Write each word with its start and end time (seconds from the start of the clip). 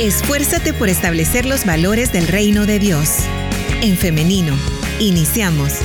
Esfuérzate 0.00 0.72
por 0.72 0.88
establecer 0.88 1.44
los 1.44 1.64
valores 1.64 2.12
del 2.12 2.26
reino 2.26 2.66
de 2.66 2.78
Dios. 2.78 3.18
En 3.82 3.96
femenino, 3.96 4.54
iniciamos. 4.98 5.82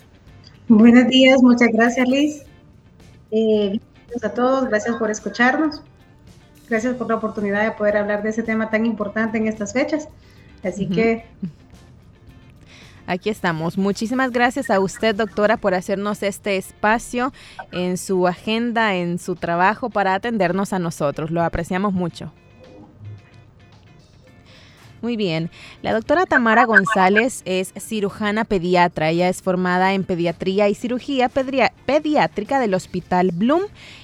Buenos 0.68 1.08
días, 1.08 1.42
muchas 1.42 1.68
gracias, 1.72 2.06
Liz. 2.06 2.42
Eh, 3.30 3.80
a 4.22 4.28
todos, 4.28 4.68
gracias 4.68 4.96
por 4.96 5.10
escucharnos. 5.10 5.82
Gracias 6.68 6.94
por 6.94 7.08
la 7.08 7.16
oportunidad 7.16 7.64
de 7.64 7.72
poder 7.72 7.96
hablar 7.96 8.22
de 8.22 8.30
ese 8.30 8.42
tema 8.42 8.70
tan 8.70 8.86
importante 8.86 9.38
en 9.38 9.48
estas 9.48 9.72
fechas. 9.72 10.08
Así 10.62 10.86
que 10.86 11.24
Aquí 13.10 13.28
estamos. 13.28 13.76
Muchísimas 13.76 14.30
gracias 14.30 14.70
a 14.70 14.78
usted, 14.78 15.16
doctora, 15.16 15.56
por 15.56 15.74
hacernos 15.74 16.22
este 16.22 16.56
espacio 16.56 17.32
en 17.72 17.98
su 17.98 18.28
agenda, 18.28 18.94
en 18.94 19.18
su 19.18 19.34
trabajo 19.34 19.90
para 19.90 20.14
atendernos 20.14 20.72
a 20.72 20.78
nosotros. 20.78 21.32
Lo 21.32 21.42
apreciamos 21.42 21.92
mucho. 21.92 22.32
Muy 25.02 25.16
bien. 25.16 25.50
La 25.82 25.94
doctora 25.94 26.26
Tamara 26.26 26.66
González 26.66 27.40
es 27.46 27.72
cirujana 27.78 28.44
pediatra. 28.44 29.08
Ella 29.08 29.30
es 29.30 29.40
formada 29.40 29.94
en 29.94 30.04
pediatría 30.04 30.68
y 30.68 30.74
cirugía 30.74 31.30
pediátrica 31.30 32.60
del 32.60 32.74
Hospital 32.74 33.30
Bloom 33.32 33.62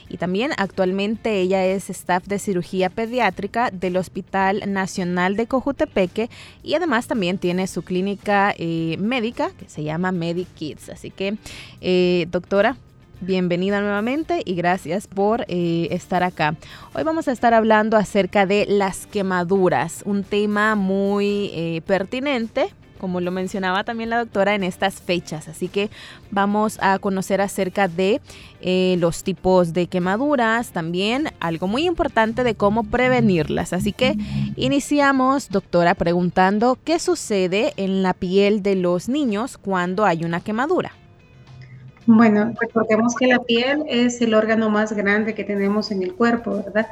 y 0.09 0.17
también 0.17 0.53
actualmente 0.57 1.41
ella 1.41 1.67
es 1.67 1.91
staff 1.91 2.27
de 2.27 2.39
cirugía 2.39 2.89
pediátrica 2.89 3.71
del 3.71 3.97
Hospital 3.97 4.63
Nacional 4.73 5.37
de 5.37 5.47
Cojutepeque 5.47 6.31
y 6.63 6.75
además 6.75 7.09
también 7.09 7.39
tiene 7.39 7.67
su 7.67 7.83
clínica 7.83 8.55
eh, 8.57 8.97
médica 8.99 9.51
que 9.51 9.69
se 9.69 9.83
llama 9.83 10.13
MediKids. 10.13 10.89
Así 10.89 11.11
que, 11.11 11.37
eh, 11.81 12.27
doctora, 12.31 12.77
bienvenida 13.21 13.81
nuevamente 13.81 14.43
y 14.45 14.55
gracias 14.55 15.07
por 15.07 15.45
eh, 15.49 15.89
estar 15.91 16.23
acá. 16.23 16.57
Hoy 16.95 17.03
vamos 17.03 17.29
a 17.29 17.33
estar 17.33 17.55
hablando 17.55 17.97
acerca 17.97 18.47
de 18.47 18.67
las 18.69 19.07
quemaduras, 19.07 20.03
un 20.05 20.25
tema 20.25 20.75
muy 20.75 21.83
pertinente 21.87 22.71
como 22.97 23.21
lo 23.21 23.31
mencionaba 23.31 23.85
también 23.85 24.11
la 24.11 24.19
doctora, 24.19 24.55
en 24.55 24.65
estas 24.65 25.01
fechas. 25.01 25.49
Así 25.49 25.69
que 25.69 25.91
vamos 26.31 26.79
a 26.81 26.99
conocer 26.99 27.41
acerca 27.41 27.89
de 27.89 28.21
eh, 28.61 28.97
los 28.99 29.23
tipos 29.23 29.73
de 29.73 29.87
quemaduras, 29.87 30.71
también 30.71 31.31
algo 31.41 31.69
muy 31.69 31.87
importante 31.87 32.43
de 32.43 32.55
cómo 32.55 32.85
prevenirlas. 32.85 33.73
Así 33.73 33.93
que 33.93 34.17
iniciamos, 34.57 35.49
doctora, 35.51 35.95
preguntando 35.95 36.79
qué 36.85 36.99
sucede 36.99 37.73
en 37.77 38.03
la 38.03 38.15
piel 38.15 38.63
de 38.63 38.77
los 38.77 39.09
niños 39.09 39.59
cuando 39.59 40.05
hay 40.05 40.25
una 40.25 40.41
quemadura. 40.41 40.93
Bueno, 42.07 42.53
recordemos 42.61 43.17
que 43.17 43.27
la 43.27 43.41
piel 43.41 43.83
es 43.89 44.21
el 44.21 44.33
órgano 44.35 44.71
más 44.71 44.93
grande 44.93 45.35
que 45.35 45.43
tenemos 45.43 45.91
en 45.91 46.05
el 46.05 46.15
cuerpo, 46.15 46.63
¿verdad? 46.65 46.87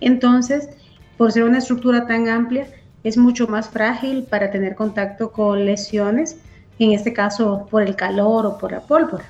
Entonces, 0.00 0.68
por 1.16 1.30
ser 1.30 1.44
una 1.44 1.58
estructura 1.58 2.06
tan 2.06 2.28
amplia, 2.28 2.66
es 3.04 3.16
mucho 3.16 3.46
más 3.46 3.70
frágil 3.70 4.24
para 4.24 4.50
tener 4.50 4.74
contacto 4.74 5.30
con 5.30 5.64
lesiones, 5.64 6.36
en 6.80 6.92
este 6.92 7.12
caso 7.12 7.68
por 7.70 7.82
el 7.82 7.94
calor 7.94 8.44
o 8.44 8.58
por 8.58 8.72
la 8.72 8.80
pólvora. 8.80 9.24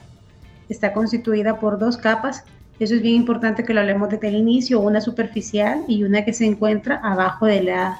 Está 0.70 0.94
constituida 0.94 1.60
por 1.60 1.78
dos 1.78 1.98
capas, 1.98 2.44
eso 2.78 2.94
es 2.94 3.02
bien 3.02 3.16
importante 3.16 3.62
que 3.62 3.75
lo 3.75 3.81
hablemos 3.81 4.08
desde 4.08 4.28
el 4.28 4.37
inicio, 4.37 4.81
una 4.81 5.02
superficial 5.02 5.84
y 5.87 6.02
una 6.02 6.25
que 6.25 6.32
se 6.32 6.47
encuentra 6.47 6.97
abajo 6.97 7.44
de 7.44 7.62
la 7.62 7.98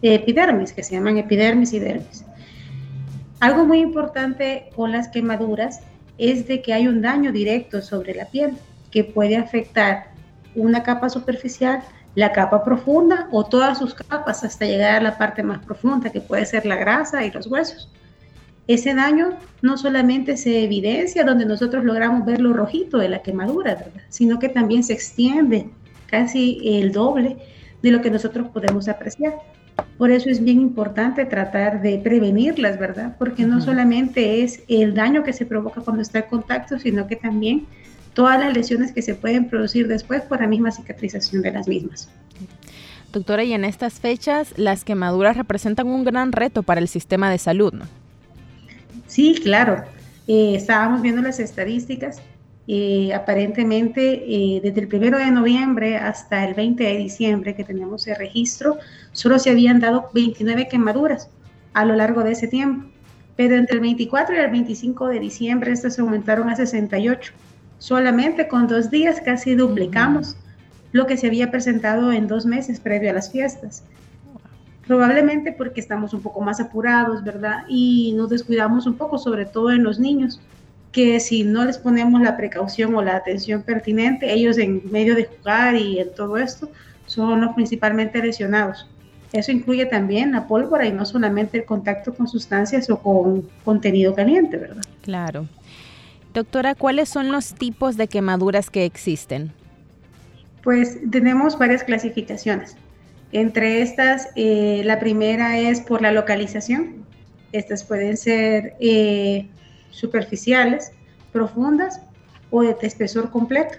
epidermis, 0.00 0.72
que 0.72 0.82
se 0.82 0.94
llaman 0.94 1.18
epidermis 1.18 1.74
y 1.74 1.80
dermis. 1.80 2.24
Algo 3.40 3.66
muy 3.66 3.80
importante 3.80 4.70
con 4.74 4.90
las 4.90 5.08
quemaduras 5.08 5.80
es 6.20 6.46
de 6.46 6.62
que 6.62 6.72
hay 6.72 6.86
un 6.86 7.00
daño 7.00 7.32
directo 7.32 7.82
sobre 7.82 8.14
la 8.14 8.26
piel 8.26 8.52
que 8.90 9.04
puede 9.04 9.36
afectar 9.36 10.10
una 10.54 10.82
capa 10.82 11.08
superficial 11.08 11.82
la 12.14 12.32
capa 12.32 12.64
profunda 12.64 13.28
o 13.30 13.44
todas 13.44 13.78
sus 13.78 13.94
capas 13.94 14.42
hasta 14.42 14.66
llegar 14.66 14.96
a 14.96 15.00
la 15.00 15.18
parte 15.18 15.42
más 15.42 15.64
profunda, 15.64 16.10
que 16.10 16.20
puede 16.20 16.44
ser 16.44 16.66
la 16.66 16.76
grasa 16.76 17.24
y 17.24 17.30
los 17.30 17.46
huesos. 17.46 17.88
Ese 18.66 18.94
daño 18.94 19.30
no 19.62 19.76
solamente 19.76 20.36
se 20.36 20.64
evidencia 20.64 21.24
donde 21.24 21.44
nosotros 21.44 21.84
logramos 21.84 22.24
ver 22.24 22.40
lo 22.40 22.52
rojito 22.52 22.98
de 22.98 23.08
la 23.08 23.22
quemadura, 23.22 23.86
sino 24.08 24.38
que 24.38 24.48
también 24.48 24.84
se 24.84 24.92
extiende 24.92 25.70
casi 26.06 26.60
el 26.64 26.92
doble 26.92 27.36
de 27.82 27.90
lo 27.90 28.00
que 28.00 28.10
nosotros 28.10 28.48
podemos 28.48 28.88
apreciar. 28.88 29.34
Por 30.00 30.10
eso 30.10 30.30
es 30.30 30.42
bien 30.42 30.62
importante 30.62 31.26
tratar 31.26 31.82
de 31.82 31.98
prevenirlas, 31.98 32.78
¿verdad? 32.78 33.16
Porque 33.18 33.44
no 33.44 33.60
solamente 33.60 34.42
es 34.42 34.62
el 34.66 34.94
daño 34.94 35.22
que 35.22 35.34
se 35.34 35.44
provoca 35.44 35.82
cuando 35.82 36.00
está 36.00 36.20
en 36.20 36.24
contacto, 36.30 36.78
sino 36.78 37.06
que 37.06 37.16
también 37.16 37.66
todas 38.14 38.40
las 38.40 38.54
lesiones 38.54 38.92
que 38.92 39.02
se 39.02 39.14
pueden 39.14 39.50
producir 39.50 39.88
después 39.88 40.22
por 40.22 40.40
la 40.40 40.46
misma 40.46 40.70
cicatrización 40.70 41.42
de 41.42 41.52
las 41.52 41.68
mismas. 41.68 42.08
Doctora, 43.12 43.44
y 43.44 43.52
en 43.52 43.62
estas 43.62 44.00
fechas 44.00 44.54
las 44.56 44.84
quemaduras 44.84 45.36
representan 45.36 45.86
un 45.86 46.02
gran 46.02 46.32
reto 46.32 46.62
para 46.62 46.80
el 46.80 46.88
sistema 46.88 47.30
de 47.30 47.36
salud, 47.36 47.74
¿no? 47.74 47.84
Sí, 49.06 49.34
claro. 49.42 49.84
Eh, 50.26 50.54
estábamos 50.54 51.02
viendo 51.02 51.20
las 51.20 51.38
estadísticas. 51.40 52.22
Eh, 52.68 53.12
aparentemente, 53.14 54.22
eh, 54.26 54.60
desde 54.62 54.82
el 54.82 54.88
primero 54.88 55.18
de 55.18 55.30
noviembre 55.30 55.96
hasta 55.96 56.44
el 56.44 56.54
20 56.54 56.84
de 56.84 56.96
diciembre 56.98 57.54
que 57.54 57.64
tenemos 57.64 58.06
el 58.06 58.16
registro, 58.16 58.78
solo 59.12 59.38
se 59.38 59.50
habían 59.50 59.80
dado 59.80 60.10
29 60.14 60.68
quemaduras 60.68 61.30
a 61.72 61.84
lo 61.84 61.94
largo 61.94 62.22
de 62.22 62.32
ese 62.32 62.48
tiempo. 62.48 62.86
Pero 63.36 63.56
entre 63.56 63.76
el 63.76 63.80
24 63.80 64.34
y 64.34 64.38
el 64.38 64.50
25 64.50 65.08
de 65.08 65.20
diciembre, 65.20 65.72
estas 65.72 65.94
se 65.94 66.02
aumentaron 66.02 66.50
a 66.50 66.56
68. 66.56 67.32
Solamente 67.78 68.46
con 68.46 68.66
dos 68.68 68.90
días 68.90 69.20
casi 69.24 69.54
duplicamos 69.54 70.36
lo 70.92 71.06
que 71.06 71.16
se 71.16 71.28
había 71.28 71.50
presentado 71.50 72.12
en 72.12 72.26
dos 72.26 72.44
meses 72.44 72.80
previo 72.80 73.10
a 73.10 73.14
las 73.14 73.32
fiestas. 73.32 73.84
Probablemente 74.86 75.52
porque 75.52 75.80
estamos 75.80 76.12
un 76.12 76.20
poco 76.20 76.40
más 76.40 76.60
apurados, 76.60 77.22
¿verdad? 77.22 77.64
Y 77.68 78.12
nos 78.16 78.28
descuidamos 78.28 78.86
un 78.86 78.94
poco, 78.94 79.18
sobre 79.18 79.46
todo 79.46 79.70
en 79.70 79.84
los 79.84 79.98
niños, 79.98 80.40
que 80.92 81.20
si 81.20 81.44
no 81.44 81.64
les 81.64 81.78
ponemos 81.78 82.20
la 82.20 82.36
precaución 82.36 82.94
o 82.94 83.02
la 83.02 83.16
atención 83.16 83.62
pertinente, 83.62 84.32
ellos 84.32 84.58
en 84.58 84.82
medio 84.90 85.14
de 85.14 85.26
jugar 85.26 85.76
y 85.76 86.00
en 86.00 86.12
todo 86.14 86.36
esto 86.36 86.70
son 87.06 87.40
los 87.40 87.54
principalmente 87.54 88.22
lesionados. 88.22 88.86
Eso 89.32 89.52
incluye 89.52 89.86
también 89.86 90.32
la 90.32 90.48
pólvora 90.48 90.86
y 90.86 90.92
no 90.92 91.06
solamente 91.06 91.58
el 91.58 91.64
contacto 91.64 92.12
con 92.12 92.26
sustancias 92.26 92.90
o 92.90 92.98
con 92.98 93.48
contenido 93.64 94.14
caliente, 94.14 94.56
¿verdad? 94.56 94.82
Claro. 95.02 95.46
Doctora, 96.34 96.74
¿cuáles 96.74 97.08
son 97.08 97.30
los 97.30 97.54
tipos 97.54 97.96
de 97.96 98.08
quemaduras 98.08 98.70
que 98.70 98.84
existen? 98.84 99.52
Pues 100.62 100.98
tenemos 101.10 101.58
varias 101.58 101.84
clasificaciones. 101.84 102.76
Entre 103.32 103.82
estas, 103.82 104.28
eh, 104.34 104.82
la 104.84 104.98
primera 104.98 105.58
es 105.58 105.80
por 105.80 106.02
la 106.02 106.10
localización. 106.10 107.04
Estas 107.52 107.84
pueden 107.84 108.16
ser 108.16 108.74
eh, 108.80 109.48
superficiales, 109.90 110.92
profundas 111.32 112.00
o 112.50 112.62
de 112.62 112.76
espesor 112.82 113.30
completo, 113.30 113.78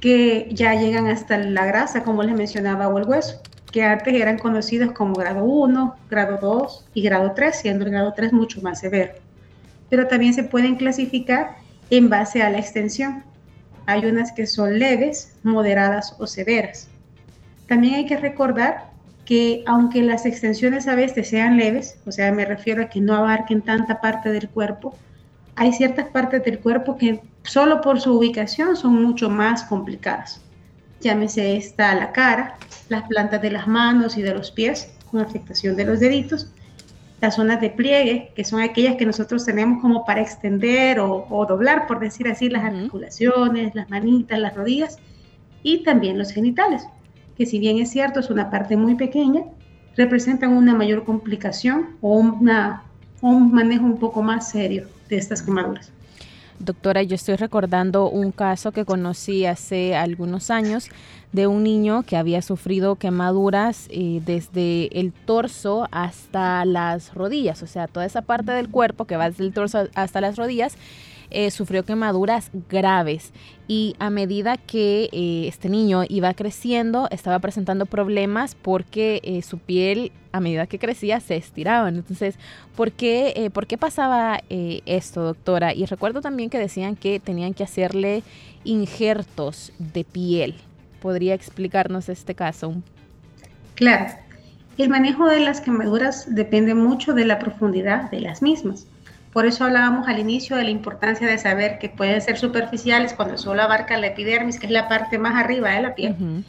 que 0.00 0.48
ya 0.52 0.74
llegan 0.74 1.06
hasta 1.06 1.38
la 1.38 1.66
grasa, 1.66 2.02
como 2.02 2.22
les 2.22 2.36
mencionaba, 2.36 2.88
o 2.88 2.98
el 2.98 3.04
hueso, 3.04 3.40
que 3.70 3.82
antes 3.82 4.14
eran 4.14 4.38
conocidos 4.38 4.92
como 4.92 5.14
grado 5.14 5.44
1, 5.44 5.96
grado 6.10 6.38
2 6.40 6.86
y 6.94 7.02
grado 7.02 7.32
3, 7.34 7.56
siendo 7.56 7.84
el 7.84 7.90
grado 7.90 8.12
3 8.14 8.32
mucho 8.32 8.60
más 8.62 8.80
severo 8.80 9.12
pero 9.88 10.08
también 10.08 10.34
se 10.34 10.44
pueden 10.44 10.76
clasificar 10.76 11.56
en 11.90 12.08
base 12.08 12.42
a 12.42 12.50
la 12.50 12.58
extensión. 12.58 13.22
Hay 13.86 14.04
unas 14.04 14.32
que 14.32 14.46
son 14.46 14.78
leves, 14.78 15.36
moderadas 15.42 16.16
o 16.18 16.26
severas. 16.26 16.88
También 17.68 17.94
hay 17.94 18.06
que 18.06 18.16
recordar 18.16 18.90
que 19.24 19.62
aunque 19.66 20.02
las 20.02 20.26
extensiones 20.26 20.86
a 20.88 20.94
veces 20.94 21.28
sean 21.28 21.56
leves, 21.56 21.98
o 22.06 22.12
sea, 22.12 22.32
me 22.32 22.44
refiero 22.44 22.82
a 22.82 22.88
que 22.88 23.00
no 23.00 23.14
abarquen 23.14 23.62
tanta 23.62 24.00
parte 24.00 24.30
del 24.30 24.48
cuerpo, 24.48 24.96
hay 25.56 25.72
ciertas 25.72 26.08
partes 26.08 26.44
del 26.44 26.60
cuerpo 26.60 26.96
que 26.98 27.20
solo 27.42 27.80
por 27.80 28.00
su 28.00 28.12
ubicación 28.16 28.76
son 28.76 29.02
mucho 29.02 29.30
más 29.30 29.64
complicadas. 29.64 30.42
Llámese 31.00 31.56
esta 31.56 31.94
la 31.94 32.12
cara, 32.12 32.56
las 32.90 33.04
plantas 33.08 33.40
de 33.40 33.50
las 33.50 33.66
manos 33.66 34.18
y 34.18 34.22
de 34.22 34.34
los 34.34 34.50
pies, 34.50 34.92
con 35.10 35.20
afectación 35.20 35.74
de 35.76 35.86
los 35.86 36.00
deditos, 36.00 36.52
las 37.22 37.36
zonas 37.36 37.60
de 37.62 37.70
pliegue, 37.70 38.32
que 38.36 38.44
son 38.44 38.60
aquellas 38.60 38.96
que 38.96 39.06
nosotros 39.06 39.46
tenemos 39.46 39.80
como 39.80 40.04
para 40.04 40.20
extender 40.20 41.00
o, 41.00 41.46
doblar, 41.48 41.86
por 41.86 42.00
decir 42.00 42.28
así, 42.28 42.50
las 42.50 42.64
articulaciones, 42.64 43.74
las 43.74 43.88
manitas, 43.88 44.38
las 44.38 44.54
rodillas, 44.54 44.98
y 45.62 45.82
también 45.82 46.18
los 46.18 46.32
genitales, 46.32 46.86
que 47.36 47.46
si 47.46 47.58
bien 47.58 47.78
es 47.78 47.90
cierto 47.90 48.20
es 48.20 48.28
una 48.28 48.50
parte 48.50 48.76
muy 48.76 48.94
pequeña, 48.94 49.42
representan 49.96 50.52
una 50.52 50.74
mayor 50.74 51.04
complicación 51.04 51.96
o 52.02 52.18
una, 52.18 52.82
un 53.22 53.52
manejo 53.52 53.86
un 53.86 53.98
poco 53.98 54.22
más 54.22 54.50
serio 54.50 54.88
de 55.08 55.16
estas 55.16 55.42
quemaduras. 55.42 55.92
Doctora, 56.58 57.02
yo 57.02 57.14
estoy 57.14 57.36
recordando 57.36 58.08
un 58.08 58.32
caso 58.32 58.72
que 58.72 58.86
conocí 58.86 59.44
hace 59.44 59.94
algunos 59.94 60.50
años 60.50 60.88
de 61.32 61.46
un 61.46 61.62
niño 61.62 62.02
que 62.02 62.16
había 62.16 62.40
sufrido 62.40 62.96
quemaduras 62.96 63.88
eh, 63.90 64.22
desde 64.24 64.98
el 64.98 65.12
torso 65.12 65.86
hasta 65.90 66.64
las 66.64 67.12
rodillas, 67.12 67.62
o 67.62 67.66
sea, 67.66 67.88
toda 67.88 68.06
esa 68.06 68.22
parte 68.22 68.52
del 68.52 68.70
cuerpo 68.70 69.04
que 69.04 69.18
va 69.18 69.28
desde 69.28 69.44
el 69.44 69.52
torso 69.52 69.86
hasta 69.94 70.22
las 70.22 70.36
rodillas 70.36 70.76
eh, 71.30 71.50
sufrió 71.50 71.84
quemaduras 71.84 72.50
graves 72.68 73.32
y 73.68 73.96
a 73.98 74.10
medida 74.10 74.56
que 74.56 75.08
eh, 75.12 75.48
este 75.48 75.68
niño 75.68 76.02
iba 76.08 76.32
creciendo 76.34 77.08
estaba 77.10 77.38
presentando 77.38 77.86
problemas 77.86 78.54
porque 78.54 79.20
eh, 79.24 79.42
su 79.42 79.58
piel 79.58 80.12
a 80.32 80.40
medida 80.40 80.66
que 80.66 80.78
crecía 80.78 81.20
se 81.20 81.36
estiraba. 81.36 81.88
Entonces, 81.88 82.38
¿por 82.76 82.92
qué, 82.92 83.50
¿por 83.54 83.66
qué 83.66 83.78
pasaba 83.78 84.40
esto, 84.50 85.22
doctora? 85.22 85.72
Y 85.72 85.86
recuerdo 85.86 86.20
también 86.20 86.50
que 86.50 86.58
decían 86.58 86.94
que 86.94 87.20
tenían 87.20 87.54
que 87.54 87.64
hacerle 87.64 88.22
injertos 88.64 89.72
de 89.78 90.04
piel. 90.04 90.56
¿Podría 91.00 91.32
explicarnos 91.32 92.10
este 92.10 92.34
caso? 92.34 92.74
Claro. 93.76 94.12
El 94.76 94.90
manejo 94.90 95.26
de 95.26 95.40
las 95.40 95.62
quemaduras 95.62 96.34
depende 96.34 96.74
mucho 96.74 97.14
de 97.14 97.24
la 97.24 97.38
profundidad 97.38 98.10
de 98.10 98.20
las 98.20 98.42
mismas. 98.42 98.86
Por 99.36 99.44
eso 99.44 99.64
hablábamos 99.64 100.08
al 100.08 100.18
inicio 100.18 100.56
de 100.56 100.64
la 100.64 100.70
importancia 100.70 101.28
de 101.28 101.36
saber 101.36 101.78
que 101.78 101.90
pueden 101.90 102.22
ser 102.22 102.38
superficiales 102.38 103.12
cuando 103.12 103.36
solo 103.36 103.60
abarca 103.60 103.98
la 103.98 104.06
epidermis, 104.06 104.58
que 104.58 104.64
es 104.64 104.72
la 104.72 104.88
parte 104.88 105.18
más 105.18 105.34
arriba 105.34 105.72
de 105.72 105.82
la 105.82 105.94
piel, 105.94 106.42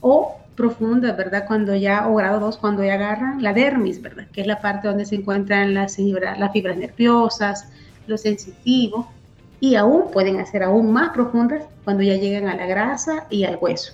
o 0.00 0.38
profundas, 0.56 1.16
¿verdad? 1.16 1.44
Cuando 1.46 1.76
ya, 1.76 2.08
o 2.08 2.16
grado 2.16 2.40
2, 2.40 2.56
cuando 2.56 2.82
ya 2.82 2.94
agarran 2.94 3.44
la 3.44 3.52
dermis, 3.52 4.02
¿verdad? 4.02 4.26
Que 4.32 4.40
es 4.40 4.48
la 4.48 4.60
parte 4.60 4.88
donde 4.88 5.06
se 5.06 5.14
encuentran 5.14 5.72
las, 5.72 5.96
las 6.00 6.52
fibras 6.52 6.76
nerviosas, 6.76 7.68
lo 8.08 8.18
sensitivo, 8.18 9.08
y 9.60 9.76
aún 9.76 10.10
pueden 10.10 10.44
ser 10.46 10.64
aún 10.64 10.90
más 10.90 11.10
profundas 11.10 11.62
cuando 11.84 12.02
ya 12.02 12.16
llegan 12.16 12.48
a 12.48 12.56
la 12.56 12.66
grasa 12.66 13.26
y 13.30 13.44
al 13.44 13.56
hueso. 13.60 13.92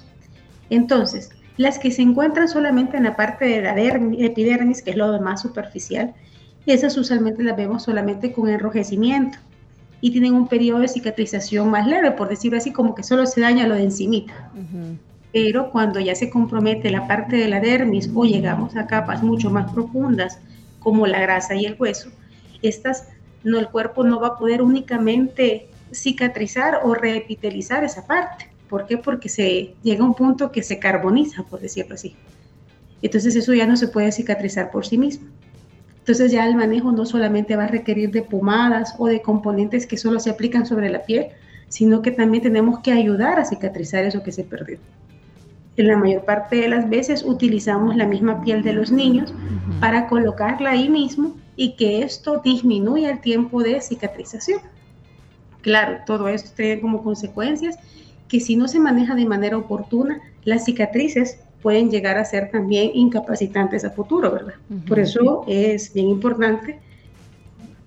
Entonces, 0.71 1.29
las 1.59 1.79
que 1.79 1.91
se 1.91 2.01
encuentran 2.01 2.49
solamente 2.49 2.97
en 2.97 3.03
la 3.03 3.15
parte 3.15 3.45
de 3.45 3.61
la 3.61 3.79
epidermis, 3.79 4.81
que 4.81 4.93
es 4.93 4.97
lo 4.97 5.21
más 5.21 5.43
superficial, 5.43 6.15
esas 6.67 6.97
usualmente 6.97 7.43
las 7.43 7.57
vemos 7.57 7.83
solamente 7.83 8.33
con 8.33 8.49
enrojecimiento 8.49 9.39
y 10.01 10.11
tienen 10.11 10.35
un 10.35 10.49
periodo 10.49 10.81
de 10.81 10.89
cicatrización 10.89 11.71
más 11.71 11.87
leve, 11.87 12.11
por 12.11 12.29
decirlo 12.29 12.59
así, 12.59 12.73
como 12.73 12.95
que 12.95 13.03
solo 13.03 13.27
se 13.27 13.41
daña 13.41 13.67
lo 13.67 13.75
de 13.75 13.85
encimita. 13.85 14.51
Pero 15.33 15.71
cuando 15.71 15.99
ya 16.01 16.15
se 16.15 16.31
compromete 16.31 16.91
la 16.91 17.07
parte 17.07 17.37
de 17.37 17.49
la 17.49 17.61
dermis 17.61 18.11
o 18.15 18.25
llegamos 18.25 18.77
a 18.77 18.87
capas 18.87 19.23
mucho 19.23 19.51
más 19.51 19.73
profundas, 19.73 20.39
como 20.79 21.07
la 21.07 21.21
grasa 21.21 21.55
y 21.55 21.65
el 21.65 21.77
hueso, 21.79 22.11
estas 22.63 23.09
no 23.43 23.59
el 23.59 23.69
cuerpo 23.69 24.05
no 24.05 24.21
va 24.21 24.29
a 24.29 24.39
poder 24.39 24.63
únicamente 24.63 25.69
cicatrizar 25.93 26.81
o 26.83 26.95
reepitelizar 26.95 27.85
esa 27.85 28.07
parte. 28.07 28.51
¿Por 28.69 28.87
qué? 28.87 28.99
Porque 28.99 29.29
se 29.29 29.75
llega 29.83 30.03
a 30.03 30.07
un 30.07 30.15
punto 30.15 30.51
que 30.51 30.63
se 30.63 30.79
carboniza, 30.79 31.45
por 31.45 31.61
decirlo 31.61 31.95
así. 31.95 32.17
Entonces 33.03 33.37
eso 33.37 33.53
ya 33.55 33.67
no 33.67 33.77
se 33.77 33.89
puede 33.89 34.13
cicatrizar 34.13 34.71
por 34.71 34.87
sí 34.87 34.99
mismo. 34.99 35.29
Entonces 36.05 36.33
ya 36.33 36.47
el 36.47 36.55
manejo 36.55 36.93
no 36.93 37.07
solamente 37.07 37.57
va 37.57 37.65
a 37.65 37.69
requerir 37.69 38.11
de 38.11 38.21
pomadas 38.21 38.95
o 38.99 39.07
de 39.07 39.23
componentes 39.23 39.87
que 39.87 39.97
solo 39.97 40.21
se 40.21 40.29
aplican 40.29 40.67
sobre 40.67 40.91
la 40.91 41.03
piel, 41.03 41.29
sino 41.71 42.03
que 42.03 42.11
también 42.11 42.43
tenemos 42.43 42.81
que 42.81 42.93
ayudar 42.93 43.39
a 43.39 43.47
cicatrizar 43.47 44.05
eso 44.05 44.23
que 44.23 44.31
se 44.31 44.45
perdió. 44.45 44.77
En 45.79 45.89
la 45.89 45.97
mayor 45.97 46.27
parte 46.27 46.57
de 46.57 46.69
las 46.69 46.91
veces 46.91 47.25
utilizamos 47.25 47.97
la 47.97 48.07
misma 48.07 48.43
piel 48.43 48.63
de 48.63 48.75
los 48.75 48.93
niños 48.93 49.33
para 49.81 50.07
colocarla 50.07 50.73
ahí 50.73 50.91
mismo 50.91 51.37
y 51.57 51.75
que 51.77 52.03
esto 52.03 52.43
disminuya 52.45 53.11
el 53.11 53.23
tiempo 53.23 53.63
de 53.63 53.81
cicatrización. 53.81 54.61
Claro, 55.63 56.01
todo 56.05 56.29
esto 56.29 56.51
tiene 56.55 56.83
como 56.83 57.03
consecuencias 57.03 57.79
que 58.29 58.41
si 58.41 58.57
no 58.57 58.69
se 58.69 58.79
maneja 58.79 59.15
de 59.15 59.25
manera 59.25 59.57
oportuna, 59.57 60.21
las 60.45 60.67
cicatrices 60.67 61.39
pueden 61.65 61.91
llegar 61.91 62.19
a 62.19 62.27
ser 62.27 62.51
también 62.51 62.91
incapacitantes 62.93 63.87
a 63.87 63.91
futuro, 63.91 64.31
¿verdad? 64.31 64.53
Por 64.87 64.99
eso 64.99 65.47
es 65.49 65.95
bien 65.95 66.09
importante, 66.09 66.79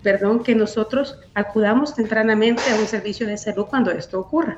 perdón, 0.01 0.41
que 0.41 0.55
nosotros 0.55 1.19
acudamos 1.35 1.93
tempranamente 1.93 2.63
a 2.71 2.79
un 2.79 2.87
servicio 2.87 3.27
de 3.27 3.37
salud 3.37 3.67
cuando 3.69 3.91
esto 3.91 4.19
ocurra, 4.19 4.57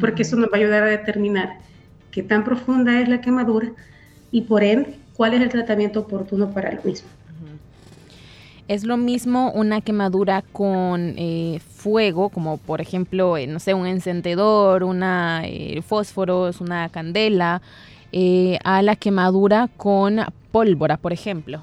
porque 0.00 0.22
eso 0.22 0.34
nos 0.34 0.48
va 0.48 0.54
a 0.54 0.56
ayudar 0.56 0.82
a 0.82 0.86
determinar 0.86 1.60
qué 2.10 2.24
tan 2.24 2.42
profunda 2.42 3.00
es 3.00 3.08
la 3.08 3.20
quemadura 3.20 3.70
y 4.32 4.40
por 4.40 4.64
ende 4.64 4.96
cuál 5.16 5.34
es 5.34 5.40
el 5.40 5.48
tratamiento 5.48 6.00
oportuno 6.00 6.50
para 6.50 6.72
lo 6.72 6.82
mismo. 6.82 7.08
Es 8.66 8.82
lo 8.82 8.96
mismo 8.96 9.52
una 9.52 9.82
quemadura 9.82 10.42
con 10.50 11.14
eh, 11.16 11.60
fuego, 11.76 12.28
como 12.28 12.58
por 12.58 12.80
ejemplo, 12.80 13.36
eh, 13.36 13.46
no 13.46 13.60
sé, 13.60 13.74
un 13.74 13.86
encendedor, 13.86 14.82
una 14.82 15.42
eh, 15.44 15.80
fósforos, 15.82 16.60
una 16.60 16.88
candela, 16.88 17.62
eh, 18.12 18.58
a 18.64 18.82
la 18.82 18.96
quemadura 18.96 19.68
con 19.76 20.20
pólvora, 20.50 20.96
por 20.96 21.12
ejemplo? 21.12 21.62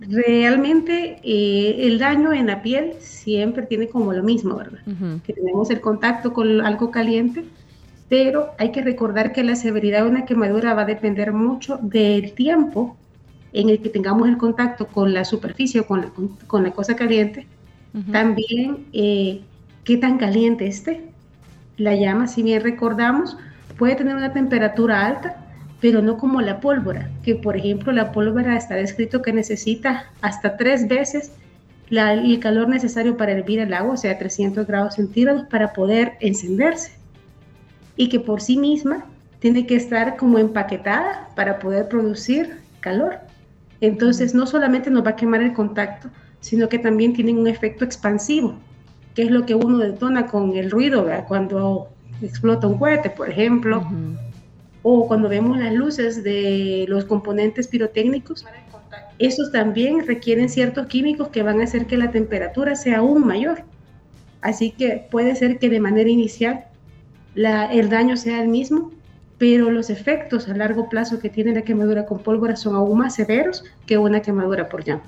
Realmente 0.00 1.18
eh, 1.22 1.86
el 1.86 1.98
daño 1.98 2.32
en 2.32 2.46
la 2.48 2.62
piel 2.62 2.94
siempre 2.98 3.64
tiene 3.64 3.88
como 3.88 4.12
lo 4.12 4.22
mismo, 4.22 4.56
¿verdad? 4.56 4.80
Que 5.24 5.32
tenemos 5.32 5.70
el 5.70 5.80
contacto 5.80 6.32
con 6.32 6.60
algo 6.60 6.90
caliente, 6.90 7.44
pero 8.08 8.48
hay 8.58 8.70
que 8.70 8.82
recordar 8.82 9.32
que 9.32 9.44
la 9.44 9.56
severidad 9.56 10.04
de 10.04 10.10
una 10.10 10.24
quemadura 10.24 10.74
va 10.74 10.82
a 10.82 10.86
depender 10.86 11.32
mucho 11.32 11.78
del 11.80 12.32
tiempo 12.32 12.96
en 13.52 13.70
el 13.70 13.80
que 13.80 13.88
tengamos 13.88 14.28
el 14.28 14.36
contacto 14.36 14.86
con 14.86 15.14
la 15.14 15.24
superficie 15.24 15.80
o 15.80 15.86
con 15.86 16.00
la, 16.00 16.10
con, 16.46 16.64
la 16.64 16.72
cosa 16.72 16.96
caliente. 16.96 17.46
También 18.10 18.86
eh, 18.92 19.42
qué 19.84 19.96
tan 19.96 20.18
caliente 20.18 20.66
esté. 20.66 21.02
La 21.76 21.94
llama, 21.94 22.26
si 22.26 22.42
bien 22.42 22.62
recordamos, 22.62 23.36
puede 23.78 23.94
tener 23.94 24.16
una 24.16 24.32
temperatura 24.32 25.06
alta, 25.06 25.43
pero 25.84 26.00
no 26.00 26.16
como 26.16 26.40
la 26.40 26.60
pólvora, 26.60 27.10
que 27.22 27.34
por 27.34 27.58
ejemplo 27.58 27.92
la 27.92 28.10
pólvora 28.10 28.56
está 28.56 28.74
descrito 28.74 29.20
que 29.20 29.34
necesita 29.34 30.06
hasta 30.22 30.56
tres 30.56 30.88
veces 30.88 31.30
el 31.90 32.40
calor 32.40 32.70
necesario 32.70 33.18
para 33.18 33.32
hervir 33.32 33.58
el 33.58 33.74
agua, 33.74 33.92
o 33.92 33.96
sea, 33.98 34.16
300 34.16 34.66
grados 34.66 34.94
centígrados, 34.94 35.42
para 35.50 35.74
poder 35.74 36.14
encenderse. 36.20 36.92
Y 37.98 38.08
que 38.08 38.18
por 38.18 38.40
sí 38.40 38.56
misma 38.56 39.04
tiene 39.40 39.66
que 39.66 39.76
estar 39.76 40.16
como 40.16 40.38
empaquetada 40.38 41.28
para 41.36 41.58
poder 41.58 41.86
producir 41.86 42.60
calor. 42.80 43.18
Entonces, 43.82 44.34
no 44.34 44.46
solamente 44.46 44.90
nos 44.90 45.04
va 45.04 45.10
a 45.10 45.16
quemar 45.16 45.42
el 45.42 45.52
contacto, 45.52 46.08
sino 46.40 46.70
que 46.70 46.78
también 46.78 47.12
tienen 47.12 47.36
un 47.36 47.46
efecto 47.46 47.84
expansivo, 47.84 48.54
que 49.14 49.24
es 49.24 49.30
lo 49.30 49.44
que 49.44 49.54
uno 49.54 49.76
detona 49.76 50.28
con 50.28 50.56
el 50.56 50.70
ruido, 50.70 51.04
¿verdad? 51.04 51.26
cuando 51.28 51.90
explota 52.22 52.68
un 52.68 52.78
cohete, 52.78 53.10
por 53.10 53.28
ejemplo, 53.28 53.86
o 54.86 55.08
cuando 55.08 55.30
vemos 55.30 55.58
las 55.58 55.72
luces 55.72 56.22
de 56.22 56.84
los 56.88 57.06
componentes 57.06 57.66
pirotécnicos, 57.68 58.44
esos 59.18 59.50
también 59.50 60.06
requieren 60.06 60.50
ciertos 60.50 60.86
químicos 60.86 61.28
que 61.28 61.42
van 61.42 61.60
a 61.60 61.64
hacer 61.64 61.86
que 61.86 61.96
la 61.96 62.10
temperatura 62.10 62.76
sea 62.76 62.98
aún 62.98 63.26
mayor. 63.26 63.62
Así 64.42 64.72
que 64.72 65.08
puede 65.10 65.34
ser 65.36 65.58
que 65.58 65.70
de 65.70 65.80
manera 65.80 66.10
inicial 66.10 66.66
el 67.34 67.88
daño 67.88 68.18
sea 68.18 68.42
el 68.42 68.48
mismo, 68.48 68.90
pero 69.38 69.70
los 69.70 69.88
efectos 69.88 70.48
a 70.48 70.54
largo 70.54 70.90
plazo 70.90 71.18
que 71.18 71.30
tiene 71.30 71.54
la 71.54 71.62
quemadura 71.62 72.04
con 72.04 72.18
pólvora 72.18 72.54
son 72.54 72.76
aún 72.76 72.98
más 72.98 73.14
severos 73.14 73.64
que 73.86 73.96
una 73.96 74.20
quemadura 74.20 74.68
por 74.68 74.84
llama. 74.84 75.02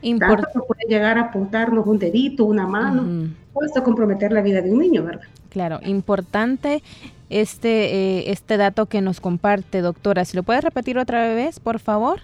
Tanto 0.00 0.64
puede 0.64 0.84
llegar 0.88 1.18
a 1.18 1.22
apuntarnos 1.22 1.84
un 1.88 1.98
dedito, 1.98 2.44
una 2.44 2.68
mano, 2.68 3.32
o 3.52 3.64
hasta 3.64 3.82
comprometer 3.82 4.30
la 4.30 4.42
vida 4.42 4.62
de 4.62 4.70
un 4.70 4.78
niño, 4.78 5.02
¿verdad? 5.02 5.26
Claro, 5.48 5.80
importante 5.84 6.84
este, 7.30 8.18
eh, 8.18 8.30
este 8.30 8.56
dato 8.56 8.86
que 8.86 9.00
nos 9.00 9.20
comparte, 9.20 9.80
doctora. 9.80 10.24
Si 10.24 10.36
lo 10.36 10.42
puede 10.42 10.60
repetir 10.60 10.98
otra 10.98 11.34
vez, 11.34 11.60
por 11.60 11.78
favor, 11.78 12.20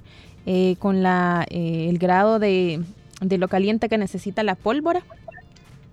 eh, 0.46 0.76
con 0.78 1.02
la, 1.02 1.46
eh, 1.48 1.86
el 1.88 1.98
grado 1.98 2.38
de, 2.38 2.82
de, 3.22 3.38
lo 3.38 3.48
caliente 3.48 3.88
que 3.88 3.96
necesita 3.96 4.42
la 4.42 4.56
pólvora. 4.56 5.02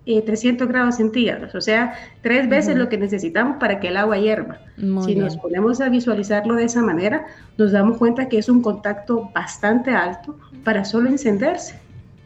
300 0.05 0.67
eh, 0.67 0.69
grados 0.69 0.95
centígrados, 0.95 1.55
o 1.55 1.61
sea, 1.61 1.93
tres 2.21 2.49
veces 2.49 2.75
lo 2.75 2.89
que 2.89 2.97
necesitamos 2.97 3.57
para 3.59 3.79
que 3.79 3.89
el 3.89 3.97
agua 3.97 4.17
hierva. 4.17 4.59
si 5.05 5.15
nos 5.15 5.37
ponemos 5.37 5.79
a 5.79 5.87
visualizarlo 5.87 6.55
de 6.55 6.65
esa 6.65 6.81
manera, 6.81 7.27
nos 7.57 7.71
damos 7.71 7.97
cuenta 7.97 8.27
que 8.27 8.39
es 8.39 8.49
un 8.49 8.61
contacto 8.61 9.29
bastante 9.33 9.91
alto 9.91 10.37
para 10.65 10.83
solo 10.83 11.09
encenderse. 11.09 11.79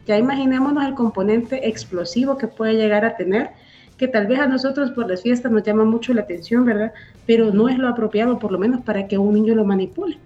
Ya 0.06 0.18
imaginémonos 0.18 0.84
el 0.84 0.94
componente 0.94 1.68
explosivo 1.68 2.38
que 2.38 2.48
puede 2.48 2.74
llegar 2.74 3.04
a 3.04 3.16
tener, 3.16 3.50
que 3.96 4.08
tal 4.08 4.26
vez 4.26 4.40
a 4.40 4.46
nosotros 4.46 4.90
por 4.90 5.08
las 5.08 5.22
fiestas 5.22 5.50
nos 5.50 5.62
llama 5.62 5.84
mucho 5.84 6.12
la 6.12 6.22
atención, 6.22 6.64
¿verdad? 6.64 6.92
Pero 7.26 7.52
no 7.52 7.68
es 7.68 7.78
lo 7.78 7.88
apropiado, 7.88 8.38
por 8.38 8.52
lo 8.52 8.58
menos 8.58 8.82
para 8.82 9.08
que 9.08 9.18
un 9.18 9.34
niño 9.34 9.54
lo 9.54 9.64
manipule, 9.64 10.18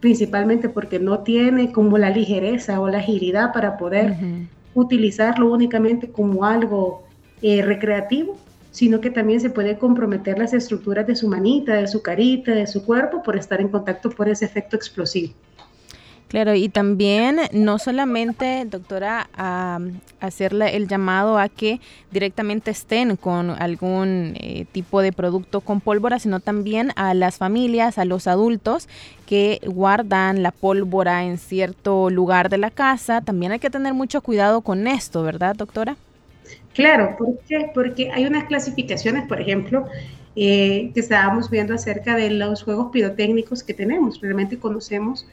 principalmente 0.00 0.68
porque 0.68 0.98
no 0.98 1.20
tiene 1.20 1.72
como 1.72 1.98
la 1.98 2.10
ligereza 2.10 2.80
o 2.80 2.88
la 2.88 2.98
agilidad 2.98 3.52
para 3.52 3.76
poder 3.76 4.16
utilizarlo 4.74 5.52
únicamente 5.52 6.10
como 6.10 6.44
algo 6.44 7.04
eh, 7.42 7.62
recreativo, 7.62 8.36
sino 8.70 9.00
que 9.00 9.10
también 9.10 9.40
se 9.40 9.50
puede 9.50 9.78
comprometer 9.78 10.38
las 10.38 10.52
estructuras 10.54 11.06
de 11.06 11.16
su 11.16 11.28
manita, 11.28 11.74
de 11.74 11.88
su 11.88 12.02
carita, 12.02 12.52
de 12.52 12.66
su 12.66 12.84
cuerpo 12.84 13.22
por 13.22 13.36
estar 13.36 13.60
en 13.60 13.68
contacto 13.68 14.10
por 14.10 14.28
ese 14.28 14.44
efecto 14.44 14.76
explosivo. 14.76 15.34
Claro, 16.28 16.54
y 16.54 16.68
también 16.68 17.38
no 17.52 17.78
solamente, 17.78 18.66
doctora, 18.66 19.30
a, 19.34 19.80
hacerle 20.20 20.76
el 20.76 20.86
llamado 20.86 21.38
a 21.38 21.48
que 21.48 21.80
directamente 22.10 22.70
estén 22.70 23.16
con 23.16 23.50
algún 23.50 24.34
eh, 24.36 24.66
tipo 24.72 25.00
de 25.00 25.12
producto 25.12 25.62
con 25.62 25.80
pólvora, 25.80 26.18
sino 26.18 26.40
también 26.40 26.92
a 26.96 27.14
las 27.14 27.38
familias, 27.38 27.96
a 27.96 28.04
los 28.04 28.26
adultos 28.26 28.88
que 29.26 29.60
guardan 29.66 30.42
la 30.42 30.50
pólvora 30.50 31.24
en 31.24 31.38
cierto 31.38 32.10
lugar 32.10 32.50
de 32.50 32.58
la 32.58 32.70
casa. 32.70 33.22
También 33.22 33.52
hay 33.52 33.58
que 33.58 33.70
tener 33.70 33.94
mucho 33.94 34.20
cuidado 34.20 34.60
con 34.60 34.86
esto, 34.86 35.22
¿verdad, 35.22 35.56
doctora? 35.56 35.96
Claro, 36.74 37.16
¿por? 37.16 37.38
Porque 37.72 38.10
hay 38.10 38.26
unas 38.26 38.44
clasificaciones, 38.44 39.26
por 39.26 39.40
ejemplo, 39.40 39.86
eh, 40.36 40.90
que 40.92 41.00
estábamos 41.00 41.50
viendo 41.50 41.74
acerca 41.74 42.16
de 42.16 42.30
los 42.30 42.62
juegos 42.62 42.90
pirotécnicos 42.92 43.62
que 43.62 43.74
tenemos. 43.74 44.20
Realmente 44.20 44.58
conocemos 44.58 45.26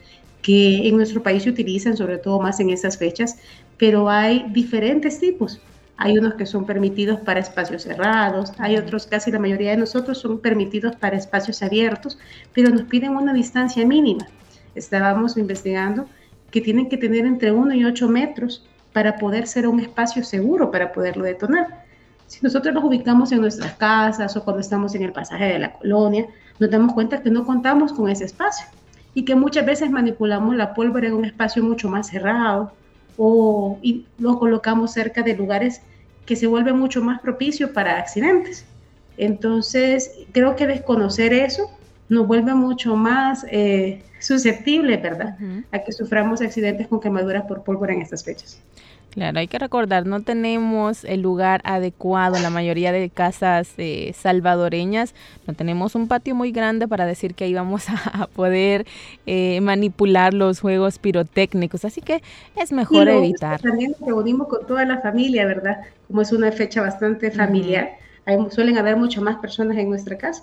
que 0.46 0.86
en 0.86 0.96
nuestro 0.96 1.24
país 1.24 1.42
se 1.42 1.50
utilizan, 1.50 1.96
sobre 1.96 2.18
todo 2.18 2.38
más 2.38 2.60
en 2.60 2.70
estas 2.70 2.96
fechas, 2.96 3.36
pero 3.78 4.08
hay 4.08 4.46
diferentes 4.50 5.18
tipos. 5.18 5.60
Hay 5.96 6.16
unos 6.16 6.34
que 6.34 6.46
son 6.46 6.64
permitidos 6.64 7.18
para 7.18 7.40
espacios 7.40 7.82
cerrados, 7.82 8.52
hay 8.58 8.76
otros, 8.76 9.08
casi 9.08 9.32
la 9.32 9.40
mayoría 9.40 9.72
de 9.72 9.78
nosotros 9.78 10.18
son 10.18 10.38
permitidos 10.38 10.94
para 10.94 11.16
espacios 11.16 11.64
abiertos, 11.64 12.16
pero 12.52 12.70
nos 12.70 12.82
piden 12.82 13.16
una 13.16 13.32
distancia 13.32 13.84
mínima. 13.84 14.28
Estábamos 14.76 15.36
investigando 15.36 16.06
que 16.52 16.60
tienen 16.60 16.88
que 16.88 16.96
tener 16.96 17.26
entre 17.26 17.50
1 17.50 17.74
y 17.74 17.84
8 17.84 18.08
metros 18.08 18.64
para 18.92 19.16
poder 19.16 19.48
ser 19.48 19.66
un 19.66 19.80
espacio 19.80 20.22
seguro 20.22 20.70
para 20.70 20.92
poderlo 20.92 21.24
detonar. 21.24 21.84
Si 22.28 22.38
nosotros 22.40 22.72
nos 22.72 22.84
ubicamos 22.84 23.32
en 23.32 23.40
nuestras 23.40 23.72
casas 23.72 24.36
o 24.36 24.44
cuando 24.44 24.60
estamos 24.60 24.94
en 24.94 25.02
el 25.02 25.12
pasaje 25.12 25.46
de 25.46 25.58
la 25.58 25.72
colonia, 25.72 26.26
nos 26.60 26.70
damos 26.70 26.92
cuenta 26.92 27.20
que 27.20 27.30
no 27.30 27.44
contamos 27.44 27.92
con 27.92 28.08
ese 28.08 28.26
espacio 28.26 28.64
y 29.16 29.24
que 29.24 29.34
muchas 29.34 29.64
veces 29.64 29.90
manipulamos 29.90 30.54
la 30.56 30.74
pólvora 30.74 31.08
en 31.08 31.14
un 31.14 31.24
espacio 31.24 31.62
mucho 31.62 31.88
más 31.88 32.08
cerrado 32.08 32.70
o 33.16 33.78
y 33.80 34.04
lo 34.18 34.38
colocamos 34.38 34.92
cerca 34.92 35.22
de 35.22 35.34
lugares 35.34 35.80
que 36.26 36.36
se 36.36 36.46
vuelven 36.46 36.78
mucho 36.78 37.02
más 37.02 37.18
propicios 37.22 37.70
para 37.70 37.98
accidentes. 37.98 38.66
Entonces, 39.16 40.10
creo 40.32 40.54
que 40.54 40.66
desconocer 40.66 41.32
eso 41.32 41.70
nos 42.10 42.26
vuelve 42.26 42.52
mucho 42.52 42.94
más 42.94 43.46
eh, 43.50 44.02
susceptibles, 44.20 45.02
¿verdad?, 45.02 45.38
a 45.72 45.78
que 45.78 45.92
suframos 45.92 46.42
accidentes 46.42 46.86
con 46.86 47.00
quemaduras 47.00 47.44
por 47.46 47.62
pólvora 47.64 47.94
en 47.94 48.02
estas 48.02 48.22
fechas. 48.22 48.60
Claro, 49.16 49.38
hay 49.38 49.48
que 49.48 49.58
recordar, 49.58 50.04
no 50.04 50.20
tenemos 50.20 51.02
el 51.02 51.22
lugar 51.22 51.62
adecuado 51.64 52.36
en 52.36 52.42
la 52.42 52.50
mayoría 52.50 52.92
de 52.92 53.08
casas 53.08 53.72
eh, 53.78 54.12
salvadoreñas. 54.14 55.14
No 55.46 55.54
tenemos 55.54 55.94
un 55.94 56.06
patio 56.06 56.34
muy 56.34 56.52
grande 56.52 56.86
para 56.86 57.06
decir 57.06 57.34
que 57.34 57.44
ahí 57.44 57.54
vamos 57.54 57.86
a, 58.12 58.26
poder 58.26 58.84
eh, 59.24 59.58
manipular 59.62 60.34
los 60.34 60.60
juegos 60.60 60.98
pirotécnicos. 60.98 61.86
Así 61.86 62.02
que 62.02 62.22
es 62.56 62.72
mejor 62.72 63.08
evitar. 63.08 63.58
También 63.62 63.92
nos 63.92 64.06
reunimos 64.06 64.48
con 64.48 64.66
toda 64.66 64.84
la 64.84 65.00
familia, 65.00 65.46
¿verdad? 65.46 65.78
Como 66.08 66.20
es 66.20 66.30
una 66.32 66.52
fecha 66.52 66.82
bastante 66.82 67.30
familiar, 67.30 67.92
suelen 68.50 68.76
haber 68.76 68.98
muchas 68.98 69.22
más 69.22 69.36
personas 69.36 69.78
en 69.78 69.88
nuestra 69.88 70.18
casa 70.18 70.42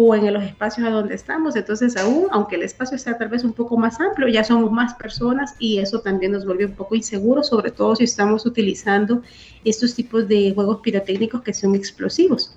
o 0.00 0.14
en 0.14 0.32
los 0.32 0.44
espacios 0.44 0.86
a 0.86 0.90
donde 0.90 1.16
estamos. 1.16 1.56
Entonces, 1.56 1.96
aún, 1.96 2.28
aunque 2.30 2.54
el 2.54 2.62
espacio 2.62 2.96
sea 2.96 3.18
tal 3.18 3.28
vez 3.28 3.42
un 3.42 3.52
poco 3.52 3.76
más 3.76 4.00
amplio, 4.00 4.28
ya 4.28 4.44
somos 4.44 4.70
más 4.70 4.94
personas 4.94 5.56
y 5.58 5.78
eso 5.78 6.00
también 6.00 6.32
nos 6.32 6.46
vuelve 6.46 6.66
un 6.66 6.72
poco 6.72 6.94
inseguro, 6.94 7.42
sobre 7.42 7.72
todo 7.72 7.96
si 7.96 8.04
estamos 8.04 8.46
utilizando 8.46 9.22
estos 9.64 9.96
tipos 9.96 10.28
de 10.28 10.52
juegos 10.54 10.78
pirotécnicos 10.82 11.42
que 11.42 11.52
son 11.52 11.74
explosivos. 11.74 12.54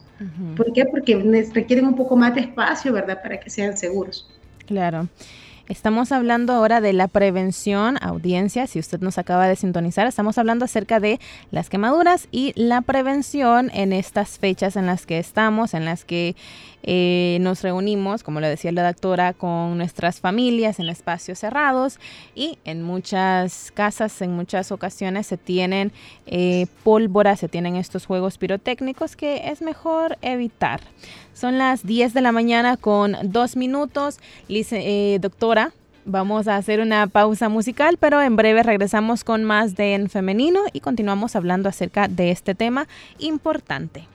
¿Por 0.55 0.71
qué? 0.71 0.86
Porque 0.86 1.15
requieren 1.51 1.88
un 1.88 1.95
poco 1.95 2.15
más 2.15 2.36
de 2.36 2.41
espacio, 2.41 2.93
¿verdad? 2.93 3.19
Para 3.24 3.39
que 3.39 3.50
sean 3.50 3.75
seguros. 3.75 4.29
Claro. 4.67 5.07
Estamos 5.71 6.11
hablando 6.11 6.51
ahora 6.51 6.81
de 6.81 6.91
la 6.91 7.07
prevención, 7.07 7.97
audiencia, 8.01 8.67
si 8.67 8.77
usted 8.77 8.99
nos 8.99 9.17
acaba 9.17 9.47
de 9.47 9.55
sintonizar, 9.55 10.05
estamos 10.05 10.37
hablando 10.37 10.65
acerca 10.65 10.99
de 10.99 11.17
las 11.49 11.69
quemaduras 11.69 12.27
y 12.29 12.51
la 12.57 12.81
prevención 12.81 13.71
en 13.73 13.93
estas 13.93 14.37
fechas 14.37 14.75
en 14.75 14.85
las 14.85 15.05
que 15.05 15.17
estamos, 15.17 15.73
en 15.73 15.85
las 15.85 16.03
que 16.03 16.35
eh, 16.83 17.37
nos 17.39 17.61
reunimos, 17.61 18.21
como 18.21 18.41
lo 18.41 18.49
decía 18.49 18.73
la 18.73 18.85
doctora, 18.85 19.31
con 19.31 19.77
nuestras 19.77 20.19
familias 20.19 20.81
en 20.81 20.89
espacios 20.89 21.39
cerrados 21.39 21.99
y 22.35 22.57
en 22.65 22.83
muchas 22.83 23.71
casas, 23.71 24.21
en 24.21 24.33
muchas 24.33 24.73
ocasiones 24.73 25.27
se 25.27 25.37
tienen 25.37 25.93
eh, 26.25 26.67
pólvora, 26.83 27.37
se 27.37 27.47
tienen 27.47 27.77
estos 27.77 28.05
juegos 28.05 28.37
pirotécnicos 28.37 29.15
que 29.15 29.49
es 29.49 29.61
mejor 29.61 30.17
evitar. 30.21 30.81
Son 31.41 31.57
las 31.57 31.83
10 31.88 32.13
de 32.13 32.21
la 32.21 32.31
mañana 32.31 32.77
con 32.77 33.17
dos 33.24 33.55
minutos. 33.55 34.19
Eh, 34.48 35.17
doctora, 35.19 35.71
vamos 36.05 36.48
a 36.48 36.55
hacer 36.55 36.81
una 36.81 37.07
pausa 37.07 37.50
musical, 37.50 37.98
pero 38.00 38.21
en 38.21 38.36
breve 38.36 38.62
regresamos 38.62 39.24
con 39.24 39.43
más 39.43 39.75
de 39.75 39.95
En 39.95 40.07
Femenino 40.07 40.60
y 40.71 40.81
continuamos 40.81 41.36
hablando 41.36 41.67
acerca 41.67 42.07
de 42.07 42.29
este 42.29 42.53
tema 42.53 42.88
importante. 43.17 44.05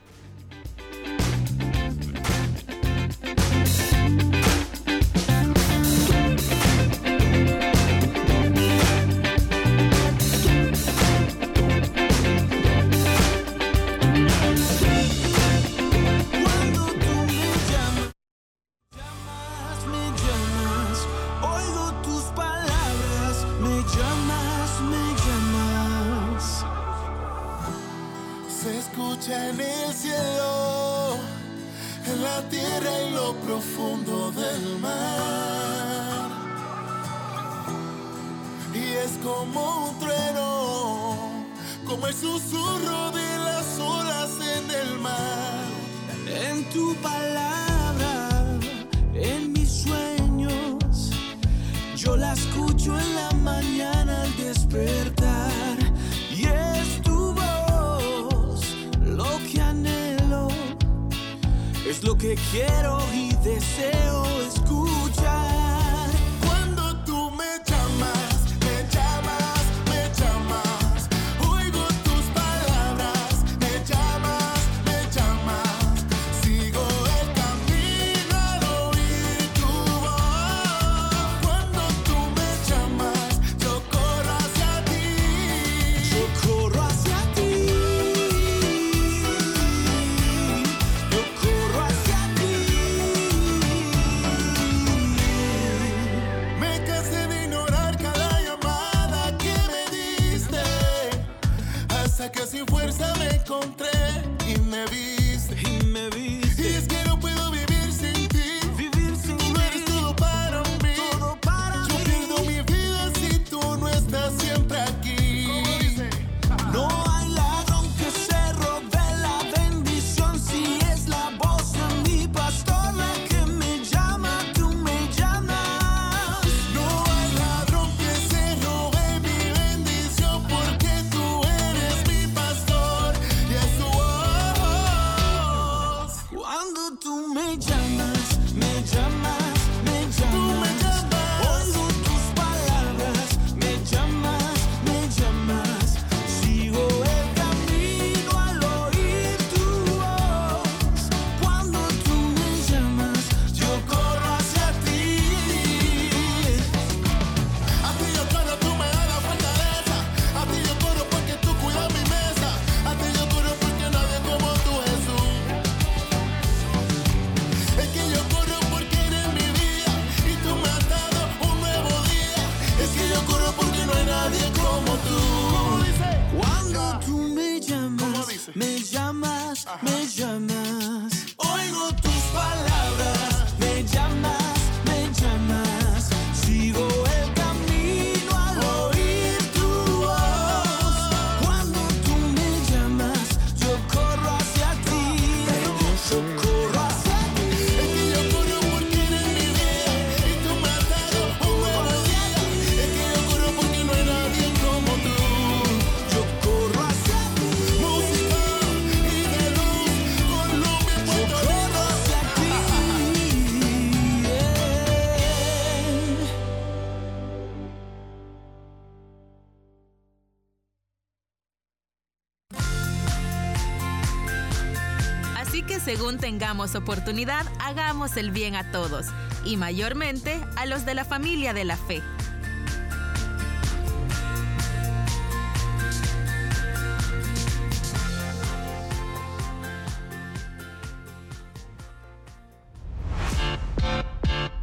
Tengamos 226.38 226.74
oportunidad, 226.74 227.46
hagamos 227.60 228.18
el 228.18 228.30
bien 228.30 228.56
a 228.56 228.70
todos 228.70 229.06
y 229.46 229.56
mayormente 229.56 230.38
a 230.56 230.66
los 230.66 230.84
de 230.84 230.92
la 230.92 231.06
familia 231.06 231.54
de 231.54 231.64
la 231.64 231.78
fe. 231.78 232.02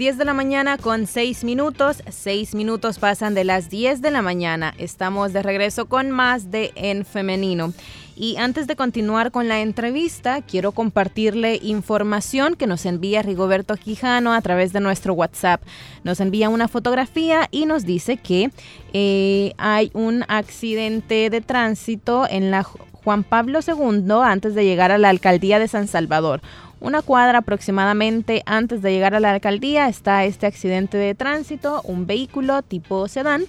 Diez 0.07 0.19
de 0.19 0.25
la 0.25 0.35
mañana 0.35 0.79
con 0.79 1.09
seis 1.09 1.43
minutos. 1.43 2.01
Seis 2.09 2.55
minutos 2.55 3.01
pasan 3.01 3.35
de 3.35 3.43
las 3.43 3.71
10 3.71 4.03
de 4.03 4.13
la 4.13 4.23
mañana. 4.23 4.73
Estamos 4.79 5.33
de 5.33 5.43
regreso 5.43 5.87
con 5.87 6.13
más 6.13 6.53
de 6.53 6.71
En 6.77 7.05
Femenino. 7.05 7.73
Y 8.15 8.37
antes 8.37 8.69
de 8.69 8.77
continuar 8.77 9.33
con 9.33 9.49
la 9.49 9.63
entrevista, 9.63 10.43
quiero 10.43 10.71
compartirle 10.71 11.59
información 11.61 12.55
que 12.55 12.69
nos 12.69 12.87
envía 12.87 13.23
Rigoberto 13.23 13.75
Quijano 13.75 14.33
a 14.33 14.41
través 14.43 14.73
de 14.73 14.79
nuestro 14.79 15.13
WhatsApp. 15.13 15.61
Nos 16.05 16.21
envía 16.21 16.51
una 16.51 16.69
fotografía 16.69 17.49
y 17.51 17.67
nos 17.67 17.85
dice 17.85 18.17
que 18.17 18.53
eh, 18.93 19.55
hay 19.59 19.91
un 19.93 20.25
accidente 20.29 21.31
de 21.31 21.41
tránsito 21.41 22.29
en 22.31 22.53
la 22.53 22.63
Juan 22.63 23.23
Pablo 23.23 23.61
II 23.65 24.05
antes 24.25 24.57
de 24.57 24.65
llegar 24.65 24.91
a 24.91 24.99
la 24.99 25.11
alcaldía 25.11 25.59
de 25.59 25.69
San 25.69 25.87
Salvador. 25.87 26.43
Una 26.79 27.03
cuadra 27.03 27.39
aproximadamente 27.39 28.43
antes 28.45 28.83
de 28.83 28.93
llegar 28.93 29.15
a 29.15 29.21
la 29.21 29.33
alcaldía 29.33 29.89
está 29.89 30.25
este 30.25 30.47
accidente 30.47 30.99
de 30.99 31.15
tránsito, 31.15 31.81
un 31.85 32.07
vehículo 32.07 32.63
tipo 32.63 33.09
sedán 33.09 33.45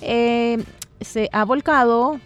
eh, 0.00 0.62
se 1.00 1.28
ha 1.32 1.44
volcado 1.44 2.20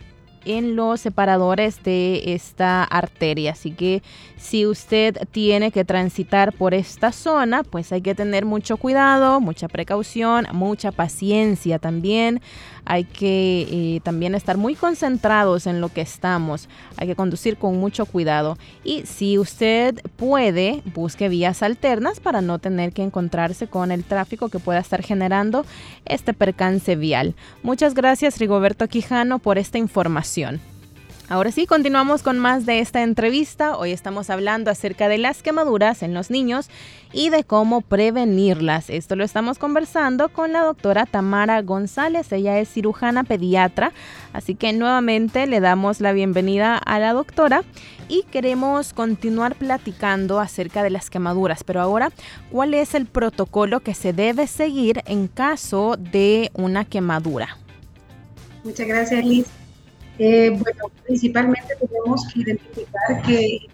en 0.44 0.76
los 0.76 1.00
separadores 1.00 1.82
de 1.82 2.34
esta 2.34 2.84
arteria. 2.84 3.52
Así 3.52 3.72
que 3.72 4.02
si 4.36 4.66
usted 4.66 5.16
tiene 5.30 5.70
que 5.70 5.84
transitar 5.84 6.52
por 6.52 6.74
esta 6.74 7.12
zona, 7.12 7.62
pues 7.62 7.92
hay 7.92 8.02
que 8.02 8.14
tener 8.14 8.44
mucho 8.44 8.76
cuidado, 8.76 9.40
mucha 9.40 9.68
precaución, 9.68 10.46
mucha 10.52 10.90
paciencia 10.90 11.78
también. 11.78 12.40
Hay 12.84 13.04
que 13.04 13.68
eh, 13.70 14.00
también 14.02 14.34
estar 14.34 14.56
muy 14.56 14.74
concentrados 14.74 15.68
en 15.68 15.80
lo 15.80 15.88
que 15.88 16.00
estamos. 16.00 16.68
Hay 16.96 17.06
que 17.06 17.14
conducir 17.14 17.56
con 17.56 17.78
mucho 17.78 18.04
cuidado. 18.04 18.58
Y 18.82 19.06
si 19.06 19.38
usted 19.38 20.00
puede, 20.16 20.82
busque 20.92 21.28
vías 21.28 21.62
alternas 21.62 22.18
para 22.18 22.40
no 22.40 22.58
tener 22.58 22.92
que 22.92 23.04
encontrarse 23.04 23.68
con 23.68 23.92
el 23.92 24.02
tráfico 24.02 24.48
que 24.48 24.58
pueda 24.58 24.80
estar 24.80 25.02
generando 25.02 25.64
este 26.04 26.34
percance 26.34 26.96
vial. 26.96 27.36
Muchas 27.62 27.94
gracias 27.94 28.38
Rigoberto 28.38 28.88
Quijano 28.88 29.38
por 29.38 29.58
esta 29.58 29.78
información. 29.78 30.31
Ahora 31.28 31.50
sí, 31.50 31.66
continuamos 31.66 32.22
con 32.22 32.38
más 32.38 32.66
de 32.66 32.80
esta 32.80 33.02
entrevista. 33.02 33.76
Hoy 33.76 33.92
estamos 33.92 34.28
hablando 34.30 34.70
acerca 34.70 35.08
de 35.08 35.18
las 35.18 35.42
quemaduras 35.42 36.02
en 36.02 36.14
los 36.14 36.30
niños 36.30 36.68
y 37.12 37.30
de 37.30 37.44
cómo 37.44 37.80
prevenirlas. 37.80 38.90
Esto 38.90 39.16
lo 39.16 39.24
estamos 39.24 39.58
conversando 39.58 40.30
con 40.30 40.52
la 40.52 40.62
doctora 40.62 41.06
Tamara 41.06 41.62
González. 41.62 42.32
Ella 42.32 42.58
es 42.58 42.68
cirujana 42.70 43.24
pediatra. 43.24 43.92
Así 44.32 44.54
que 44.54 44.72
nuevamente 44.72 45.46
le 45.46 45.60
damos 45.60 46.00
la 46.00 46.12
bienvenida 46.12 46.76
a 46.76 46.98
la 46.98 47.12
doctora 47.12 47.62
y 48.08 48.24
queremos 48.24 48.92
continuar 48.92 49.54
platicando 49.54 50.40
acerca 50.40 50.82
de 50.82 50.90
las 50.90 51.08
quemaduras. 51.08 51.62
Pero 51.64 51.80
ahora, 51.80 52.10
¿cuál 52.50 52.74
es 52.74 52.94
el 52.94 53.06
protocolo 53.06 53.80
que 53.80 53.94
se 53.94 54.12
debe 54.12 54.46
seguir 54.46 55.02
en 55.06 55.28
caso 55.28 55.96
de 55.98 56.50
una 56.54 56.84
quemadura? 56.84 57.56
Muchas 58.64 58.86
gracias, 58.86 59.24
Liz. 59.24 59.61
Eh, 60.18 60.50
bueno, 60.50 60.84
principalmente 61.04 61.74
tenemos 61.80 62.26
que 62.28 62.40
identificar 62.40 63.22
que 63.26 63.66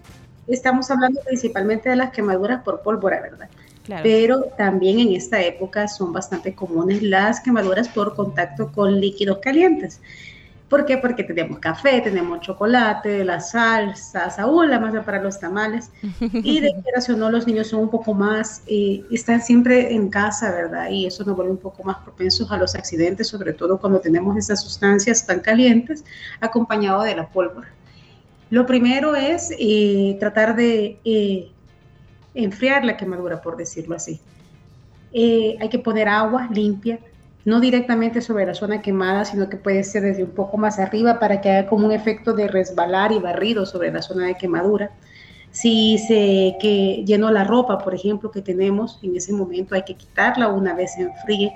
estamos 0.46 0.90
hablando 0.90 1.20
principalmente 1.22 1.90
de 1.90 1.96
las 1.96 2.10
quemaduras 2.10 2.62
por 2.62 2.82
pólvora, 2.82 3.20
¿verdad? 3.20 3.48
Claro. 3.84 4.02
Pero 4.02 4.44
también 4.56 4.98
en 4.98 5.12
esta 5.12 5.40
época 5.42 5.88
son 5.88 6.12
bastante 6.12 6.54
comunes 6.54 7.02
las 7.02 7.40
quemaduras 7.40 7.88
por 7.88 8.14
contacto 8.14 8.70
con 8.72 9.00
líquidos 9.00 9.38
calientes. 9.38 10.00
¿Por 10.68 10.84
qué? 10.84 10.98
Porque 10.98 11.24
tenemos 11.24 11.58
café, 11.60 12.00
tenemos 12.02 12.40
chocolate, 12.40 13.24
las 13.24 13.52
salsas, 13.52 14.38
aún 14.38 14.68
la 14.68 14.78
masa 14.78 15.02
para 15.02 15.22
los 15.22 15.40
tamales. 15.40 15.90
Y 16.20 16.60
de 16.60 16.70
o 17.08 17.16
no, 17.16 17.30
los 17.30 17.46
niños 17.46 17.68
son 17.68 17.80
un 17.80 17.90
poco 17.90 18.12
más, 18.12 18.62
eh, 18.66 19.02
están 19.10 19.40
siempre 19.40 19.94
en 19.94 20.10
casa, 20.10 20.50
¿verdad? 20.50 20.90
Y 20.90 21.06
eso 21.06 21.24
nos 21.24 21.36
vuelve 21.36 21.52
un 21.52 21.58
poco 21.58 21.82
más 21.84 21.96
propensos 21.98 22.50
a 22.50 22.58
los 22.58 22.74
accidentes, 22.74 23.28
sobre 23.28 23.54
todo 23.54 23.78
cuando 23.78 24.00
tenemos 24.00 24.36
esas 24.36 24.62
sustancias 24.62 25.24
tan 25.26 25.40
calientes, 25.40 26.04
acompañado 26.40 27.02
de 27.02 27.16
la 27.16 27.28
pólvora. 27.28 27.68
Lo 28.50 28.66
primero 28.66 29.14
es 29.14 29.52
eh, 29.58 30.16
tratar 30.18 30.56
de 30.56 30.98
eh, 31.04 31.50
enfriar 32.34 32.84
la 32.84 32.96
quemadura, 32.96 33.42
por 33.42 33.56
decirlo 33.56 33.94
así. 33.94 34.20
Eh, 35.12 35.56
hay 35.60 35.68
que 35.68 35.78
poner 35.78 36.08
agua 36.08 36.48
limpia, 36.52 36.98
no 37.48 37.60
directamente 37.60 38.20
sobre 38.20 38.44
la 38.44 38.52
zona 38.52 38.82
quemada, 38.82 39.24
sino 39.24 39.48
que 39.48 39.56
puede 39.56 39.82
ser 39.82 40.02
desde 40.02 40.22
un 40.22 40.32
poco 40.32 40.58
más 40.58 40.78
arriba 40.78 41.18
para 41.18 41.40
que 41.40 41.50
haga 41.50 41.68
como 41.68 41.86
un 41.86 41.92
efecto 41.92 42.34
de 42.34 42.46
resbalar 42.46 43.10
y 43.10 43.18
barrido 43.18 43.64
sobre 43.64 43.90
la 43.90 44.02
zona 44.02 44.26
de 44.26 44.34
quemadura. 44.34 44.90
Si 45.50 45.96
se 45.96 46.56
que 46.60 47.04
llenó 47.06 47.30
la 47.30 47.44
ropa, 47.44 47.78
por 47.78 47.94
ejemplo, 47.94 48.30
que 48.30 48.42
tenemos 48.42 49.00
en 49.02 49.16
ese 49.16 49.32
momento, 49.32 49.74
hay 49.74 49.82
que 49.82 49.94
quitarla 49.94 50.48
una 50.48 50.74
vez 50.74 50.92
se 50.92 51.02
enfríe 51.02 51.52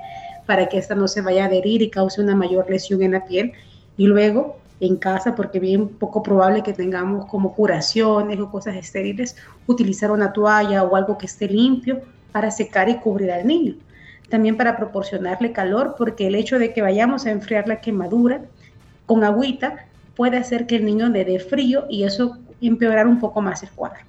para 0.47 0.67
que 0.67 0.79
esta 0.79 0.95
no 0.95 1.09
se 1.09 1.21
vaya 1.21 1.45
a 1.45 1.47
adherir 1.49 1.83
y 1.83 1.91
cause 1.91 2.23
una 2.23 2.35
mayor 2.35 2.71
lesión 2.71 3.03
en 3.03 3.13
la 3.13 3.27
piel. 3.27 3.53
Y 3.99 4.07
luego 4.07 4.57
en 4.81 4.97
casa, 4.97 5.35
porque 5.35 5.61
bien 5.61 5.89
poco 5.89 6.23
probable 6.23 6.63
que 6.63 6.73
tengamos 6.73 7.27
como 7.27 7.55
curaciones 7.55 8.41
o 8.41 8.51
cosas 8.51 8.77
estériles, 8.77 9.37
utilizar 9.67 10.11
una 10.11 10.33
toalla 10.33 10.85
o 10.85 10.97
algo 10.97 11.19
que 11.19 11.27
esté 11.27 11.49
limpio 11.49 12.01
para 12.33 12.51
secar 12.51 12.89
y 12.89 12.97
cubrir 12.97 13.31
al 13.31 13.47
niño 13.47 13.75
también 14.33 14.57
para 14.57 14.79
proporcionarle 14.79 15.53
calor, 15.53 15.95
porque 15.99 16.27
el 16.27 16.35
hecho 16.35 16.59
de 16.59 16.73
que 16.73 16.81
vayamos 16.81 17.27
a 17.27 17.31
enfriar 17.31 17.69
la 17.69 17.83
quemadura 17.83 18.41
con 19.05 19.25
agüita 19.25 19.85
puede 20.17 20.39
hacer 20.39 20.67
que 20.67 20.77
el 20.77 20.87
niño 20.87 21.11
le 21.11 21.27
dé 21.27 21.39
frío 21.39 21.85
y 21.91 22.05
eso 22.05 22.39
empeorar 22.63 23.07
un 23.07 23.21
poco 23.21 23.43
más 23.43 23.63
el 23.63 23.69
cuadro. 23.69 24.01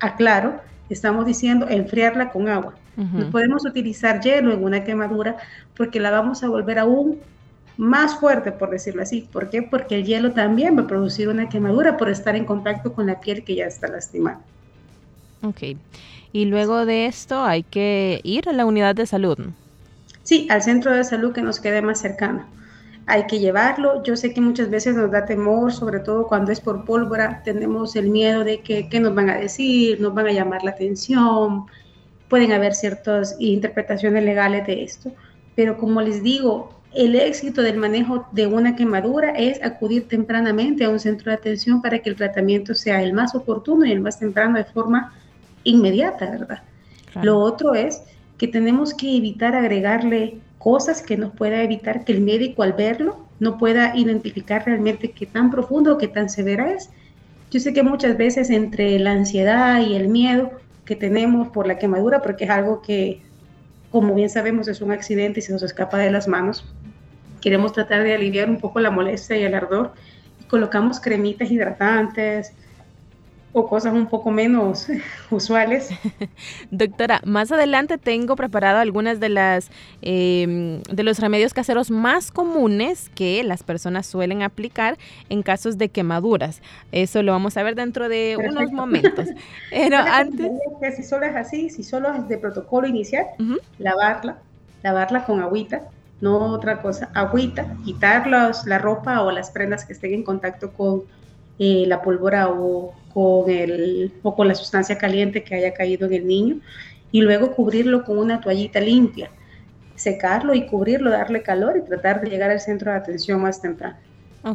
Aclaro, 0.00 0.60
estamos 0.90 1.24
diciendo 1.24 1.66
enfriarla 1.66 2.28
con 2.28 2.46
agua. 2.50 2.74
Uh 2.98 3.04
-huh. 3.04 3.12
No 3.12 3.30
podemos 3.30 3.64
utilizar 3.64 4.20
hielo 4.20 4.52
en 4.52 4.62
una 4.62 4.84
quemadura 4.84 5.38
porque 5.74 5.98
la 5.98 6.10
vamos 6.10 6.42
a 6.42 6.48
volver 6.50 6.78
aún 6.78 7.18
más 7.78 8.16
fuerte, 8.16 8.52
por 8.52 8.68
decirlo 8.68 9.00
así. 9.00 9.26
¿Por 9.32 9.48
qué? 9.48 9.62
Porque 9.62 9.94
el 9.94 10.04
hielo 10.04 10.32
también 10.32 10.76
va 10.76 10.82
a 10.82 10.86
producir 10.86 11.30
una 11.30 11.48
quemadura 11.48 11.96
por 11.96 12.10
estar 12.10 12.36
en 12.36 12.44
contacto 12.44 12.92
con 12.92 13.06
la 13.06 13.18
piel 13.18 13.44
que 13.44 13.54
ya 13.54 13.64
está 13.64 13.88
lastimada. 13.88 14.40
Ok. 15.42 15.62
Y 16.34 16.46
luego 16.46 16.84
de 16.84 17.06
esto 17.06 17.44
hay 17.44 17.62
que 17.62 18.20
ir 18.24 18.48
a 18.48 18.52
la 18.52 18.66
unidad 18.66 18.96
de 18.96 19.06
salud. 19.06 19.38
Sí, 20.24 20.48
al 20.50 20.62
centro 20.62 20.90
de 20.92 21.04
salud 21.04 21.32
que 21.32 21.42
nos 21.42 21.60
quede 21.60 21.80
más 21.80 22.00
cercano. 22.00 22.44
hay 23.06 23.26
que 23.28 23.38
llevarlo. 23.38 24.02
Yo 24.02 24.16
sé 24.16 24.34
que 24.34 24.40
muchas 24.40 24.68
veces 24.68 24.96
nos 24.96 25.12
da 25.12 25.26
temor, 25.26 25.72
sobre 25.72 26.00
todo 26.00 26.26
cuando 26.26 26.50
es 26.50 26.58
por 26.60 26.84
pólvora, 26.84 27.42
tenemos 27.44 27.94
el 27.94 28.08
miedo 28.10 28.42
de 28.42 28.62
que 28.62 28.88
qué 28.88 28.98
nos 28.98 29.14
van 29.14 29.30
a 29.30 29.36
decir, 29.36 30.00
nos 30.00 30.12
van 30.12 30.26
a 30.26 30.32
llamar 30.32 30.64
la 30.64 30.72
atención, 30.72 31.66
pueden 32.28 32.50
haber 32.50 32.74
ciertas 32.74 33.36
interpretaciones 33.38 34.24
legales 34.24 34.66
de 34.66 34.82
esto, 34.82 35.12
pero 35.54 35.76
como 35.78 36.00
les 36.00 36.22
digo, 36.24 36.70
el 36.94 37.14
éxito 37.14 37.62
del 37.62 37.76
manejo 37.76 38.26
de 38.32 38.48
una 38.48 38.74
quemadura 38.74 39.30
es 39.32 39.62
acudir 39.62 40.08
tempranamente 40.08 40.84
a 40.84 40.90
un 40.90 40.98
centro 40.98 41.30
de 41.30 41.36
atención 41.36 41.80
para 41.80 42.00
que 42.00 42.10
el 42.10 42.16
tratamiento 42.16 42.74
sea 42.74 43.02
el 43.02 43.12
más 43.12 43.34
oportuno 43.36 43.84
y 43.84 43.92
el 43.92 44.00
más 44.00 44.18
temprano 44.18 44.58
de 44.58 44.64
forma 44.64 45.12
inmediata, 45.64 46.30
¿verdad? 46.30 46.62
Lo 47.22 47.38
otro 47.38 47.74
es 47.74 48.02
que 48.38 48.48
tenemos 48.48 48.94
que 48.94 49.16
evitar 49.16 49.54
agregarle 49.54 50.38
cosas 50.58 51.02
que 51.02 51.16
nos 51.16 51.32
pueda 51.32 51.62
evitar 51.62 52.04
que 52.04 52.12
el 52.12 52.20
médico 52.20 52.62
al 52.62 52.72
verlo 52.72 53.26
no 53.38 53.58
pueda 53.58 53.96
identificar 53.96 54.64
realmente 54.64 55.10
qué 55.10 55.26
tan 55.26 55.50
profundo 55.50 55.94
o 55.94 55.98
qué 55.98 56.08
tan 56.08 56.28
severa 56.28 56.72
es. 56.72 56.90
Yo 57.50 57.60
sé 57.60 57.72
que 57.72 57.82
muchas 57.82 58.16
veces 58.16 58.50
entre 58.50 58.98
la 58.98 59.12
ansiedad 59.12 59.80
y 59.80 59.94
el 59.94 60.08
miedo 60.08 60.50
que 60.84 60.96
tenemos 60.96 61.48
por 61.48 61.66
la 61.66 61.78
quemadura, 61.78 62.22
porque 62.22 62.44
es 62.44 62.50
algo 62.50 62.82
que, 62.82 63.22
como 63.90 64.14
bien 64.14 64.30
sabemos, 64.30 64.68
es 64.68 64.80
un 64.80 64.92
accidente 64.92 65.40
y 65.40 65.42
se 65.42 65.52
nos 65.52 65.62
escapa 65.62 65.98
de 65.98 66.10
las 66.10 66.28
manos, 66.28 66.64
queremos 67.40 67.72
tratar 67.72 68.02
de 68.02 68.14
aliviar 68.14 68.48
un 68.48 68.58
poco 68.58 68.80
la 68.80 68.90
molestia 68.90 69.36
y 69.36 69.42
el 69.42 69.54
ardor. 69.54 69.92
colocamos 70.48 71.00
cremitas 71.00 71.50
hidratantes, 71.50 72.52
o 73.56 73.68
cosas 73.68 73.94
un 73.94 74.06
poco 74.06 74.30
menos 74.32 74.88
usuales. 75.30 75.88
Doctora, 76.70 77.22
más 77.24 77.52
adelante 77.52 77.96
tengo 77.98 78.34
preparado 78.34 78.78
algunas 78.78 79.20
de 79.20 79.28
las 79.28 79.70
em, 80.02 80.82
de 80.82 81.02
los 81.04 81.20
remedios 81.20 81.54
caseros 81.54 81.90
más 81.90 82.32
comunes 82.32 83.10
que 83.14 83.42
las 83.44 83.62
personas 83.62 84.06
suelen 84.06 84.42
aplicar 84.42 84.98
en 85.28 85.42
casos 85.42 85.78
de 85.78 85.88
quemaduras. 85.88 86.60
Eso 86.90 87.22
lo 87.22 87.30
vamos 87.30 87.56
a 87.56 87.62
ver 87.62 87.76
dentro 87.76 88.08
de 88.08 88.36
unos 88.36 88.72
momentos. 88.72 89.28
Pero 89.70 89.98
antes, 89.98 90.50
si 90.96 91.04
solo 91.04 91.24
es 91.26 91.36
así, 91.36 91.70
si 91.70 91.84
solo 91.84 92.12
es 92.12 92.28
de 92.28 92.38
protocolo 92.38 92.88
inicial, 92.88 93.26
lavarla, 93.78 94.38
lavarla 94.82 95.24
con 95.24 95.40
agüita, 95.40 95.82
no 96.20 96.38
otra 96.52 96.82
cosa, 96.82 97.10
agüita, 97.14 97.76
quitar 97.84 98.26
la 98.26 98.78
ropa 98.78 99.22
o 99.22 99.30
las 99.30 99.52
prendas 99.52 99.84
que 99.84 99.92
estén 99.92 100.12
en 100.12 100.24
contacto 100.24 100.72
con 100.72 101.04
eh, 101.58 101.84
la 101.86 102.02
pólvora 102.02 102.48
o 102.48 102.94
con, 103.12 103.48
el, 103.48 104.12
o 104.22 104.34
con 104.34 104.48
la 104.48 104.54
sustancia 104.54 104.98
caliente 104.98 105.44
que 105.44 105.54
haya 105.54 105.72
caído 105.72 106.06
en 106.06 106.14
el 106.14 106.26
niño 106.26 106.56
y 107.12 107.20
luego 107.20 107.52
cubrirlo 107.52 108.04
con 108.04 108.18
una 108.18 108.40
toallita 108.40 108.80
limpia, 108.80 109.30
secarlo 109.94 110.52
y 110.54 110.66
cubrirlo, 110.66 111.10
darle 111.10 111.42
calor 111.42 111.76
y 111.76 111.86
tratar 111.86 112.20
de 112.20 112.28
llegar 112.28 112.50
al 112.50 112.60
centro 112.60 112.90
de 112.90 112.98
atención 112.98 113.40
más 113.40 113.62
temprano 113.62 113.96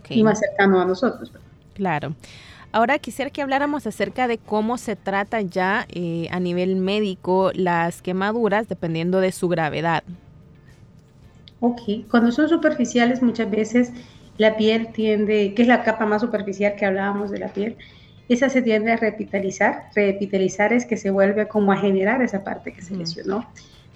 y 0.09 0.23
más 0.23 0.39
cercano 0.39 0.81
a 0.81 0.85
nosotros. 0.85 1.31
Claro. 1.73 2.13
Ahora 2.71 2.99
quisiera 2.99 3.31
que 3.31 3.41
habláramos 3.41 3.87
acerca 3.87 4.27
de 4.27 4.37
cómo 4.37 4.77
se 4.77 4.95
trata 4.95 5.41
ya 5.41 5.87
eh, 5.89 6.27
a 6.29 6.39
nivel 6.39 6.75
médico 6.75 7.51
las 7.55 8.01
quemaduras 8.01 8.67
dependiendo 8.67 9.21
de 9.21 9.31
su 9.31 9.47
gravedad. 9.47 10.03
Ok, 11.61 11.81
cuando 12.11 12.31
son 12.31 12.47
superficiales 12.47 13.21
muchas 13.21 13.49
veces 13.49 13.91
la 14.39 14.55
piel 14.55 14.87
tiende, 14.93 15.53
que 15.53 15.61
es 15.61 15.67
la 15.67 15.83
capa 15.83 16.05
más 16.05 16.21
superficial 16.21 16.75
que 16.75 16.85
hablábamos 16.85 17.29
de 17.29 17.39
la 17.39 17.49
piel, 17.49 17.75
esa 18.29 18.47
se 18.47 18.61
tiende 18.61 18.93
a 18.93 18.95
revitalizar. 18.95 19.89
Revitalizar 19.93 20.71
es 20.71 20.85
que 20.85 20.95
se 20.95 21.11
vuelve 21.11 21.49
como 21.49 21.73
a 21.73 21.77
generar 21.77 22.21
esa 22.21 22.43
parte 22.43 22.71
que 22.71 22.81
se 22.81 22.95
lesionó 22.95 23.45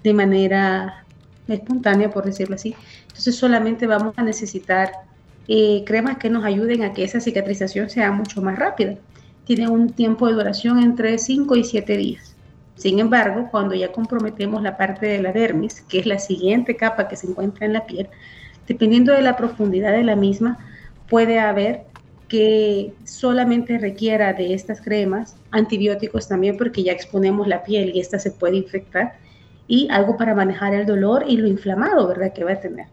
de 0.02 0.12
manera 0.12 1.06
espontánea, 1.48 2.10
por 2.10 2.26
decirlo 2.26 2.56
así. 2.56 2.74
Entonces 3.04 3.36
solamente 3.36 3.86
vamos 3.86 4.12
a 4.18 4.22
necesitar 4.22 4.92
eh, 5.48 5.82
cremas 5.86 6.18
que 6.18 6.28
nos 6.28 6.44
ayuden 6.44 6.82
a 6.82 6.92
que 6.92 7.04
esa 7.04 7.20
cicatrización 7.20 7.88
sea 7.88 8.12
mucho 8.12 8.42
más 8.42 8.58
rápida. 8.58 8.96
Tiene 9.46 9.68
un 9.68 9.94
tiempo 9.94 10.26
de 10.26 10.34
duración 10.34 10.78
entre 10.78 11.16
5 11.16 11.56
y 11.56 11.64
7 11.64 11.96
días. 11.96 12.36
Sin 12.76 12.98
embargo, 12.98 13.48
cuando 13.50 13.74
ya 13.74 13.92
comprometemos 13.92 14.62
la 14.62 14.76
parte 14.76 15.06
de 15.06 15.22
la 15.22 15.32
dermis, 15.32 15.80
que 15.82 16.00
es 16.00 16.06
la 16.06 16.18
siguiente 16.18 16.76
capa 16.76 17.08
que 17.08 17.16
se 17.16 17.28
encuentra 17.28 17.64
en 17.64 17.72
la 17.72 17.86
piel, 17.86 18.10
Dependiendo 18.66 19.12
de 19.12 19.22
la 19.22 19.36
profundidad 19.36 19.92
de 19.92 20.04
la 20.04 20.16
misma, 20.16 20.58
puede 21.08 21.38
haber 21.38 21.84
que 22.28 22.94
solamente 23.04 23.78
requiera 23.78 24.32
de 24.32 24.54
estas 24.54 24.80
cremas, 24.80 25.36
antibióticos 25.50 26.26
también 26.26 26.56
porque 26.56 26.82
ya 26.82 26.92
exponemos 26.92 27.46
la 27.46 27.62
piel 27.62 27.94
y 27.94 28.00
esta 28.00 28.18
se 28.18 28.30
puede 28.30 28.56
infectar, 28.56 29.14
y 29.66 29.88
algo 29.90 30.16
para 30.16 30.34
manejar 30.34 30.74
el 30.74 30.86
dolor 30.86 31.24
y 31.26 31.36
lo 31.36 31.46
inflamado, 31.46 32.06
¿verdad? 32.08 32.32
Que 32.32 32.44
va 32.44 32.52
a 32.52 32.60
tener. 32.60 32.86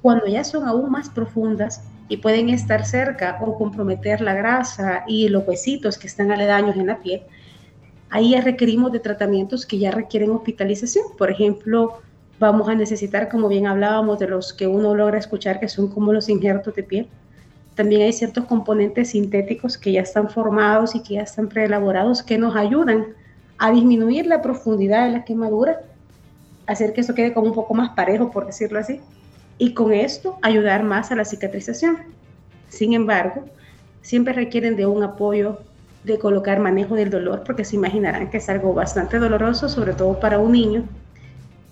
Cuando 0.00 0.26
ya 0.26 0.44
son 0.44 0.66
aún 0.66 0.90
más 0.90 1.08
profundas 1.10 1.84
y 2.08 2.16
pueden 2.18 2.48
estar 2.48 2.84
cerca 2.84 3.38
o 3.40 3.56
comprometer 3.56 4.20
la 4.20 4.34
grasa 4.34 5.04
y 5.06 5.28
los 5.28 5.46
huesitos 5.46 5.98
que 5.98 6.06
están 6.06 6.32
aledaños 6.32 6.76
en 6.76 6.86
la 6.86 6.98
piel, 6.98 7.22
ahí 8.10 8.30
ya 8.30 8.40
requerimos 8.40 8.92
de 8.92 9.00
tratamientos 9.00 9.64
que 9.64 9.78
ya 9.78 9.90
requieren 9.90 10.30
hospitalización. 10.30 11.04
Por 11.16 11.30
ejemplo, 11.30 12.00
vamos 12.42 12.68
a 12.68 12.74
necesitar, 12.74 13.28
como 13.28 13.48
bien 13.48 13.68
hablábamos, 13.68 14.18
de 14.18 14.26
los 14.26 14.52
que 14.52 14.66
uno 14.66 14.96
logra 14.96 15.16
escuchar, 15.16 15.60
que 15.60 15.68
son 15.68 15.86
como 15.86 16.12
los 16.12 16.28
injertos 16.28 16.74
de 16.74 16.82
piel. 16.82 17.08
También 17.76 18.02
hay 18.02 18.12
ciertos 18.12 18.46
componentes 18.46 19.10
sintéticos 19.10 19.78
que 19.78 19.92
ya 19.92 20.00
están 20.00 20.28
formados 20.28 20.96
y 20.96 21.02
que 21.02 21.14
ya 21.14 21.22
están 21.22 21.48
preelaborados 21.48 22.22
que 22.22 22.38
nos 22.38 22.56
ayudan 22.56 23.06
a 23.58 23.70
disminuir 23.70 24.26
la 24.26 24.42
profundidad 24.42 25.06
de 25.06 25.12
la 25.12 25.24
quemadura, 25.24 25.82
hacer 26.66 26.92
que 26.92 27.02
eso 27.02 27.14
quede 27.14 27.32
como 27.32 27.46
un 27.46 27.54
poco 27.54 27.74
más 27.74 27.90
parejo, 27.90 28.32
por 28.32 28.44
decirlo 28.44 28.80
así, 28.80 29.00
y 29.56 29.72
con 29.72 29.92
esto 29.92 30.36
ayudar 30.42 30.82
más 30.82 31.12
a 31.12 31.14
la 31.14 31.24
cicatrización. 31.24 31.98
Sin 32.68 32.92
embargo, 32.92 33.44
siempre 34.02 34.32
requieren 34.32 34.74
de 34.74 34.86
un 34.86 35.04
apoyo 35.04 35.58
de 36.02 36.18
colocar 36.18 36.58
manejo 36.58 36.96
del 36.96 37.10
dolor, 37.10 37.44
porque 37.46 37.64
se 37.64 37.76
imaginarán 37.76 38.30
que 38.30 38.38
es 38.38 38.48
algo 38.48 38.74
bastante 38.74 39.20
doloroso, 39.20 39.68
sobre 39.68 39.92
todo 39.92 40.18
para 40.18 40.40
un 40.40 40.50
niño 40.50 40.88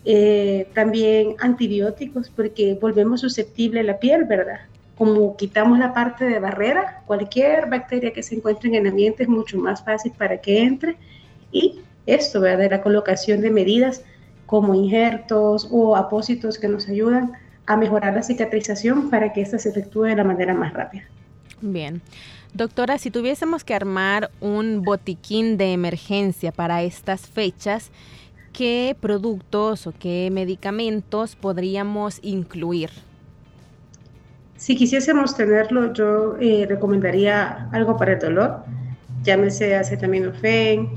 eh, 0.04 0.68
también 0.74 1.36
antibióticos, 1.40 2.30
porque 2.30 2.78
volvemos 2.80 3.20
susceptible 3.20 3.82
la 3.82 3.98
piel, 3.98 4.24
¿verdad? 4.24 4.60
Como 4.96 5.36
quitamos 5.36 5.78
la 5.78 5.92
parte 5.92 6.24
de 6.24 6.38
barrera, 6.38 7.02
cualquier 7.06 7.68
bacteria 7.68 8.12
que 8.12 8.22
se 8.22 8.34
encuentre 8.34 8.68
en 8.68 8.74
el 8.76 8.86
ambiente 8.86 9.24
es 9.24 9.28
mucho 9.28 9.58
más 9.58 9.84
fácil 9.84 10.12
para 10.16 10.40
que 10.40 10.62
entre. 10.62 10.96
Y 11.52 11.80
esto, 12.06 12.40
¿verdad? 12.40 12.70
La 12.70 12.82
colocación 12.82 13.40
de 13.40 13.50
medidas 13.50 14.02
como 14.46 14.74
injertos 14.74 15.68
o 15.70 15.96
apósitos 15.96 16.58
que 16.58 16.68
nos 16.68 16.88
ayudan 16.88 17.32
a 17.66 17.76
mejorar 17.76 18.14
la 18.14 18.22
cicatrización 18.22 19.10
para 19.10 19.32
que 19.32 19.42
ésta 19.42 19.58
se 19.58 19.68
efectúe 19.68 20.04
de 20.04 20.16
la 20.16 20.24
manera 20.24 20.54
más 20.54 20.72
rápida. 20.72 21.04
Bien. 21.60 22.02
Doctora, 22.52 22.98
si 22.98 23.12
tuviésemos 23.12 23.62
que 23.62 23.74
armar 23.74 24.30
un 24.40 24.82
botiquín 24.82 25.56
de 25.56 25.72
emergencia 25.72 26.50
para 26.50 26.82
estas 26.82 27.28
fechas, 27.28 27.92
¿qué 28.52 28.96
productos 29.00 29.86
o 29.86 29.92
qué 29.98 30.28
medicamentos 30.32 31.36
podríamos 31.36 32.18
incluir? 32.22 32.90
Si 34.56 34.76
quisiésemos 34.76 35.34
tenerlo, 35.36 35.92
yo 35.94 36.36
eh, 36.38 36.66
recomendaría 36.68 37.68
algo 37.72 37.96
para 37.96 38.12
el 38.12 38.18
dolor, 38.18 38.62
llámese 39.22 39.74
acetaminofén, 39.74 40.90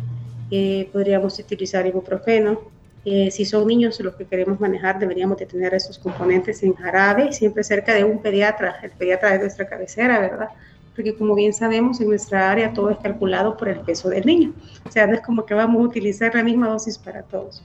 eh, 0.51 0.89
podríamos 0.91 1.39
utilizar 1.39 1.87
ibuprofeno. 1.87 2.59
Eh, 3.05 3.31
si 3.31 3.45
son 3.45 3.67
niños 3.67 3.99
los 4.01 4.15
que 4.15 4.25
queremos 4.25 4.59
manejar, 4.59 4.99
deberíamos 4.99 5.37
de 5.37 5.45
tener 5.45 5.73
esos 5.73 5.97
componentes 5.97 6.61
en 6.63 6.73
jarabe, 6.73 7.31
siempre 7.31 7.63
cerca 7.63 7.93
de 7.93 8.03
un 8.03 8.21
pediatra. 8.21 8.75
El 8.83 8.91
pediatra 8.91 9.33
es 9.35 9.41
nuestra 9.41 9.67
cabecera, 9.67 10.19
¿verdad? 10.19 10.49
Porque 10.95 11.15
como 11.15 11.35
bien 11.35 11.53
sabemos, 11.53 11.99
en 12.01 12.09
nuestra 12.09 12.51
área 12.51 12.73
todo 12.73 12.89
es 12.89 12.97
calculado 12.97 13.57
por 13.57 13.69
el 13.69 13.79
peso 13.79 14.09
del 14.09 14.25
niño. 14.25 14.53
O 14.87 14.91
sea, 14.91 15.07
no 15.07 15.13
es 15.15 15.21
como 15.21 15.45
que 15.45 15.53
vamos 15.53 15.81
a 15.81 15.87
utilizar 15.87 16.35
la 16.35 16.43
misma 16.43 16.67
dosis 16.67 16.97
para 16.97 17.23
todos. 17.23 17.63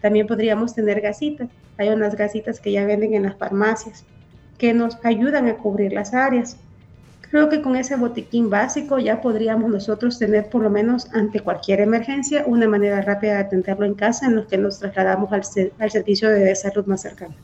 También 0.00 0.26
podríamos 0.26 0.74
tener 0.74 1.00
gasitas. 1.00 1.48
Hay 1.78 1.88
unas 1.88 2.16
gasitas 2.16 2.60
que 2.60 2.72
ya 2.72 2.84
venden 2.84 3.14
en 3.14 3.24
las 3.24 3.36
farmacias 3.36 4.04
que 4.58 4.72
nos 4.72 4.98
ayudan 5.04 5.48
a 5.48 5.56
cubrir 5.56 5.92
las 5.92 6.14
áreas. 6.14 6.56
Creo 7.30 7.48
que 7.48 7.60
con 7.60 7.76
ese 7.76 7.96
botiquín 7.96 8.50
básico 8.50 8.98
ya 8.98 9.20
podríamos 9.20 9.70
nosotros 9.70 10.18
tener 10.18 10.48
por 10.48 10.62
lo 10.62 10.70
menos 10.70 11.12
ante 11.12 11.40
cualquier 11.40 11.80
emergencia 11.80 12.44
una 12.46 12.68
manera 12.68 13.02
rápida 13.02 13.34
de 13.34 13.40
atenderlo 13.40 13.84
en 13.84 13.94
casa 13.94 14.26
en 14.26 14.36
lo 14.36 14.46
que 14.46 14.56
nos 14.56 14.78
trasladamos 14.78 15.32
al, 15.32 15.42
al 15.78 15.90
servicio 15.90 16.30
de 16.30 16.54
salud 16.54 16.86
más 16.86 17.02
cercano. 17.02 17.34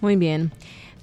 Muy 0.00 0.16
bien. 0.16 0.52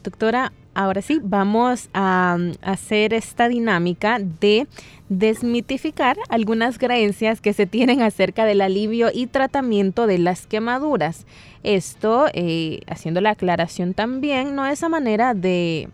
Doctora, 0.04 0.52
ahora 0.74 1.02
sí, 1.02 1.20
vamos 1.24 1.90
a, 1.94 2.38
hacer 2.62 3.14
esta 3.14 3.48
dinámica 3.48 4.20
de 4.20 4.68
desmitificar 5.08 6.18
algunas 6.28 6.78
creencias 6.78 7.40
que 7.40 7.54
se 7.54 7.66
tienen 7.66 8.02
acerca 8.02 8.44
del 8.44 8.60
alivio 8.62 9.10
y 9.14 9.28
tratamiento 9.28 10.06
de 10.06 10.18
las 10.18 10.46
quemaduras. 10.46 11.26
Esto, 11.64 12.26
eh, 12.34 12.82
haciendo 12.88 13.22
la 13.22 13.32
aclaración 13.32 13.94
también, 13.94 14.56
no 14.56 14.66
es 14.66 14.84
a 14.84 14.90
manera 14.90 15.34
de 15.34 15.88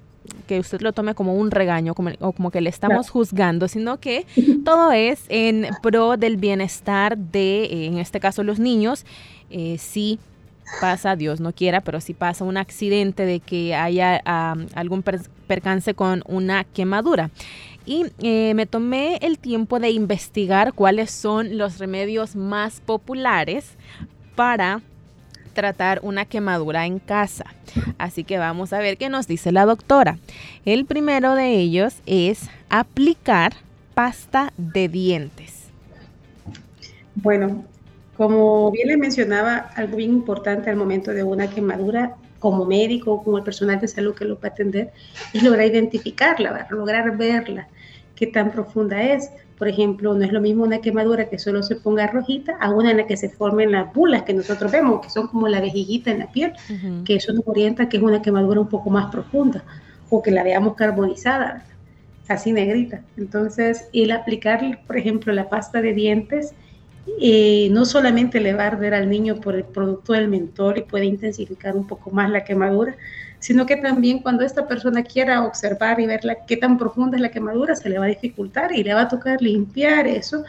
que 0.48 0.60
usted 0.60 0.82
lo 0.82 0.94
tome 0.94 1.14
como 1.14 1.36
un 1.36 1.52
regaño 1.52 1.94
o 2.20 2.32
como 2.32 2.50
que 2.50 2.62
le 2.62 2.70
estamos 2.70 3.12
juzgando, 3.12 3.68
sino 3.68 4.00
que 4.00 4.26
todo 4.66 4.92
es 4.92 5.24
en 5.30 5.68
pro 5.84 6.18
del 6.18 6.38
bienestar 6.38 7.16
de, 7.16 7.86
en 7.86 8.00
este 8.00 8.20
caso, 8.20 8.44
los 8.44 8.58
niños. 8.58 9.06
Eh, 9.52 9.78
sí 9.80 10.20
pasa, 10.80 11.16
Dios 11.16 11.40
no 11.40 11.54
quiera, 11.54 11.82
pero 11.82 12.02
si 12.02 12.14
pasa 12.14 12.44
un 12.44 12.58
accidente 12.58 13.26
de 13.26 13.40
que 13.40 13.76
haya 13.76 14.18
algún 14.76 15.04
percance 15.04 15.94
con 15.94 16.24
una 16.28 16.64
quemadura. 16.64 17.30
Y 17.86 18.06
eh, 18.20 18.54
me 18.54 18.66
tomé 18.66 19.18
el 19.22 19.40
tiempo 19.40 19.80
de 19.80 19.90
investigar 19.90 20.74
cuáles 20.74 21.12
son 21.12 21.58
los 21.58 21.80
remedios 21.80 22.36
más 22.36 22.82
populares 22.82 23.72
para 24.36 24.82
tratar 25.54 26.00
una 26.04 26.26
quemadura 26.26 26.86
en 26.86 27.00
casa. 27.00 27.46
Así 27.98 28.24
que 28.24 28.38
vamos 28.38 28.74
a 28.74 28.80
ver 28.80 28.98
qué 28.98 29.10
nos 29.10 29.28
dice 29.28 29.52
la 29.52 29.66
doctora. 29.66 30.18
El 30.66 30.86
primero 30.86 31.36
de 31.36 31.56
ellos 31.56 31.96
es 32.06 32.50
aplicar 32.70 33.54
pasta 33.94 34.54
de 34.58 34.88
dientes. 34.88 35.68
Bueno, 37.16 37.66
como 38.20 38.70
bien 38.70 38.90
le 38.90 38.98
mencionaba, 38.98 39.70
algo 39.78 39.96
bien 39.96 40.12
importante 40.12 40.70
al 40.70 40.76
momento 40.76 41.14
de 41.14 41.24
una 41.24 41.50
quemadura, 41.50 42.18
como 42.40 42.66
médico, 42.66 43.24
como 43.24 43.38
el 43.38 43.46
personal 43.46 43.80
de 43.80 43.88
salud 43.88 44.14
que 44.14 44.26
lo 44.26 44.36
va 44.36 44.42
a 44.44 44.48
atender, 44.48 44.92
es 45.34 45.42
lograr 45.42 45.66
identificarla, 45.66 46.68
lograr 46.70 47.16
verla, 47.16 47.70
qué 48.18 48.28
tan 48.28 48.52
profunda 48.52 49.02
es. 49.02 49.32
Por 49.58 49.70
ejemplo, 49.70 50.14
no 50.14 50.26
es 50.26 50.34
lo 50.34 50.42
mismo 50.42 50.66
una 50.66 50.82
quemadura 50.82 51.30
que 51.30 51.40
solo 51.40 51.64
se 51.64 51.78
ponga 51.78 52.08
rojita 52.08 52.58
a 52.60 52.72
una 52.72 52.92
en 52.92 52.98
la 52.98 53.08
que 53.08 53.16
se 53.16 53.30
formen 53.30 53.72
las 53.72 53.94
bulas 53.94 54.24
que 54.24 54.34
nosotros 54.34 54.70
vemos, 54.70 55.00
que 55.00 55.10
son 55.10 55.30
como 55.30 55.48
la 55.48 55.62
vejiguita 55.62 56.12
en 56.12 56.20
la 56.20 56.30
piel, 56.30 56.52
que 57.06 57.16
eso 57.16 57.32
nos 57.32 57.48
orienta 57.48 57.88
que 57.88 57.96
es 57.96 58.04
una 58.04 58.22
quemadura 58.22 58.60
un 58.60 58.68
poco 58.68 58.90
más 58.90 59.10
profunda 59.10 59.64
o 60.10 60.22
que 60.22 60.32
la 60.32 60.44
veamos 60.44 60.76
carbonizada, 60.76 61.64
así 62.28 62.52
negrita. 62.52 63.02
Entonces, 63.16 63.88
el 63.94 64.12
aplicar, 64.12 64.82
por 64.86 64.98
ejemplo, 64.98 65.32
la 65.32 65.48
pasta 65.48 65.82
de 65.82 65.94
dientes, 65.94 66.54
eh, 67.20 67.70
no 67.72 67.86
solamente 67.86 68.40
le 68.40 68.54
va 68.54 68.64
a 68.64 68.68
arder 68.68 68.94
al 68.94 69.10
niño 69.10 69.40
por 69.42 69.56
el 69.56 69.64
producto 69.64 70.14
del 70.14 70.28
mentol 70.28 70.78
y 70.78 70.82
puede 70.82 71.06
intensificar 71.06 71.76
un 71.76 71.88
poco 71.88 72.12
más 72.12 72.30
la 72.30 72.44
quemadura, 72.44 72.96
sino 73.40 73.66
que 73.66 73.78
también 73.78 74.20
cuando 74.20 74.44
esta 74.44 74.68
persona 74.68 75.04
quiera 75.04 75.44
observar 75.46 76.00
y 76.00 76.06
ver 76.06 76.24
la, 76.26 76.46
qué 76.46 76.58
tan 76.58 76.78
profunda 76.78 77.18
es 77.18 77.22
la 77.22 77.32
quemadura, 77.32 77.76
se 77.76 77.90
le 77.90 77.98
va 77.98 78.06
a 78.06 78.10
dificultar 78.10 78.74
y 78.74 78.84
le 78.84 78.94
va 78.94 79.02
a 79.02 79.08
tocar 79.08 79.42
limpiar 79.42 80.08
eso 80.08 80.44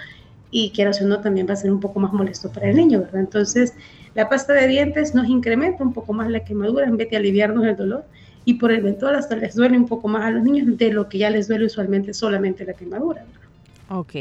y 0.51 0.71
quiera 0.71 0.91
o 0.91 1.05
no 1.05 1.21
también 1.21 1.49
va 1.49 1.53
a 1.53 1.57
ser 1.57 1.73
un 1.73 1.81
poco 1.81 2.01
más 2.01 2.13
molesto 2.13 2.51
para 2.51 2.69
el 2.69 2.77
niño, 2.77 3.01
¿verdad? 3.01 3.21
Entonces, 3.21 3.75
la 4.15 4.29
pasta 4.29 4.53
de 4.53 4.67
dientes 4.67 5.15
nos 5.15 5.29
incrementa 5.29 5.85
un 5.85 5.93
poco 5.93 6.13
más 6.13 6.29
la 6.29 6.45
quemadura 6.45 6.87
en 6.87 6.97
vez 6.97 7.09
de 7.11 7.17
aliviarnos 7.17 7.65
el 7.65 7.77
dolor 7.77 8.05
y 8.45 8.55
por 8.55 8.73
el 8.73 8.83
mentol 8.83 9.15
hasta 9.15 9.37
les 9.37 9.55
duele 9.55 9.77
un 9.77 9.87
poco 9.87 10.09
más 10.09 10.25
a 10.25 10.31
los 10.31 10.43
niños 10.43 10.77
de 10.77 10.93
lo 10.93 11.09
que 11.09 11.19
ya 11.19 11.31
les 11.31 11.47
duele 11.47 11.67
usualmente 11.67 12.13
solamente 12.13 12.65
la 12.65 12.73
quemadura. 12.73 13.25
Ok. 13.91 14.15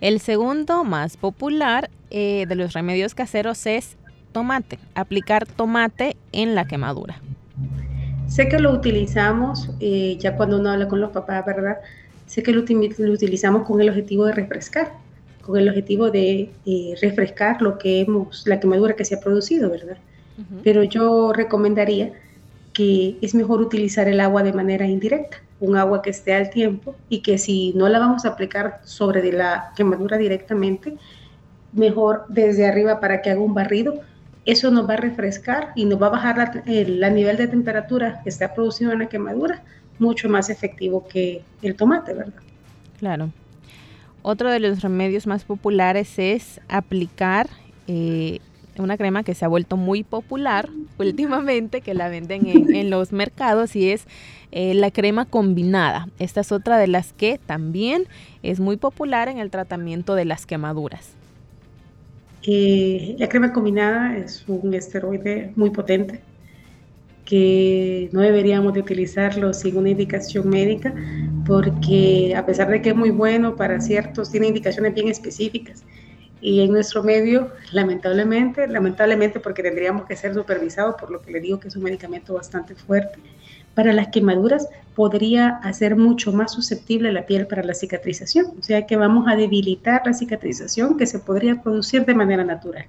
El 0.00 0.20
segundo 0.20 0.84
más 0.84 1.18
popular 1.18 1.90
eh, 2.10 2.46
de 2.48 2.54
los 2.54 2.72
remedios 2.72 3.14
caseros 3.14 3.66
es 3.66 3.96
tomate, 4.32 4.78
aplicar 4.94 5.46
tomate 5.46 6.16
en 6.32 6.54
la 6.54 6.66
quemadura. 6.66 7.20
Sé 8.26 8.48
que 8.48 8.58
lo 8.58 8.72
utilizamos 8.72 9.68
eh, 9.80 10.16
ya 10.18 10.34
cuando 10.34 10.58
uno 10.58 10.70
habla 10.70 10.88
con 10.88 11.02
los 11.02 11.10
papás, 11.10 11.44
¿verdad? 11.44 11.76
Sé 12.26 12.42
que 12.42 12.52
lo, 12.52 12.62
utilizamos 12.62 13.64
con 13.64 13.82
el 13.82 13.90
objetivo 13.90 14.24
de 14.24 14.32
refrescar, 14.32 14.92
con 15.42 15.58
el 15.58 15.68
objetivo 15.68 16.10
de 16.10 16.50
eh, 16.64 16.94
refrescar 17.02 17.60
lo 17.60 17.76
que 17.76 18.00
hemos, 18.00 18.46
la 18.46 18.58
quemadura 18.58 18.96
que 18.96 19.04
se 19.04 19.16
ha 19.16 19.20
producido, 19.20 19.68
¿verdad? 19.68 19.98
Pero 20.64 20.82
yo 20.82 21.34
recomendaría 21.34 22.14
que 22.72 23.18
es 23.20 23.34
mejor 23.34 23.60
utilizar 23.60 24.08
el 24.08 24.18
agua 24.18 24.42
de 24.42 24.54
manera 24.54 24.86
indirecta, 24.86 25.42
un 25.62 25.76
agua 25.76 26.02
que 26.02 26.10
esté 26.10 26.34
al 26.34 26.50
tiempo 26.50 26.94
y 27.08 27.20
que 27.22 27.38
si 27.38 27.72
no 27.74 27.88
la 27.88 27.98
vamos 27.98 28.24
a 28.24 28.28
aplicar 28.28 28.80
sobre 28.84 29.32
la 29.32 29.72
quemadura 29.76 30.18
directamente, 30.18 30.96
mejor 31.72 32.26
desde 32.28 32.66
arriba 32.66 33.00
para 33.00 33.22
que 33.22 33.30
haga 33.30 33.40
un 33.40 33.54
barrido 33.54 34.02
eso 34.44 34.70
nos 34.70 34.88
va 34.88 34.94
a 34.94 34.96
refrescar 34.96 35.72
y 35.76 35.84
nos 35.84 36.02
va 36.02 36.08
a 36.08 36.10
bajar 36.10 36.62
el, 36.66 37.00
nivel 37.14 37.36
de 37.36 37.46
temperatura 37.46 38.20
que 38.22 38.28
está 38.28 38.54
producido 38.54 38.92
en 38.92 38.98
la 39.00 39.06
quemadura, 39.06 39.62
mucho 39.98 40.28
más 40.28 40.50
efectivo 40.50 41.06
que 41.06 41.42
el 41.62 41.76
tomate, 41.76 42.12
¿verdad? 42.14 42.42
Claro. 42.98 43.30
Otro 44.22 44.50
de 44.50 44.60
los 44.60 44.82
remedios 44.82 45.26
más 45.26 45.44
populares 45.44 46.18
es 46.18 46.60
aplicar 46.68 47.48
eh, 47.86 48.40
una 48.78 48.96
crema 48.96 49.22
que 49.22 49.34
se 49.34 49.44
ha 49.44 49.48
vuelto 49.48 49.76
muy 49.76 50.02
popular 50.02 50.68
últimamente, 50.98 51.80
que 51.80 51.94
la 51.94 52.08
venden 52.08 52.46
en, 52.46 52.90
los 52.90 53.12
mercados 53.12 53.76
y 53.76 53.90
es 53.90 54.06
eh, 54.50 54.74
la 54.74 54.90
crema 54.90 55.24
combinada. 55.24 56.08
Esta 56.18 56.40
es 56.40 56.52
otra 56.52 56.78
de 56.78 56.86
las 56.86 57.12
que 57.12 57.38
también 57.44 58.04
es 58.42 58.60
muy 58.60 58.76
popular 58.76 59.28
en 59.28 59.38
el 59.38 59.50
tratamiento 59.50 60.14
de 60.14 60.24
las 60.24 60.46
quemaduras. 60.46 61.14
La 62.44 63.28
crema 63.28 63.52
combinada 63.52 64.16
es 64.16 64.44
un 64.48 64.74
esteroide 64.74 65.52
muy 65.54 65.70
potente 65.70 66.20
que 67.24 68.08
no 68.12 68.20
deberíamos 68.20 68.74
de 68.74 68.80
utilizarlo 68.80 69.52
sin 69.54 69.76
una 69.76 69.90
indicación 69.90 70.48
médica 70.48 70.92
porque 71.46 72.34
a 72.36 72.44
pesar 72.44 72.68
de 72.68 72.82
que 72.82 72.90
es 72.90 72.96
muy 72.96 73.10
bueno 73.10 73.54
para 73.54 73.80
ciertos, 73.80 74.30
tiene 74.30 74.48
indicaciones 74.48 74.94
bien 74.94 75.08
específicas. 75.08 75.84
Y 76.42 76.60
en 76.60 76.72
nuestro 76.72 77.04
medio, 77.04 77.52
lamentablemente, 77.70 78.66
lamentablemente 78.66 79.38
porque 79.38 79.62
tendríamos 79.62 80.06
que 80.06 80.16
ser 80.16 80.34
supervisados, 80.34 80.96
por 80.98 81.10
lo 81.10 81.22
que 81.22 81.30
le 81.30 81.40
digo 81.40 81.60
que 81.60 81.68
es 81.68 81.76
un 81.76 81.84
medicamento 81.84 82.34
bastante 82.34 82.74
fuerte, 82.74 83.20
para 83.74 83.92
las 83.92 84.08
quemaduras 84.08 84.68
podría 84.96 85.60
hacer 85.62 85.96
mucho 85.96 86.32
más 86.32 86.52
susceptible 86.52 87.12
la 87.12 87.26
piel 87.26 87.46
para 87.46 87.62
la 87.62 87.74
cicatrización. 87.74 88.46
O 88.58 88.62
sea 88.62 88.86
que 88.86 88.96
vamos 88.96 89.26
a 89.28 89.36
debilitar 89.36 90.02
la 90.04 90.12
cicatrización 90.12 90.98
que 90.98 91.06
se 91.06 91.20
podría 91.20 91.62
producir 91.62 92.04
de 92.04 92.14
manera 92.14 92.44
natural. 92.44 92.86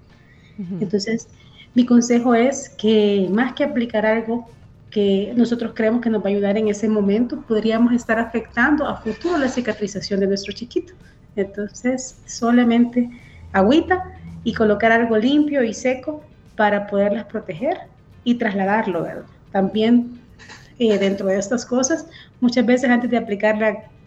Entonces, 0.79 1.27
mi 1.75 1.85
consejo 1.85 2.35
es 2.35 2.69
que 2.69 3.27
más 3.31 3.53
que 3.53 3.63
aplicar 3.63 4.05
algo 4.05 4.47
que 4.91 5.33
nosotros 5.35 5.73
creemos 5.73 6.01
que 6.01 6.09
nos 6.09 6.23
va 6.23 6.27
a 6.27 6.29
ayudar 6.29 6.57
en 6.57 6.67
ese 6.67 6.87
momento, 6.87 7.41
podríamos 7.47 7.93
estar 7.93 8.19
afectando 8.19 8.87
a 8.87 8.97
futuro 8.97 9.37
la 9.37 9.47
cicatrización 9.47 10.19
de 10.19 10.27
nuestro 10.27 10.53
chiquito. 10.53 10.93
Entonces, 11.35 12.17
solamente 12.27 13.09
agüita 13.53 14.03
y 14.43 14.53
colocar 14.53 14.91
algo 14.91 15.17
limpio 15.17 15.63
y 15.63 15.73
seco 15.73 16.23
para 16.55 16.87
poderlas 16.87 17.25
proteger 17.25 17.77
y 18.23 18.35
trasladarlo, 18.35 19.03
¿verdad? 19.03 19.25
También 19.51 20.19
eh, 20.79 20.97
dentro 20.97 21.27
de 21.27 21.37
estas 21.37 21.65
cosas. 21.65 22.07
Muchas 22.41 22.65
veces 22.65 22.89
antes 22.89 23.09
de 23.09 23.17
aplicar 23.17 23.57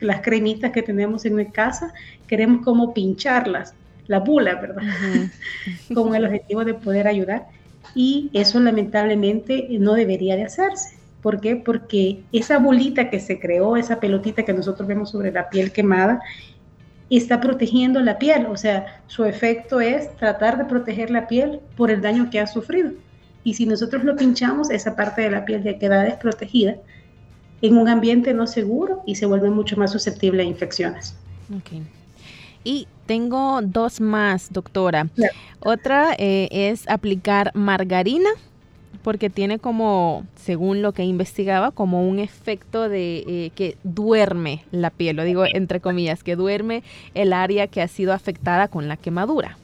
las 0.00 0.20
cremitas 0.20 0.72
que 0.72 0.82
tenemos 0.82 1.24
en 1.24 1.36
mi 1.36 1.46
casa, 1.46 1.92
queremos 2.26 2.64
como 2.64 2.92
pincharlas, 2.92 3.74
la 4.08 4.20
bula, 4.20 4.56
¿verdad? 4.56 4.82
Con 5.94 6.14
el 6.14 6.26
objetivo 6.26 6.64
de 6.64 6.74
poder 6.74 7.06
ayudar. 7.06 7.46
Y 7.94 8.30
eso 8.34 8.60
lamentablemente 8.60 9.68
no 9.78 9.94
debería 9.94 10.36
de 10.36 10.44
hacerse. 10.44 10.96
¿Por 11.22 11.40
qué? 11.40 11.56
Porque 11.56 12.22
esa 12.32 12.58
bolita 12.58 13.10
que 13.10 13.20
se 13.20 13.40
creó, 13.40 13.76
esa 13.76 14.00
pelotita 14.00 14.44
que 14.44 14.52
nosotros 14.52 14.86
vemos 14.86 15.10
sobre 15.10 15.32
la 15.32 15.48
piel 15.48 15.72
quemada, 15.72 16.20
está 17.10 17.40
protegiendo 17.40 18.00
la 18.00 18.18
piel. 18.18 18.46
O 18.46 18.56
sea, 18.56 19.02
su 19.06 19.24
efecto 19.24 19.80
es 19.80 20.14
tratar 20.16 20.58
de 20.58 20.64
proteger 20.64 21.10
la 21.10 21.28
piel 21.28 21.60
por 21.76 21.90
el 21.90 22.00
daño 22.00 22.30
que 22.30 22.40
ha 22.40 22.46
sufrido. 22.46 22.92
Y 23.44 23.54
si 23.54 23.66
nosotros 23.66 24.04
lo 24.04 24.16
pinchamos, 24.16 24.70
esa 24.70 24.96
parte 24.96 25.22
de 25.22 25.30
la 25.30 25.44
piel 25.44 25.62
ya 25.62 25.78
queda 25.78 26.02
desprotegida 26.02 26.76
en 27.62 27.78
un 27.78 27.88
ambiente 27.88 28.34
no 28.34 28.46
seguro 28.46 29.02
y 29.06 29.14
se 29.14 29.26
vuelve 29.26 29.50
mucho 29.50 29.76
más 29.76 29.92
susceptible 29.92 30.42
a 30.42 30.46
infecciones. 30.46 31.14
Y 32.64 32.88
tengo 33.06 33.60
dos 33.62 34.00
más, 34.00 34.52
doctora. 34.52 35.08
Otra 35.60 36.14
eh, 36.18 36.48
es 36.50 36.88
aplicar 36.88 37.52
margarina, 37.54 38.28
porque 39.06 39.30
tiene 39.30 39.60
como, 39.60 40.26
según 40.34 40.82
lo 40.82 40.90
que 40.90 41.04
investigaba, 41.04 41.70
como 41.70 42.08
un 42.08 42.18
efecto 42.18 42.88
de 42.88 43.18
eh, 43.18 43.50
que 43.54 43.76
duerme 43.84 44.64
la 44.72 44.90
piel, 44.90 45.14
lo 45.14 45.22
digo 45.22 45.44
entre 45.46 45.78
comillas, 45.78 46.24
que 46.24 46.34
duerme 46.34 46.82
el 47.14 47.32
área 47.32 47.68
que 47.68 47.80
ha 47.82 47.86
sido 47.86 48.12
afectada 48.12 48.66
con 48.66 48.88
la 48.88 48.96
quemadura. 48.96 49.58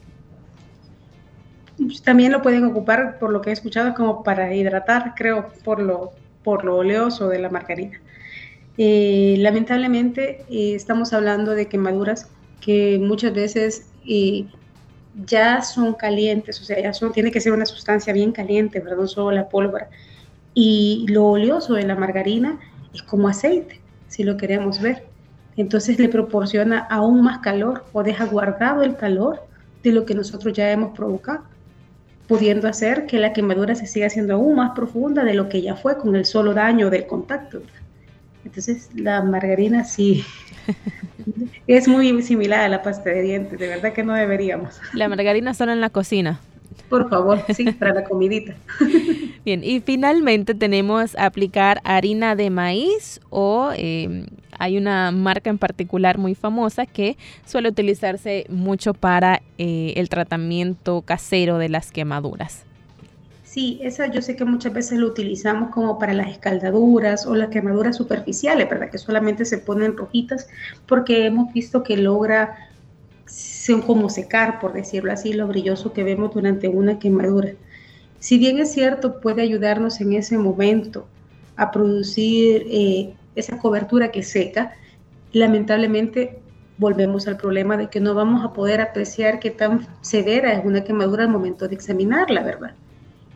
También 2.05 2.31
lo 2.31 2.40
pueden 2.40 2.64
ocupar, 2.66 3.18
por 3.18 3.33
lo 3.33 3.40
que 3.40 3.50
he 3.50 3.52
escuchado, 3.52 3.94
como 3.94 4.22
para 4.22 4.55
hidratar, 4.55 5.14
creo, 5.16 5.48
por 5.64 5.83
lo, 5.83 6.12
por 6.44 6.64
lo 6.64 6.76
oleoso 6.76 7.28
de 7.28 7.40
la 7.40 7.50
margarina. 7.50 8.00
Eh, 8.78 9.35
lamentablemente 9.40 10.44
eh, 10.50 10.76
estamos 10.76 11.12
hablando 11.12 11.57
de 11.57 11.66
quemaduras 11.66 12.31
que 12.61 13.00
muchas 13.02 13.35
veces 13.35 13.90
eh, 14.07 14.44
ya 15.27 15.62
son 15.62 15.94
calientes, 15.94 16.61
o 16.61 16.64
sea, 16.64 16.81
ya 16.81 16.92
son, 16.92 17.12
tiene 17.12 17.31
que 17.31 17.40
ser 17.40 17.53
una 17.53 17.66
sustancia 17.66 18.12
bien 18.12 18.33
caliente, 18.33 18.81
¿verdad? 18.81 18.98
No 18.98 19.07
solo 19.07 19.31
la 19.31 19.48
pólvora. 19.48 19.88
Y 20.55 21.07
lo 21.09 21.27
oleoso 21.27 21.75
de 21.75 21.85
la 21.85 21.94
margarina 21.94 22.59
es 22.94 23.03
como 23.03 23.29
aceite, 23.29 23.81
si 24.09 24.22
lo 24.22 24.37
queremos 24.37 24.81
ver. 24.81 25.05
Entonces 25.57 25.98
le 25.98 26.09
proporciona 26.09 26.79
aún 26.90 27.22
más 27.22 27.38
calor 27.38 27.85
o 27.92 28.03
deja 28.03 28.25
guardado 28.25 28.83
el 28.83 28.96
calor 28.96 29.42
de 29.83 29.92
lo 29.92 30.07
que 30.07 30.14
nosotros 30.14 30.55
ya 30.55 30.70
hemos 30.70 30.96
provocado 30.96 31.44
pudiendo 32.33 32.66
hacer 32.66 33.05
que 33.05 33.18
la 33.18 33.35
quemadura 33.35 33.75
se 33.75 33.87
siga 33.87 34.07
haciendo 34.07 34.35
aún 34.35 34.57
más 34.57 34.70
profunda 34.75 35.22
de 35.22 35.35
lo 35.35 35.51
que 35.51 35.61
ya 35.61 35.77
fue 35.77 35.98
con 35.98 36.16
el 36.16 36.25
solo 36.25 36.55
daño 36.55 36.88
del 36.88 37.07
contacto. 37.07 37.61
Entonces, 38.44 38.90
la 38.94 39.22
margarina 39.22 39.85
sí 39.85 40.24
es 41.66 41.88
muy 41.88 42.22
similar 42.22 42.61
a 42.61 42.68
la 42.68 42.83
pasta 42.83 43.11
de 43.11 43.22
dientes, 43.22 43.59
de 43.59 43.68
verdad 43.68 43.92
que 43.92 44.02
no 44.02 44.14
deberíamos. 44.14 44.81
La 44.92 45.09
margarina 45.09 45.55
solo 45.55 45.72
en 45.72 45.81
la 45.81 45.90
cocina. 45.90 46.40
Por 46.88 47.09
favor, 47.09 47.42
sí, 47.55 47.64
para 47.72 47.94
la 47.94 48.05
comidita. 48.05 48.55
Bien, 49.44 49.64
y 49.64 49.81
finalmente 49.81 50.55
tenemos 50.55 51.16
aplicar 51.18 51.81
harina 51.85 52.37
de 52.37 52.50
maíz 52.50 53.20
o 53.31 53.70
eh, 53.76 54.26
hay 54.59 54.76
una 54.76 55.11
marca 55.11 55.50
en 55.50 55.59
particular 55.59 56.18
muy 56.18 56.35
famosa 56.35 56.87
que 56.87 57.16
suele 57.46 57.68
utilizarse 57.68 58.46
mucho 58.48 58.94
para 58.94 59.42
eh, 59.59 59.94
el 59.96 60.09
tratamiento 60.09 61.02
casero 61.02 61.59
de 61.59 61.68
las 61.68 61.90
quemaduras. 61.90 62.64
Sí, 63.53 63.79
esa 63.83 64.07
yo 64.07 64.23
sé 64.23 64.35
que 64.35 64.47
muchas 64.47 64.73
veces 64.73 64.99
lo 64.99 65.09
utilizamos 65.09 65.69
como 65.75 65.99
para 65.99 66.15
las 66.15 66.29
escaldaduras 66.29 67.27
o 67.27 67.35
las 67.35 67.51
quemaduras 67.51 67.95
superficiales, 67.99 68.67
¿verdad? 68.71 68.88
Que 68.91 68.97
solamente 68.97 69.45
se 69.45 69.59
ponen 69.59 69.95
rojitas 69.95 70.49
porque 70.87 71.27
hemos 71.27 71.53
visto 71.53 71.83
que 71.83 71.99
logra 71.99 72.71
como 73.85 74.09
secar, 74.09 74.59
por 74.59 74.73
decirlo 74.73 75.12
así, 75.12 75.35
lo 75.35 75.47
brilloso 75.49 75.93
que 75.93 76.03
vemos 76.03 76.33
durante 76.33 76.69
una 76.69 76.99
quemadura. 76.99 77.53
Si 78.21 78.38
bien 78.38 78.59
es 78.59 78.73
cierto, 78.73 79.21
puede 79.21 79.43
ayudarnos 79.43 80.01
en 80.01 80.15
ese 80.15 80.38
momento 80.38 81.07
a 81.57 81.71
producir 81.71 82.67
eh, 82.71 83.12
esa 83.37 83.59
cobertura 83.59 84.11
que 84.11 84.23
seca, 84.23 84.73
lamentablemente 85.35 86.38
volvemos 86.79 87.29
al 87.29 87.37
problema 87.37 87.77
de 87.77 87.91
que 87.91 88.01
no 88.01 88.15
vamos 88.15 88.43
a 88.47 88.55
poder 88.55 88.81
apreciar 88.81 89.41
qué 89.41 89.51
tan 89.51 89.87
severa 90.01 90.55
es 90.55 90.65
una 90.65 90.85
quemadura 90.85 91.25
al 91.25 91.29
momento 91.29 91.69
de 91.69 91.75
examinarla, 91.75 92.43
¿verdad? 92.43 92.77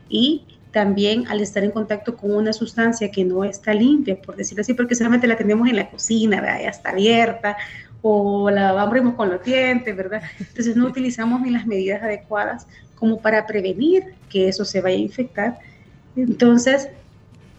Y 0.08 0.44
también 0.72 1.26
al 1.28 1.40
estar 1.40 1.64
en 1.64 1.70
contacto 1.70 2.16
con 2.16 2.34
una 2.34 2.52
sustancia 2.52 3.10
que 3.10 3.24
no 3.24 3.44
está 3.44 3.72
limpia, 3.72 4.20
por 4.20 4.36
decirlo 4.36 4.60
así, 4.60 4.74
porque 4.74 4.94
solamente 4.94 5.26
la 5.26 5.36
tenemos 5.36 5.68
en 5.68 5.76
la 5.76 5.88
cocina, 5.88 6.40
¿verdad? 6.40 6.60
ya 6.62 6.68
está 6.68 6.90
abierta, 6.90 7.56
o 8.02 8.50
la 8.50 8.70
abrimos 8.80 9.14
con 9.14 9.30
los 9.30 9.42
dientes, 9.42 9.96
¿verdad? 9.96 10.22
Entonces 10.38 10.76
no 10.76 10.86
utilizamos 10.86 11.40
ni 11.40 11.50
las 11.50 11.66
medidas 11.66 12.02
adecuadas 12.02 12.66
como 12.94 13.18
para 13.20 13.46
prevenir 13.46 14.14
que 14.28 14.48
eso 14.48 14.64
se 14.64 14.80
vaya 14.80 14.96
a 14.96 15.00
infectar. 15.00 15.58
Entonces 16.14 16.88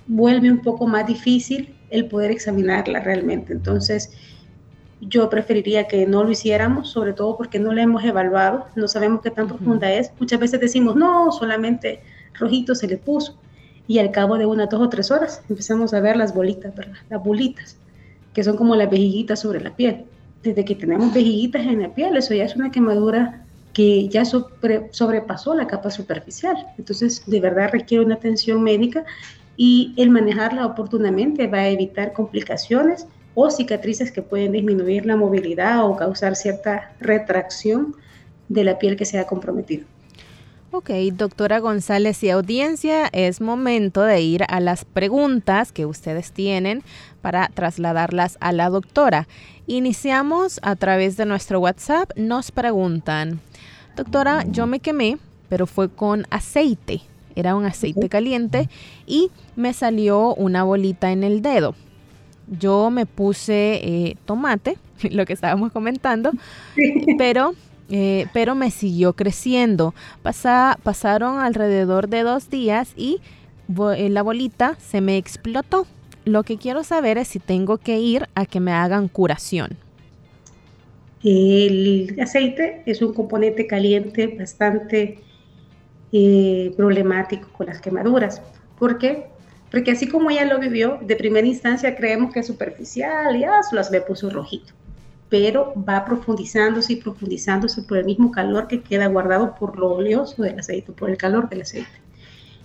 vuelve 0.08 0.52
un 0.52 0.60
poco 0.60 0.88
más 0.88 1.06
difícil 1.06 1.76
el 1.90 2.06
poder 2.08 2.32
examinarla 2.32 3.00
realmente. 3.00 3.54
Entonces, 3.54 4.12
yo 5.02 5.30
preferiría 5.30 5.88
que 5.88 6.06
no 6.06 6.24
lo 6.24 6.32
hiciéramos, 6.32 6.90
sobre 6.90 7.14
todo 7.14 7.38
porque 7.38 7.60
no 7.60 7.74
la 7.74 7.84
hemos 7.84 8.04
evaluado, 8.04 8.68
no 8.76 8.88
sabemos 8.88 9.22
qué 9.22 9.30
tan 9.30 9.48
profunda 9.48 9.92
es. 9.92 10.12
Muchas 10.20 10.40
veces 10.40 10.60
decimos, 10.60 10.96
no, 10.96 11.32
solamente 11.32 12.02
rojito 12.38 12.76
se 12.76 12.88
le 12.88 12.98
puso. 12.98 13.38
Y 13.88 14.00
al 14.00 14.12
cabo 14.12 14.38
de 14.38 14.46
unas 14.46 14.70
dos 14.70 14.82
o 14.82 14.90
tres 14.90 15.12
horas 15.12 15.42
empezamos 15.50 15.94
a 15.94 16.00
ver 16.00 16.18
las 16.18 16.34
bolitas, 16.34 16.76
¿verdad? 16.76 16.98
Las 17.10 17.24
bolitas, 17.24 17.78
que 18.34 18.44
son 18.44 18.58
como 18.58 18.76
las 18.76 18.90
vejiguitas 18.90 19.40
sobre 19.40 19.62
la 19.62 19.76
piel. 19.76 20.06
Desde 20.44 20.66
que 20.66 20.76
tenemos 20.76 21.14
vejiguitas 21.14 21.66
en 21.66 21.82
la 21.82 21.94
piel, 21.94 22.16
eso 22.18 22.34
ya 22.34 22.44
es 22.44 22.56
una 22.56 22.72
quemadura 22.72 23.46
que 23.74 24.08
ya 24.10 24.24
sobrepasó 24.26 25.56
la 25.56 25.68
capa 25.68 25.90
superficial. 25.92 26.56
Entonces, 26.78 27.24
de 27.28 27.40
verdad 27.40 27.70
requiere 27.72 28.04
una 28.04 28.16
atención 28.16 28.62
médica 28.64 29.06
y 29.56 29.94
el 29.98 30.10
manejarla 30.10 30.66
oportunamente 30.66 31.48
va 31.48 31.60
a 31.60 31.70
evitar 31.70 32.14
complicaciones 32.14 33.08
o 33.36 33.52
cicatrices 33.52 34.12
que 34.12 34.24
pueden 34.24 34.52
disminuir 34.52 35.06
la 35.06 35.16
movilidad 35.16 35.86
o 35.86 35.96
causar 35.96 36.36
cierta 36.36 36.96
retracción 37.00 37.96
de 38.50 38.64
la 38.64 38.80
piel 38.80 38.96
que 38.96 39.06
se 39.06 39.20
ha 39.20 39.28
comprometido. 39.28 39.86
Ok, 40.72 40.90
doctora 41.14 41.60
González 41.60 42.22
y 42.24 42.30
audiencia, 42.30 43.08
es 43.14 43.42
momento 43.42 44.02
de 44.02 44.22
ir 44.22 44.44
a 44.50 44.60
las 44.60 44.86
preguntas 44.86 45.72
que 45.72 45.86
ustedes 45.86 46.32
tienen 46.32 46.84
para 47.22 47.48
trasladarlas 47.48 48.38
a 48.42 48.52
la 48.52 48.70
doctora. 48.70 49.28
Iniciamos 49.66 50.60
a 50.64 50.76
través 50.76 51.18
de 51.18 51.26
nuestro 51.26 51.60
WhatsApp. 51.60 52.12
Nos 52.18 52.52
preguntan, 52.52 53.40
doctora, 53.96 54.46
yo 54.50 54.68
me 54.68 54.80
quemé, 54.80 55.18
pero 55.50 55.68
fue 55.68 55.90
con 55.90 56.26
aceite 56.30 57.02
era 57.38 57.56
un 57.56 57.66
aceite 57.66 58.10
caliente 58.10 58.68
y 59.06 59.30
me 59.56 59.72
salió 59.74 60.34
una 60.34 60.64
bolita 60.64 61.12
en 61.12 61.24
el 61.24 61.44
dedo. 61.44 61.76
Yo 62.48 62.90
me 62.90 63.06
puse 63.06 63.76
eh, 63.84 64.18
tomate, 64.26 64.78
lo 65.12 65.26
que 65.26 65.34
estábamos 65.34 65.72
comentando, 65.72 66.32
pero, 67.18 67.54
eh, 67.90 68.28
pero 68.34 68.56
me 68.56 68.72
siguió 68.72 69.14
creciendo. 69.14 69.94
pasaron 70.22 71.40
alrededor 71.40 72.10
de 72.10 72.24
dos 72.24 72.50
días 72.50 72.94
y 72.96 73.22
eh, 73.96 74.10
la 74.10 74.22
bolita 74.22 74.76
se 74.80 75.02
me 75.02 75.18
explotó. 75.18 75.88
Lo 76.26 76.44
que 76.44 76.58
quiero 76.58 76.84
saber 76.84 77.18
es 77.18 77.30
si 77.30 77.40
tengo 77.40 77.78
que 77.78 78.00
ir 78.00 78.28
a 78.36 78.46
que 78.46 78.60
me 78.60 78.72
hagan 78.72 79.08
curación. 79.08 79.78
El 81.24 82.16
aceite 82.22 82.84
es 82.86 83.02
un 83.02 83.14
componente 83.14 83.66
caliente 83.66 84.28
bastante 84.28 85.20
eh, 86.12 86.74
problemático 86.78 87.50
con 87.52 87.68
las 87.68 87.82
quemaduras. 87.82 88.42
¿Por 88.78 88.98
qué? 88.98 89.26
Porque 89.72 89.92
así 89.92 90.08
como 90.08 90.30
ella 90.30 90.46
lo 90.46 90.60
vivió, 90.60 91.00
de 91.02 91.16
primera 91.16 91.46
instancia 91.46 91.96
creemos 91.96 92.34
que 92.34 92.40
es 92.40 92.48
superficial 92.48 93.36
y 93.36 93.44
ah, 93.44 93.62
ve 93.92 94.02
puso 94.02 94.30
rojito, 94.30 94.74
pero 95.30 95.74
va 95.78 96.06
profundizándose 96.06 96.94
y 96.94 96.96
profundizándose 96.98 97.82
por 97.84 97.98
el 97.98 98.06
mismo 98.06 98.32
calor 98.32 98.68
que 98.68 98.82
queda 98.82 99.08
guardado 99.08 99.56
por 99.56 99.78
lo 99.78 99.94
oleoso 99.94 100.42
del 100.42 100.60
aceite, 100.60 100.92
por 100.92 101.10
el 101.10 101.18
calor 101.18 101.50
del 101.50 101.62
aceite. 101.62 101.90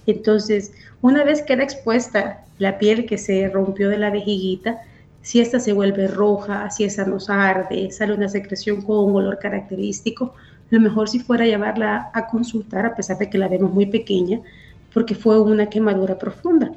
Entonces, 0.06 0.72
una 1.00 1.24
vez 1.24 1.42
queda 1.42 1.62
expuesta 1.62 2.44
la 2.58 2.78
piel 2.78 3.06
que 3.06 3.18
se 3.18 3.48
rompió 3.48 3.88
de 3.88 3.98
la 3.98 4.10
vejiguita, 4.10 4.80
si 5.22 5.40
esta 5.40 5.60
se 5.60 5.72
vuelve 5.72 6.08
roja, 6.08 6.68
si 6.70 6.84
esa 6.84 7.04
nos 7.04 7.30
arde, 7.30 7.90
sale 7.92 8.14
una 8.14 8.28
secreción 8.28 8.82
con 8.82 9.10
un 9.10 9.16
olor 9.16 9.38
característico, 9.38 10.34
lo 10.70 10.80
mejor 10.80 11.08
si 11.08 11.20
fuera 11.20 11.44
llevarla 11.44 12.10
a 12.14 12.26
consultar, 12.26 12.86
a 12.86 12.94
pesar 12.94 13.18
de 13.18 13.28
que 13.28 13.38
la 13.38 13.48
vemos 13.48 13.72
muy 13.72 13.86
pequeña, 13.86 14.40
porque 14.92 15.14
fue 15.14 15.40
una 15.40 15.66
quemadura 15.66 16.18
profunda. 16.18 16.72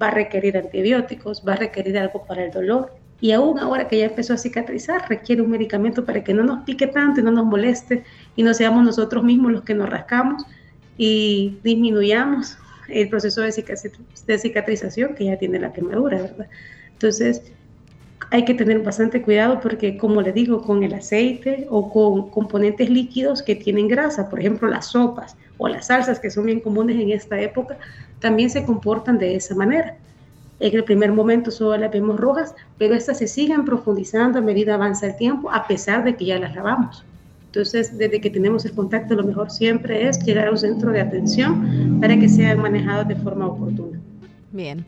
Va 0.00 0.08
a 0.08 0.12
requerir 0.12 0.56
antibióticos, 0.56 1.42
va 1.46 1.52
a 1.52 1.56
requerir 1.56 1.98
algo 1.98 2.24
para 2.24 2.44
el 2.44 2.50
dolor. 2.50 2.92
Y 3.20 3.32
aún 3.32 3.58
ahora 3.58 3.88
que 3.88 3.98
ya 3.98 4.06
empezó 4.06 4.34
a 4.34 4.38
cicatrizar, 4.38 5.08
requiere 5.08 5.42
un 5.42 5.50
medicamento 5.50 6.04
para 6.04 6.24
que 6.24 6.32
no 6.32 6.42
nos 6.42 6.64
pique 6.64 6.86
tanto 6.86 7.20
y 7.20 7.22
no 7.22 7.30
nos 7.30 7.44
moleste 7.44 8.04
y 8.34 8.42
no 8.42 8.54
seamos 8.54 8.84
nosotros 8.84 9.22
mismos 9.22 9.52
los 9.52 9.62
que 9.62 9.74
nos 9.74 9.90
rascamos 9.90 10.44
y 10.96 11.58
disminuyamos 11.62 12.56
el 12.88 13.08
proceso 13.08 13.42
de, 13.42 13.52
cicatrización 13.52 15.14
que 15.14 15.26
ya 15.26 15.38
tiene 15.38 15.58
la 15.58 15.72
quemadura, 15.72 16.22
¿verdad? 16.22 16.48
Entonces, 16.92 17.42
hay 18.30 18.44
que 18.44 18.54
tener 18.54 18.80
bastante 18.80 19.22
cuidado 19.22 19.60
porque, 19.60 19.96
como 19.96 20.22
le 20.22 20.32
digo, 20.32 20.62
con 20.62 20.82
el 20.82 20.94
aceite 20.94 21.66
o 21.68 21.90
con 21.90 22.30
componentes 22.30 22.88
líquidos 22.90 23.42
que 23.42 23.56
tienen 23.56 23.88
grasa, 23.88 24.28
por 24.28 24.40
ejemplo, 24.40 24.68
las 24.68 24.86
sopas 24.86 25.36
o 25.58 25.68
las 25.68 25.86
salsas 25.86 26.20
que 26.20 26.30
son 26.30 26.46
bien 26.46 26.60
comunes 26.60 26.96
en 26.96 27.10
esta 27.10 27.40
época, 27.40 27.78
también 28.18 28.50
se 28.50 28.64
comportan 28.64 29.18
de 29.18 29.36
esa 29.36 29.54
manera. 29.54 29.96
En 30.60 30.76
el 30.76 30.84
primer 30.84 31.12
momento 31.12 31.50
solo 31.50 31.76
las 31.78 31.90
vemos 31.90 32.20
rojas, 32.20 32.54
pero 32.78 32.94
estas 32.94 33.18
se 33.18 33.26
siguen 33.26 33.64
profundizando 33.64 34.38
a 34.38 34.42
medida 34.42 34.74
avanza 34.74 35.06
el 35.06 35.16
tiempo, 35.16 35.50
a 35.50 35.66
pesar 35.66 36.04
de 36.04 36.14
que 36.14 36.26
ya 36.26 36.38
las 36.38 36.54
lavamos. 36.54 37.02
Entonces, 37.46 37.96
desde 37.98 38.20
que 38.20 38.30
tenemos 38.30 38.64
el 38.64 38.72
contacto, 38.72 39.14
lo 39.14 39.24
mejor 39.24 39.50
siempre 39.50 40.06
es 40.06 40.22
llegar 40.24 40.46
a 40.46 40.50
un 40.52 40.58
centro 40.58 40.92
de 40.92 41.00
atención 41.00 41.98
para 42.00 42.16
que 42.16 42.28
sean 42.28 42.60
manejados 42.60 43.08
de 43.08 43.16
forma 43.16 43.46
oportuna. 43.46 43.98
Bien. 44.52 44.84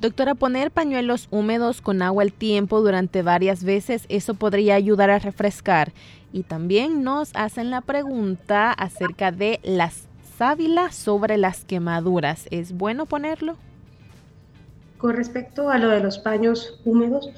Doctora, 0.00 0.34
poner 0.34 0.70
pañuelos 0.70 1.28
húmedos 1.30 1.80
con 1.80 2.02
agua 2.02 2.22
al 2.22 2.32
tiempo 2.32 2.82
durante 2.82 3.22
varias 3.22 3.64
veces, 3.64 4.04
eso 4.10 4.34
podría 4.34 4.74
ayudar 4.74 5.10
a 5.10 5.18
refrescar. 5.18 5.92
Y 6.32 6.42
también 6.42 7.02
nos 7.02 7.30
hacen 7.34 7.70
la 7.70 7.80
pregunta 7.80 8.70
acerca 8.72 9.32
de 9.32 9.60
las 9.62 10.06
sábilas 10.36 10.94
sobre 10.94 11.38
las 11.38 11.64
quemaduras. 11.64 12.46
¿Es 12.50 12.72
bueno 12.72 13.06
ponerlo? 13.06 13.56
Con 15.04 15.16
respecto 15.16 15.68
a 15.68 15.76
lo 15.76 15.90
de 15.90 16.00
los 16.00 16.18
paños 16.18 16.80
húmedos, 16.82 17.28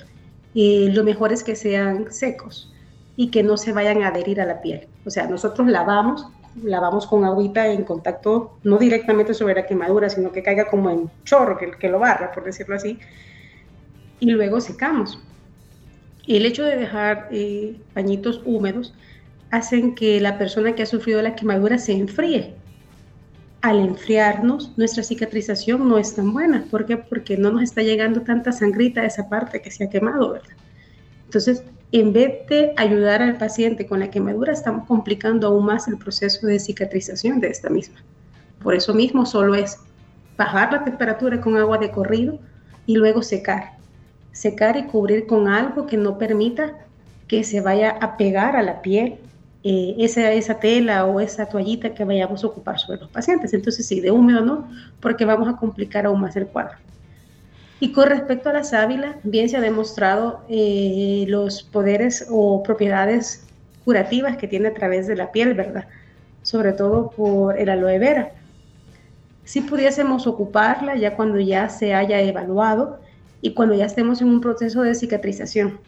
eh, 0.55 0.89
lo 0.93 1.03
mejor 1.03 1.33
es 1.33 1.43
que 1.43 1.57
sean 1.57 2.13
secos 2.13 2.73
y 3.17 3.33
que 3.33 3.43
no 3.43 3.57
se 3.57 3.73
vayan 3.73 4.05
a 4.05 4.11
adherir 4.11 4.41
a 4.41 4.47
la 4.47 4.61
piel. 4.63 4.87
O 5.05 5.11
sea, 5.11 5.27
nosotros 5.27 5.67
lavamos 5.67 6.29
lavamos 6.63 7.09
con 7.09 7.25
agüita 7.25 7.67
en 7.67 7.83
contacto, 7.83 8.57
no 8.63 8.79
directamente 8.79 9.35
sobre 9.35 9.57
la 9.57 9.67
quemadura, 9.67 10.09
sino 10.09 10.31
que 10.31 10.45
caiga 10.45 10.69
como 10.69 10.91
en 10.91 11.11
chorro, 11.25 11.59
que, 11.59 11.89
lo 11.89 11.99
barra, 11.99 12.31
por 12.31 12.45
decirlo 12.45 12.77
así, 12.77 13.01
y 14.21 14.31
luego 14.31 14.61
secamos. 14.61 15.19
El 16.29 16.47
hecho 16.47 16.63
de 16.63 16.77
dejar 16.77 17.27
eh, 17.33 17.81
pañitos 17.95 18.43
húmedos 18.45 18.95
hacen 19.51 19.97
que 19.97 20.21
la 20.21 20.39
persona 20.39 20.77
que 20.77 20.85
ha 20.85 20.87
sufrido 20.87 21.21
la 21.21 21.35
quemadura 21.35 21.79
se 21.79 21.95
enfríe. 21.95 22.55
Al 23.67 23.81
enfriarnos, 23.81 24.71
nuestra 24.77 25.03
cicatrización 25.03 25.89
no 25.89 25.99
es 25.99 26.15
tan 26.15 26.33
buena. 26.33 26.65
¿Por 26.71 26.87
qué? 26.87 26.99
Porque 26.99 27.37
no 27.37 27.51
nos 27.51 27.65
está 27.65 27.83
llegando 27.83 28.21
tanta 28.21 28.53
sangrita 28.53 29.01
a 29.01 29.07
esa 29.07 29.29
parte 29.29 29.61
que 29.61 29.73
se 29.73 29.83
ha 29.83 29.91
quemado, 29.91 30.35
¿verdad? 30.35 30.55
Entonces, 31.25 31.65
en 31.91 32.13
vez 32.13 32.47
de 32.49 32.73
ayudar 32.77 33.23
al 33.23 33.39
paciente 33.39 33.85
con 33.85 33.99
la 33.99 34.09
quemadura, 34.09 34.53
estamos 34.53 34.87
complicando 34.87 35.49
aún 35.49 35.67
más 35.67 35.89
el 35.89 35.99
proceso 35.99 36.47
de 36.47 36.61
cicatrización 36.61 37.41
de 37.41 37.49
esta 37.49 37.69
misma. 37.69 37.97
Por 38.63 38.77
eso 38.77 38.95
mismo 38.95 39.27
solo 39.27 39.57
es 39.57 39.81
bajar 40.37 40.73
la 40.73 40.85
temperatura 40.85 41.41
con 41.41 41.57
agua 41.57 41.79
de 41.79 41.91
corrido 41.91 42.39
y 42.87 42.95
luego 42.95 43.21
secar. 43.21 43.73
Secar 44.31 44.77
y 44.77 44.85
cubrir 44.85 45.27
con 45.27 45.49
algo 45.49 45.89
que 45.89 45.97
no 45.97 46.19
permita 46.19 46.87
que 47.27 47.43
se 47.43 47.61
vaya 47.61 47.99
a 48.01 48.17
pegar 48.17 48.55
a 48.55 48.63
la 48.63 48.81
piel 48.81 49.19
eh, 49.69 49.97
esa, 49.99 50.31
esa 50.31 50.61
tela 50.61 51.07
o 51.07 51.19
esa 51.19 51.45
toallita 51.47 51.93
que 51.93 52.05
vayamos 52.05 52.45
a 52.45 52.47
ocupar 52.47 52.79
sobre 52.79 53.01
los 53.01 53.11
pacientes. 53.11 53.53
Entonces, 53.53 53.85
sí, 53.85 53.99
de 53.99 54.13
húmedo 54.13 54.41
no, 54.43 54.71
porque 55.01 55.25
vamos 55.25 55.49
a 55.49 55.57
complicar 55.57 56.07
aún 56.07 56.21
más 56.21 56.37
el 56.37 56.47
cuadro. 56.47 56.77
Y 57.81 57.91
con 57.91 58.09
respecto 58.09 58.49
a 58.49 58.53
la 58.53 58.63
sábila, 58.63 59.17
bien 59.25 59.49
se 59.49 59.57
ha 59.57 59.61
demostrado 59.61 60.45
eh, 60.49 61.25
los 61.27 61.65
poderes 61.65 62.29
o 62.31 62.63
propiedades 62.63 63.45
curativas 63.85 64.37
que 64.37 64.47
tiene 64.47 64.69
a 64.69 64.75
través 64.75 65.09
de 65.09 65.17
la 65.17 65.33
piel, 65.33 65.55
¿verdad? 65.55 65.89
Sobre 66.43 66.73
todo 66.73 67.11
por 67.11 67.59
el 67.59 67.69
aloe 67.69 67.99
vera. 67.99 68.31
Si 69.43 69.63
pudiésemos 69.63 70.29
ocuparla 70.29 70.95
ya 70.95 71.17
cuando 71.17 71.41
ya 71.41 71.69
se 71.71 71.93
haya 71.93 72.21
evaluado 72.21 73.01
y 73.41 73.53
cuando 73.53 73.75
ya 73.75 73.87
estemos 73.87 74.21
en 74.21 74.29
un 74.29 74.41
proceso 74.41 74.83
de 74.83 74.95
cicatrización, 74.95 75.81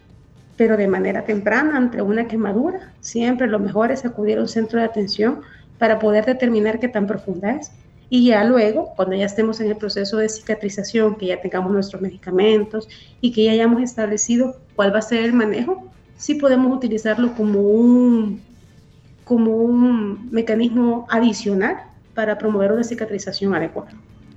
pero 0.59 0.77
de 0.77 0.89
manera 0.89 1.25
temprana 1.25 1.77
ante 1.77 2.03
una 2.03 2.27
quemadura, 2.27 2.93
siempre 3.01 3.47
lo 3.47 3.61
mejor 3.61 3.93
es 3.93 4.05
acudir 4.05 4.39
a 4.39 4.43
un 4.43 4.49
centro 4.49 4.81
de 4.81 4.85
atención 4.85 5.41
para 5.79 6.01
poder 6.01 6.27
determinar 6.27 6.81
qué 6.81 6.89
tan 6.89 7.07
profunda 7.07 7.53
es. 7.53 7.71
Y 8.11 8.27
ya 8.27 8.43
luego, 8.43 8.93
cuando 8.97 9.15
ya 9.15 9.27
estemos 9.27 9.61
en 9.61 9.69
el 9.69 9.77
proceso 9.77 10.17
de 10.17 10.29
cicatrización, 10.29 11.15
que 11.15 11.27
ya 11.27 11.41
tengamos 11.41 11.71
nuestros 11.73 12.03
medicamentos 12.03 12.89
y 13.21 13.31
que 13.33 13.45
ya 13.45 13.53
hayamos 13.53 13.83
establecido 13.83 14.57
cuál 14.75 14.93
va 14.93 14.99
a 14.99 15.03
ser 15.03 15.23
el 15.23 15.33
manejo, 15.33 15.87
sí 16.17 16.35
podemos 16.35 16.77
utilizarlo 16.77 17.35
como 17.35 17.61
un, 17.61 18.43
como 19.25 19.53
un 19.53 20.29
mecanismo 20.33 21.07
adicional 21.09 21.85
para 22.15 22.37
promover 22.37 22.73
una 22.73 22.83
cicatrización 22.83 23.55
adecuada. 23.55 23.93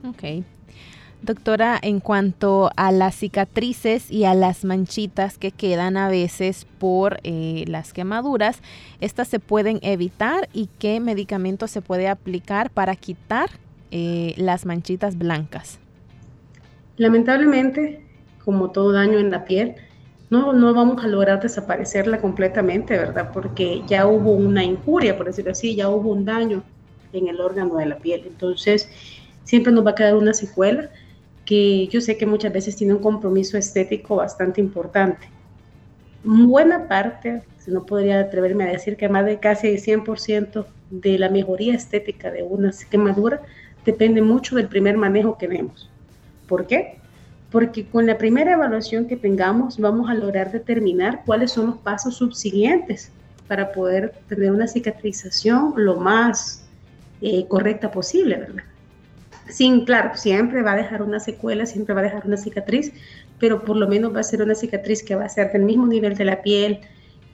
Ok. 0.08 0.44
Doctora, 1.24 1.78
en 1.80 2.00
cuanto 2.00 2.72
a 2.76 2.92
las 2.92 3.14
cicatrices 3.14 4.10
y 4.10 4.24
a 4.24 4.34
las 4.34 4.66
manchitas 4.66 5.38
que 5.38 5.52
quedan 5.52 5.96
a 5.96 6.10
veces 6.10 6.66
por 6.80 7.20
eh, 7.22 7.64
las 7.68 7.94
quemaduras, 7.94 8.60
¿estas 9.02 9.28
se 9.28 9.40
pueden 9.40 9.78
evitar 9.84 10.50
y 10.52 10.68
qué 10.80 11.00
medicamento 11.00 11.68
se 11.68 11.82
puede 11.82 12.08
aplicar 12.08 12.72
para 12.72 12.96
quitar 12.96 13.52
eh, 13.92 14.34
las 14.38 14.66
manchitas 14.66 15.16
blancas? 15.16 15.78
Lamentablemente, 16.98 18.04
como 18.44 18.72
todo 18.72 18.92
daño 18.92 19.20
en 19.20 19.30
la 19.30 19.46
piel, 19.46 19.76
no, 20.32 20.54
no 20.54 20.74
vamos 20.74 21.04
a 21.04 21.08
lograr 21.08 21.40
desaparecerla 21.40 22.20
completamente, 22.20 22.98
¿verdad? 22.98 23.30
Porque 23.32 23.84
ya 23.86 24.08
hubo 24.08 24.32
una 24.32 24.64
injuria, 24.64 25.16
por 25.16 25.28
decirlo 25.28 25.52
así, 25.52 25.76
ya 25.76 25.88
hubo 25.88 26.10
un 26.10 26.26
daño 26.26 26.64
en 27.14 27.28
el 27.28 27.40
órgano 27.40 27.76
de 27.76 27.86
la 27.86 27.98
piel. 27.98 28.24
Entonces, 28.26 28.90
siempre 29.44 29.72
nos 29.72 29.86
va 29.86 29.92
a 29.92 29.96
quedar 29.96 30.16
una 30.16 30.34
secuela 30.34 30.90
que 31.46 31.88
yo 31.88 32.02
sé 32.02 32.18
que 32.18 32.26
muchas 32.26 32.54
veces 32.54 32.76
tiene 32.76 32.94
un 32.94 33.02
compromiso 33.02 33.58
estético 33.58 34.18
bastante 34.18 34.62
importante. 34.62 35.30
Buena 36.24 36.88
parte, 36.88 37.42
si 37.58 37.72
no 37.72 37.86
podría 37.86 38.20
atreverme 38.20 38.66
a 38.66 38.72
decir 38.72 38.96
que 38.96 39.10
más 39.10 39.26
de 39.26 39.40
casi 39.40 39.68
el 39.68 39.82
100% 39.82 40.66
de 40.92 41.18
la 41.18 41.30
mejoría 41.30 41.74
estética 41.74 42.30
de 42.32 42.44
una 42.44 42.72
quemadura 42.90 43.42
depende 43.86 44.22
mucho 44.22 44.56
del 44.56 44.68
primer 44.68 44.98
manejo 44.98 45.38
que 45.38 45.48
demos. 45.48 45.90
¿Por 46.48 46.68
qué? 46.68 46.98
Porque 47.50 47.86
con 47.86 48.06
la 48.06 48.18
primera 48.18 48.54
evaluación 48.54 49.08
que 49.08 49.18
tengamos 49.18 49.80
vamos 49.80 50.10
a 50.10 50.14
lograr 50.14 50.52
determinar 50.52 51.24
cuáles 51.26 51.52
son 51.52 51.68
los 51.68 51.78
pasos 51.78 52.18
subsiguientes 52.18 53.12
para 53.48 53.72
poder 53.72 54.14
tener 54.30 54.52
una 54.52 54.68
cicatrización 54.68 55.74
lo 55.76 55.98
más 55.98 56.66
eh, 57.22 57.46
correcta 57.48 57.92
posible, 57.92 58.38
¿verdad? 58.38 58.64
Sin, 59.48 59.86
claro, 59.86 60.16
siempre 60.16 60.62
va 60.62 60.74
a 60.74 60.78
dejar 60.78 61.02
una 61.02 61.20
secuela, 61.20 61.66
siempre 61.66 61.94
va 61.94 62.02
a 62.02 62.04
dejar 62.04 62.26
una 62.26 62.38
cicatriz, 62.38 62.94
pero 63.40 63.64
por 63.64 63.76
lo 63.76 63.88
menos 63.88 64.16
va 64.16 64.22
a 64.22 64.24
ser 64.24 64.42
una 64.42 64.56
cicatriz 64.56 65.04
que 65.04 65.16
va 65.16 65.26
a 65.26 65.30
ser 65.30 65.52
del 65.52 65.64
mismo 65.64 65.88
nivel 65.88 66.16
de 66.16 66.26
la 66.26 66.42
piel, 66.42 66.80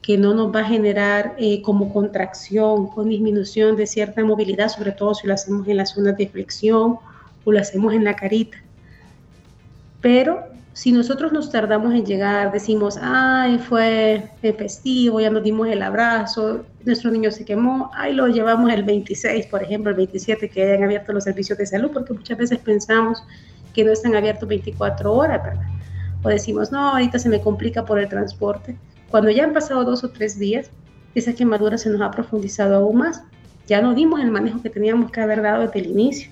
que 0.01 0.17
no 0.17 0.33
nos 0.33 0.55
va 0.55 0.61
a 0.61 0.65
generar 0.65 1.35
eh, 1.37 1.61
como 1.61 1.93
contracción, 1.93 2.87
con 2.87 3.09
disminución 3.09 3.75
de 3.75 3.85
cierta 3.85 4.23
movilidad, 4.23 4.69
sobre 4.69 4.93
todo 4.93 5.13
si 5.13 5.27
lo 5.27 5.33
hacemos 5.33 5.67
en 5.67 5.77
las 5.77 5.91
zonas 5.91 6.17
de 6.17 6.27
flexión 6.27 6.97
o 7.43 7.51
lo 7.51 7.59
hacemos 7.59 7.93
en 7.93 8.05
la 8.05 8.15
carita. 8.15 8.57
Pero 10.01 10.56
si 10.77 10.91
nosotros 10.91 11.31
nos 11.33 11.49
tardamos 11.49 11.91
en 11.95 12.05
llegar, 12.05 12.51
decimos, 12.51 12.99
ay, 13.01 13.57
fue 13.57 14.29
festivo, 14.41 15.19
ya 15.19 15.31
nos 15.31 15.41
dimos 15.41 15.67
el 15.69 15.81
abrazo, 15.81 16.65
nuestro 16.85 17.09
niño 17.09 17.31
se 17.31 17.45
quemó, 17.45 17.89
ay, 17.95 18.13
lo 18.13 18.27
llevamos 18.27 18.71
el 18.71 18.83
26, 18.83 19.47
por 19.47 19.63
ejemplo, 19.63 19.89
el 19.89 19.97
27, 19.97 20.47
que 20.49 20.61
hayan 20.61 20.83
abierto 20.83 21.13
los 21.13 21.23
servicios 21.23 21.57
de 21.57 21.65
salud, 21.65 21.89
porque 21.91 22.13
muchas 22.13 22.37
veces 22.37 22.59
pensamos 22.59 23.23
que 23.73 23.83
no 23.83 23.91
están 23.91 24.15
abiertos 24.15 24.47
24 24.47 25.11
horas, 25.11 25.43
¿verdad? 25.43 25.65
O 26.21 26.29
decimos, 26.29 26.71
no, 26.71 26.89
ahorita 26.89 27.17
se 27.17 27.29
me 27.29 27.41
complica 27.41 27.83
por 27.83 27.97
el 27.97 28.07
transporte. 28.07 28.77
Cuando 29.09 29.31
ya 29.31 29.45
han 29.45 29.53
pasado 29.53 29.83
dos 29.83 30.03
o 30.03 30.11
tres 30.11 30.37
días, 30.37 30.69
esa 31.15 31.33
quemadura 31.33 31.79
se 31.79 31.89
nos 31.89 32.01
ha 32.01 32.11
profundizado 32.11 32.75
aún 32.75 32.97
más. 32.97 33.23
Ya 33.65 33.81
no 33.81 33.95
dimos 33.95 34.21
el 34.21 34.29
manejo 34.29 34.61
que 34.61 34.69
teníamos 34.69 35.09
que 35.09 35.21
haber 35.21 35.41
dado 35.41 35.63
desde 35.65 35.79
el 35.79 35.87
inicio. 35.87 36.29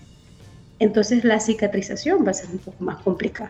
Entonces 0.77 1.23
la 1.23 1.39
cicatrización 1.39 2.23
va 2.23 2.29
a 2.29 2.35
ser 2.35 2.51
un 2.51 2.59
poco 2.59 2.83
más 2.83 2.97
complicada. 2.97 3.49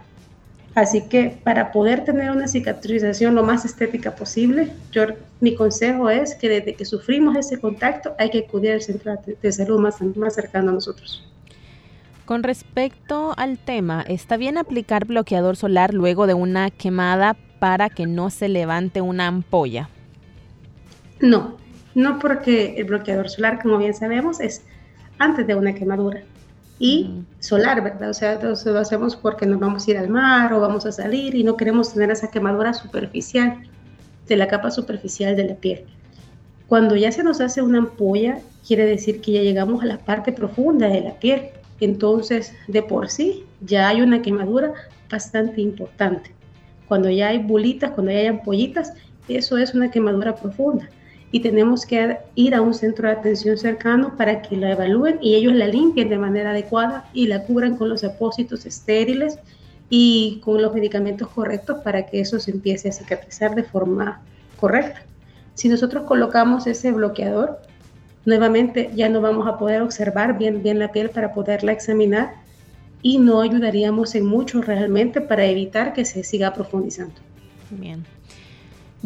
Así 0.75 1.07
que 1.07 1.39
para 1.41 1.71
poder 1.71 2.03
tener 2.03 2.31
una 2.31 2.49
cicatrización 2.49 3.33
lo 3.33 3.43
más 3.43 3.63
estética 3.63 4.13
posible, 4.13 4.73
yo, 4.91 5.05
mi 5.39 5.55
consejo 5.55 6.09
es 6.09 6.35
que 6.35 6.49
desde 6.49 6.75
que 6.75 6.83
sufrimos 6.83 7.37
ese 7.37 7.61
contacto 7.61 8.13
hay 8.19 8.29
que 8.29 8.39
acudir 8.39 8.73
al 8.73 8.81
centro 8.81 9.15
de 9.41 9.51
salud 9.53 9.79
más, 9.79 10.01
más 10.01 10.35
cercano 10.35 10.71
a 10.71 10.73
nosotros. 10.73 11.25
Con 12.25 12.43
respecto 12.43 13.33
al 13.37 13.57
tema, 13.57 14.03
¿está 14.05 14.35
bien 14.35 14.57
aplicar 14.57 15.05
bloqueador 15.05 15.55
solar 15.55 15.93
luego 15.93 16.27
de 16.27 16.33
una 16.33 16.69
quemada 16.71 17.37
para 17.59 17.89
que 17.89 18.05
no 18.05 18.29
se 18.29 18.49
levante 18.49 18.99
una 18.99 19.27
ampolla? 19.27 19.89
No, 21.21 21.55
no 21.93 22.19
porque 22.19 22.75
el 22.77 22.83
bloqueador 22.83 23.29
solar, 23.29 23.61
como 23.61 23.77
bien 23.77 23.93
sabemos, 23.93 24.41
es 24.41 24.61
antes 25.19 25.47
de 25.47 25.55
una 25.55 25.73
quemadura 25.73 26.21
y 26.79 27.23
solar, 27.39 27.83
¿verdad? 27.83 28.09
O 28.09 28.13
sea, 28.13 28.39
lo 28.41 28.79
hacemos 28.79 29.15
porque 29.15 29.45
nos 29.45 29.59
vamos 29.59 29.87
a 29.87 29.91
ir 29.91 29.97
al 29.97 30.09
mar 30.09 30.53
o 30.53 30.59
vamos 30.59 30.85
a 30.85 30.91
salir 30.91 31.35
y 31.35 31.43
no 31.43 31.55
queremos 31.55 31.93
tener 31.93 32.11
esa 32.11 32.29
quemadura 32.29 32.73
superficial 32.73 33.61
de 34.27 34.35
la 34.35 34.47
capa 34.47 34.71
superficial 34.71 35.35
de 35.35 35.45
la 35.45 35.55
piel. 35.55 35.85
Cuando 36.67 36.95
ya 36.95 37.11
se 37.11 37.23
nos 37.23 37.41
hace 37.41 37.61
una 37.61 37.77
ampolla, 37.77 38.39
quiere 38.67 38.85
decir 38.85 39.21
que 39.21 39.33
ya 39.33 39.41
llegamos 39.41 39.83
a 39.83 39.85
la 39.85 39.99
parte 39.99 40.33
profunda 40.33 40.87
de 40.87 41.01
la 41.01 41.19
piel. 41.19 41.49
Entonces, 41.79 42.53
de 42.67 42.81
por 42.81 43.09
sí, 43.09 43.45
ya 43.61 43.89
hay 43.89 44.01
una 44.01 44.21
quemadura 44.21 44.73
bastante 45.09 45.61
importante. 45.61 46.31
Cuando 46.87 47.09
ya 47.09 47.29
hay 47.29 47.39
bulitas, 47.39 47.91
cuando 47.91 48.11
ya 48.11 48.19
hay 48.19 48.27
ampollitas, 48.27 48.93
eso 49.27 49.57
es 49.57 49.73
una 49.73 49.91
quemadura 49.91 50.35
profunda. 50.35 50.89
Y 51.35 51.41
tenemos 51.41 51.85
que 51.85 52.17
ir 52.35 52.55
a 52.55 52.61
un 52.61 52.73
centro 52.73 53.09
de 53.09 53.15
atención 53.15 53.57
cercano 53.57 54.15
para 54.15 54.41
que 54.41 54.55
la 54.55 54.71
evalúen 54.71 55.19
y 55.21 55.35
ellos 55.35 55.51
la 55.51 55.67
limpien 55.67 56.07
de 56.07 56.17
manera 56.17 56.51
adecuada 56.51 57.09
y 57.13 57.27
la 57.27 57.43
cubran 57.43 57.75
con 57.75 57.89
los 57.89 58.05
apósitos 58.05 58.65
estériles 58.65 59.37
y 59.89 60.39
con 60.45 60.61
los 60.61 60.73
medicamentos 60.73 61.27
correctos 61.27 61.79
para 61.83 62.05
que 62.05 62.21
eso 62.21 62.39
se 62.39 62.51
empiece 62.51 62.87
a 62.87 62.93
cicatrizar 62.93 63.53
de 63.53 63.63
forma 63.63 64.21
correcta. 64.61 65.03
Si 65.55 65.67
nosotros 65.67 66.05
colocamos 66.05 66.67
ese 66.67 66.93
bloqueador, 66.93 67.59
nuevamente 68.23 68.91
ya 68.95 69.09
no 69.09 69.19
vamos 69.19 69.45
a 69.45 69.57
poder 69.57 69.81
observar 69.81 70.37
bien, 70.37 70.63
bien 70.63 70.79
la 70.79 70.93
piel 70.93 71.09
para 71.09 71.33
poderla 71.33 71.73
examinar 71.73 72.35
y 73.01 73.17
no 73.17 73.41
ayudaríamos 73.41 74.15
en 74.15 74.25
mucho 74.25 74.61
realmente 74.61 75.19
para 75.19 75.43
evitar 75.43 75.91
que 75.91 76.05
se 76.05 76.23
siga 76.23 76.53
profundizando. 76.53 77.15
Bien. 77.71 78.05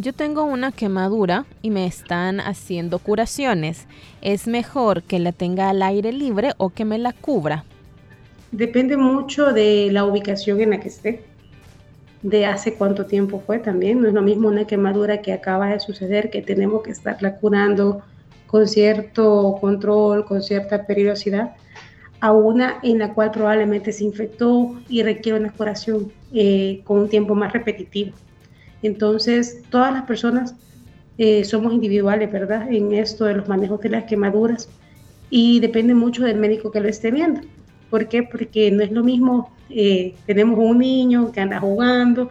Yo 0.02 0.14
tengo 0.14 0.46
una 0.46 0.72
quemadura 0.72 1.46
y 1.62 1.72
me 1.72 1.86
están 1.86 2.40
haciendo 2.40 3.00
curaciones. 3.00 3.86
¿Es 4.22 4.48
mejor 4.48 5.04
que 5.04 5.20
la 5.20 5.34
tenga 5.34 5.70
al 5.70 5.82
aire 5.82 6.14
libre 6.14 6.54
o 6.56 6.70
que 6.70 6.86
me 6.86 6.98
la 6.98 7.12
cubra? 7.12 7.66
Depende 8.54 8.96
mucho 8.96 9.52
de 9.52 9.90
la 9.92 10.06
ubicación 10.06 10.62
en 10.62 10.70
la 10.70 10.80
que 10.80 10.88
esté, 10.88 11.22
de 12.22 12.46
hace 12.46 12.76
cuánto 12.76 13.08
tiempo 13.08 13.44
fue 13.46 13.60
también. 13.60 14.02
No 14.02 14.08
es 14.08 14.14
lo 14.14 14.22
mismo 14.22 14.48
una 14.48 14.66
quemadura 14.66 15.22
que 15.22 15.34
acaba 15.34 15.68
de 15.68 15.82
suceder, 15.82 16.30
que 16.30 16.42
tenemos 16.42 16.82
que 16.82 16.92
estarla 16.92 17.36
curando 17.36 18.02
con 18.48 18.70
cierto 18.70 19.58
control, 19.60 20.24
con 20.24 20.42
cierta 20.42 20.86
periodicidad, 20.86 21.58
a 22.22 22.32
una 22.32 22.80
en 22.84 23.00
la 23.00 23.14
cual 23.14 23.32
probablemente 23.32 23.92
se 23.92 24.06
infectó 24.06 24.80
y 24.88 25.04
requiere 25.04 25.38
una 25.38 25.52
curación 25.52 26.10
eh, 26.34 26.80
con 26.86 27.00
un 27.00 27.10
tiempo 27.10 27.36
más 27.36 27.52
repetitivo. 27.52 28.14
Entonces, 28.82 29.62
todas 29.70 29.94
las 29.94 30.04
personas 30.04 30.56
eh, 31.18 31.44
somos 31.44 31.74
individuales, 31.74 32.32
¿verdad? 32.32 32.72
En 32.72 32.94
esto 32.94 33.26
de 33.26 33.36
los 33.36 33.48
manejos 33.48 33.82
de 33.82 33.90
las 33.90 34.06
quemaduras 34.06 34.70
y 35.30 35.60
depende 35.60 35.94
mucho 35.94 36.24
del 36.24 36.38
médico 36.38 36.72
que 36.72 36.80
lo 36.80 36.88
esté 36.88 37.12
viendo. 37.12 37.42
¿Por 37.90 38.08
qué? 38.08 38.24
Porque 38.24 38.72
no 38.72 38.84
es 38.84 38.92
lo 38.92 39.04
mismo, 39.04 39.52
eh, 39.70 40.16
tenemos 40.26 40.58
un 40.60 40.80
niño 40.80 41.32
que 41.32 41.42
anda 41.42 41.60
jugando, 41.60 42.30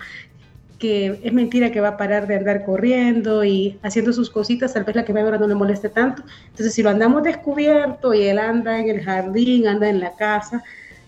que 0.78 1.18
es 1.22 1.32
mentira 1.32 1.72
que 1.72 1.80
va 1.80 1.88
a 1.88 1.96
parar 1.96 2.26
de 2.26 2.36
andar 2.36 2.64
corriendo 2.64 3.44
y 3.44 3.78
haciendo 3.82 4.12
sus 4.12 4.30
cositas, 4.30 4.74
tal 4.74 4.84
vez 4.84 4.94
la 4.94 5.04
quemadura 5.04 5.36
no 5.36 5.48
le 5.48 5.54
moleste 5.54 5.88
tanto. 5.88 6.22
Entonces, 6.46 6.72
si 6.72 6.82
lo 6.82 6.90
andamos 6.90 7.24
descubierto 7.24 8.14
y 8.14 8.22
él 8.22 8.38
anda 8.38 8.78
en 8.78 8.88
el 8.88 9.02
jardín, 9.02 9.66
anda 9.66 9.88
en 9.88 10.00
la 10.00 10.14
casa, 10.14 10.62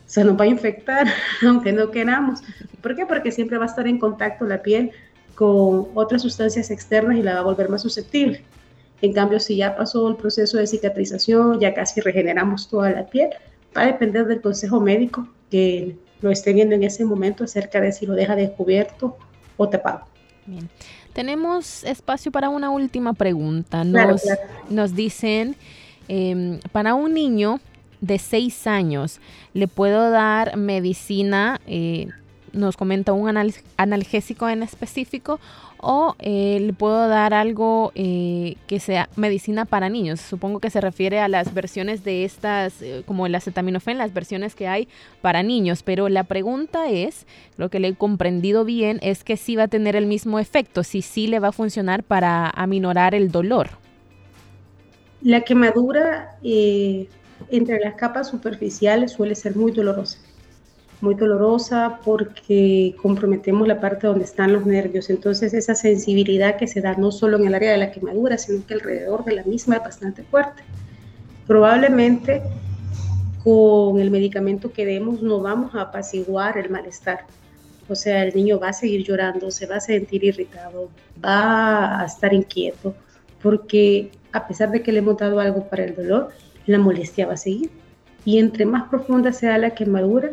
se 0.06 0.24
nos 0.24 0.38
va 0.38 0.44
a 0.44 0.48
infectar, 0.48 1.06
aunque 1.46 1.72
no 1.72 1.90
queramos. 1.90 2.42
¿Por 2.82 2.96
qué? 2.96 3.06
Porque 3.06 3.30
siempre 3.30 3.58
va 3.58 3.64
a 3.64 3.68
estar 3.68 3.86
en 3.86 3.98
contacto 3.98 4.44
la 4.44 4.60
piel 4.62 4.90
con 5.40 5.88
otras 5.94 6.20
sustancias 6.20 6.70
externas 6.70 7.16
y 7.16 7.22
la 7.22 7.32
va 7.32 7.40
a 7.40 7.44
volver 7.44 7.70
más 7.70 7.80
susceptible. 7.80 8.44
En 9.00 9.14
cambio, 9.14 9.40
si 9.40 9.56
ya 9.56 9.74
pasó 9.74 10.06
el 10.06 10.16
proceso 10.16 10.58
de 10.58 10.66
cicatrización, 10.66 11.58
ya 11.58 11.72
casi 11.72 12.02
regeneramos 12.02 12.68
toda 12.68 12.90
la 12.90 13.06
piel, 13.06 13.30
va 13.74 13.84
a 13.84 13.86
depender 13.86 14.26
del 14.26 14.42
consejo 14.42 14.80
médico 14.82 15.26
que 15.50 15.96
lo 16.20 16.30
esté 16.30 16.52
viendo 16.52 16.74
en 16.74 16.82
ese 16.82 17.06
momento 17.06 17.44
acerca 17.44 17.80
de 17.80 17.90
si 17.90 18.04
lo 18.04 18.12
deja 18.12 18.36
descubierto 18.36 19.16
o 19.56 19.66
tapado. 19.66 20.02
Bien. 20.44 20.68
Tenemos 21.14 21.84
espacio 21.84 22.30
para 22.30 22.50
una 22.50 22.68
última 22.68 23.14
pregunta. 23.14 23.82
Nos, 23.82 24.22
nos 24.68 24.94
dicen, 24.94 25.56
em, 26.06 26.60
para 26.70 26.92
un 26.92 27.14
niño 27.14 27.60
de 28.02 28.18
6 28.18 28.66
años, 28.66 29.20
¿le 29.54 29.68
puedo 29.68 30.10
dar 30.10 30.58
medicina? 30.58 31.62
Eh, 31.66 32.08
nos 32.52 32.76
comenta 32.76 33.12
un 33.12 33.52
analgésico 33.76 34.48
en 34.48 34.62
específico 34.62 35.40
o 35.82 36.14
eh, 36.18 36.58
le 36.60 36.72
puedo 36.72 37.08
dar 37.08 37.32
algo 37.32 37.92
eh, 37.94 38.56
que 38.66 38.80
sea 38.80 39.08
medicina 39.16 39.64
para 39.64 39.88
niños. 39.88 40.20
Supongo 40.20 40.60
que 40.60 40.70
se 40.70 40.80
refiere 40.80 41.20
a 41.20 41.28
las 41.28 41.54
versiones 41.54 42.04
de 42.04 42.24
estas, 42.24 42.82
eh, 42.82 43.02
como 43.06 43.26
el 43.26 43.34
acetaminofén, 43.34 43.98
las 43.98 44.12
versiones 44.12 44.54
que 44.54 44.68
hay 44.68 44.88
para 45.22 45.42
niños. 45.42 45.82
Pero 45.82 46.08
la 46.08 46.24
pregunta 46.24 46.90
es, 46.90 47.26
lo 47.56 47.70
que 47.70 47.80
le 47.80 47.88
he 47.88 47.94
comprendido 47.94 48.64
bien, 48.64 48.98
es 49.02 49.24
que 49.24 49.36
sí 49.36 49.56
va 49.56 49.64
a 49.64 49.68
tener 49.68 49.96
el 49.96 50.06
mismo 50.06 50.38
efecto, 50.38 50.82
si 50.82 51.02
sí 51.02 51.26
le 51.26 51.40
va 51.40 51.48
a 51.48 51.52
funcionar 51.52 52.02
para 52.02 52.50
aminorar 52.50 53.14
el 53.14 53.30
dolor. 53.30 53.70
La 55.22 55.42
quemadura 55.42 56.38
entre 56.42 57.80
las 57.80 57.94
capas 57.94 58.28
superficiales 58.28 59.12
suele 59.12 59.34
ser 59.34 59.56
muy 59.56 59.72
dolorosa 59.72 60.18
muy 61.00 61.14
dolorosa 61.14 62.00
porque 62.04 62.94
comprometemos 63.00 63.66
la 63.66 63.80
parte 63.80 64.06
donde 64.06 64.24
están 64.24 64.52
los 64.52 64.66
nervios. 64.66 65.10
Entonces 65.10 65.54
esa 65.54 65.74
sensibilidad 65.74 66.56
que 66.56 66.66
se 66.66 66.80
da 66.80 66.94
no 66.94 67.10
solo 67.10 67.38
en 67.38 67.46
el 67.46 67.54
área 67.54 67.72
de 67.72 67.78
la 67.78 67.90
quemadura, 67.90 68.36
sino 68.38 68.64
que 68.66 68.74
alrededor 68.74 69.24
de 69.24 69.36
la 69.36 69.44
misma 69.44 69.76
es 69.76 69.82
bastante 69.82 70.22
fuerte. 70.24 70.62
Probablemente 71.46 72.42
con 73.42 73.98
el 73.98 74.10
medicamento 74.10 74.72
que 74.72 74.84
demos 74.84 75.22
no 75.22 75.40
vamos 75.40 75.74
a 75.74 75.82
apaciguar 75.82 76.58
el 76.58 76.70
malestar. 76.70 77.24
O 77.88 77.94
sea, 77.94 78.22
el 78.22 78.34
niño 78.34 78.60
va 78.60 78.68
a 78.68 78.72
seguir 78.72 79.04
llorando, 79.04 79.50
se 79.50 79.66
va 79.66 79.76
a 79.76 79.80
sentir 79.80 80.22
irritado, 80.22 80.90
va 81.24 82.00
a 82.00 82.04
estar 82.04 82.32
inquieto, 82.32 82.94
porque 83.42 84.12
a 84.32 84.46
pesar 84.46 84.70
de 84.70 84.82
que 84.82 84.92
le 84.92 85.00
hemos 85.00 85.16
dado 85.16 85.40
algo 85.40 85.68
para 85.68 85.84
el 85.84 85.96
dolor, 85.96 86.28
la 86.66 86.78
molestia 86.78 87.26
va 87.26 87.32
a 87.32 87.36
seguir. 87.36 87.70
Y 88.24 88.38
entre 88.38 88.64
más 88.66 88.88
profunda 88.88 89.32
sea 89.32 89.58
la 89.58 89.70
quemadura, 89.70 90.30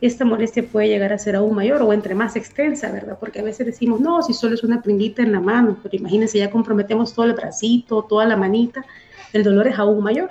esta 0.00 0.24
molestia 0.24 0.64
puede 0.64 0.88
llegar 0.88 1.12
a 1.12 1.18
ser 1.18 1.36
aún 1.36 1.54
mayor 1.54 1.82
o 1.82 1.92
entre 1.92 2.14
más 2.14 2.36
extensa, 2.36 2.90
¿verdad? 2.92 3.18
Porque 3.18 3.40
a 3.40 3.42
veces 3.42 3.66
decimos, 3.66 4.00
no, 4.00 4.22
si 4.22 4.32
solo 4.32 4.54
es 4.54 4.62
una 4.62 4.80
pringuita 4.80 5.22
en 5.22 5.32
la 5.32 5.40
mano, 5.40 5.78
pero 5.82 5.96
imagínense, 5.96 6.38
ya 6.38 6.50
comprometemos 6.50 7.14
todo 7.14 7.26
el 7.26 7.34
bracito, 7.34 8.02
toda 8.02 8.26
la 8.26 8.36
manita, 8.36 8.84
el 9.32 9.42
dolor 9.42 9.66
es 9.66 9.78
aún 9.78 10.02
mayor. 10.02 10.30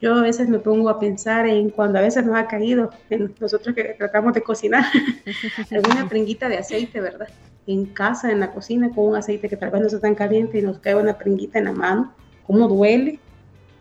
Yo 0.00 0.14
a 0.14 0.22
veces 0.22 0.48
me 0.48 0.58
pongo 0.58 0.88
a 0.88 0.98
pensar 0.98 1.46
en 1.46 1.70
cuando 1.70 1.98
a 1.98 2.02
veces 2.02 2.24
nos 2.24 2.36
ha 2.36 2.46
caído, 2.46 2.90
en 3.10 3.34
nosotros 3.40 3.74
que 3.74 3.94
tratamos 3.98 4.34
de 4.34 4.42
cocinar, 4.42 4.84
alguna 5.70 6.08
pringuita 6.08 6.48
de 6.48 6.58
aceite, 6.58 7.00
¿verdad? 7.00 7.28
En 7.66 7.86
casa, 7.86 8.30
en 8.30 8.40
la 8.40 8.50
cocina, 8.52 8.90
con 8.90 9.06
un 9.06 9.16
aceite 9.16 9.48
que 9.48 9.56
tal 9.56 9.70
vez 9.70 9.82
no 9.82 9.88
sea 9.88 10.00
tan 10.00 10.14
caliente 10.14 10.58
y 10.58 10.62
nos 10.62 10.78
cae 10.78 10.94
una 10.94 11.18
pringuita 11.18 11.58
en 11.58 11.66
la 11.66 11.72
mano, 11.72 12.12
¿cómo 12.46 12.68
duele? 12.68 13.18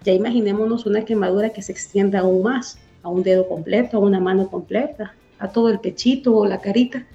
Ya 0.04 0.14
imaginémonos 0.14 0.86
una 0.88 1.06
quemadura 1.06 1.50
que 1.50 1.62
se 1.62 1.72
extienda 1.72 2.20
aún 2.20 2.44
más 2.44 2.80
a 3.04 3.10
un 3.10 3.24
dedo 3.24 3.48
completo, 3.48 3.98
a 3.98 4.00
una 4.00 4.20
mano 4.20 4.50
completa, 4.50 5.14
a 5.40 5.50
todo 5.50 5.70
el 5.70 5.80
pechito 5.80 6.36
o 6.36 6.46
la 6.46 6.62
carita. 6.62 7.06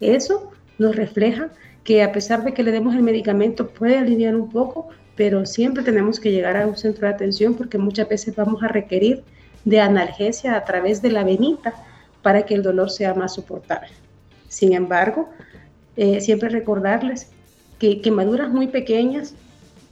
Eso 0.00 0.50
nos 0.78 0.94
refleja 0.94 1.50
que 1.84 2.02
a 2.02 2.12
pesar 2.12 2.44
de 2.44 2.52
que 2.52 2.62
le 2.62 2.70
demos 2.70 2.94
el 2.94 3.02
medicamento 3.02 3.68
puede 3.68 3.96
aliviar 3.96 4.36
un 4.36 4.50
poco, 4.50 4.88
pero 5.16 5.46
siempre 5.46 5.82
tenemos 5.82 6.20
que 6.20 6.30
llegar 6.30 6.56
a 6.56 6.66
un 6.66 6.76
centro 6.76 7.08
de 7.08 7.14
atención 7.14 7.54
porque 7.54 7.78
muchas 7.78 8.08
veces 8.08 8.36
vamos 8.36 8.62
a 8.62 8.68
requerir 8.68 9.24
de 9.64 9.80
analgesia 9.80 10.56
a 10.56 10.64
través 10.64 11.02
de 11.02 11.10
la 11.10 11.24
venita 11.24 11.74
para 12.22 12.42
que 12.42 12.54
el 12.54 12.62
dolor 12.62 12.90
sea 12.90 13.14
más 13.14 13.34
soportable. 13.34 13.88
Sin 14.48 14.72
embargo, 14.72 15.30
eh, 15.96 16.20
siempre 16.20 16.48
recordarles 16.48 17.30
que 17.78 18.00
quemaduras 18.00 18.50
muy 18.50 18.68
pequeñas, 18.68 19.34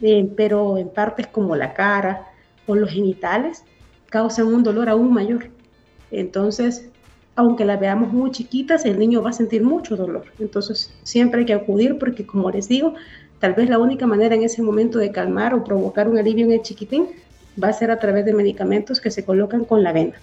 eh, 0.03 0.29
pero 0.37 0.79
en 0.79 0.89
partes 0.89 1.27
como 1.27 1.57
la 1.57 1.75
cara 1.75 2.27
o 2.67 2.75
los 2.75 2.91
genitales, 2.91 3.65
causan 4.17 4.47
un 4.47 4.63
dolor 4.63 4.89
aún 4.89 5.13
mayor. 5.13 5.51
Entonces, 6.11 6.89
aunque 7.35 7.67
la 7.67 7.77
veamos 7.77 8.15
muy 8.15 8.31
chiquitas, 8.31 8.87
el 8.87 8.99
niño 8.99 9.21
va 9.21 9.29
a 9.29 9.35
sentir 9.35 9.63
mucho 9.63 9.95
dolor. 9.95 10.25
Entonces, 10.39 10.91
siempre 11.03 11.41
hay 11.41 11.47
que 11.47 11.53
acudir 11.53 11.99
porque, 11.99 12.25
como 12.25 12.51
les 12.51 12.67
digo, 12.67 12.95
tal 13.41 13.53
vez 13.53 13.69
la 13.69 13.79
única 13.79 14.07
manera 14.07 14.35
en 14.35 14.43
ese 14.43 14.63
momento 14.63 14.99
de 14.99 15.13
calmar 15.13 15.53
o 15.53 15.65
provocar 15.65 16.09
un 16.09 16.17
alivio 16.17 16.47
en 16.47 16.53
el 16.53 16.63
chiquitín 16.63 17.09
va 17.63 17.69
a 17.69 17.75
ser 17.75 17.91
a 17.91 17.99
través 17.99 18.25
de 18.25 18.33
medicamentos 18.33 19.03
que 19.03 19.11
se 19.11 19.23
colocan 19.23 19.67
con 19.67 19.83
la 19.83 19.93
vena. 19.93 20.15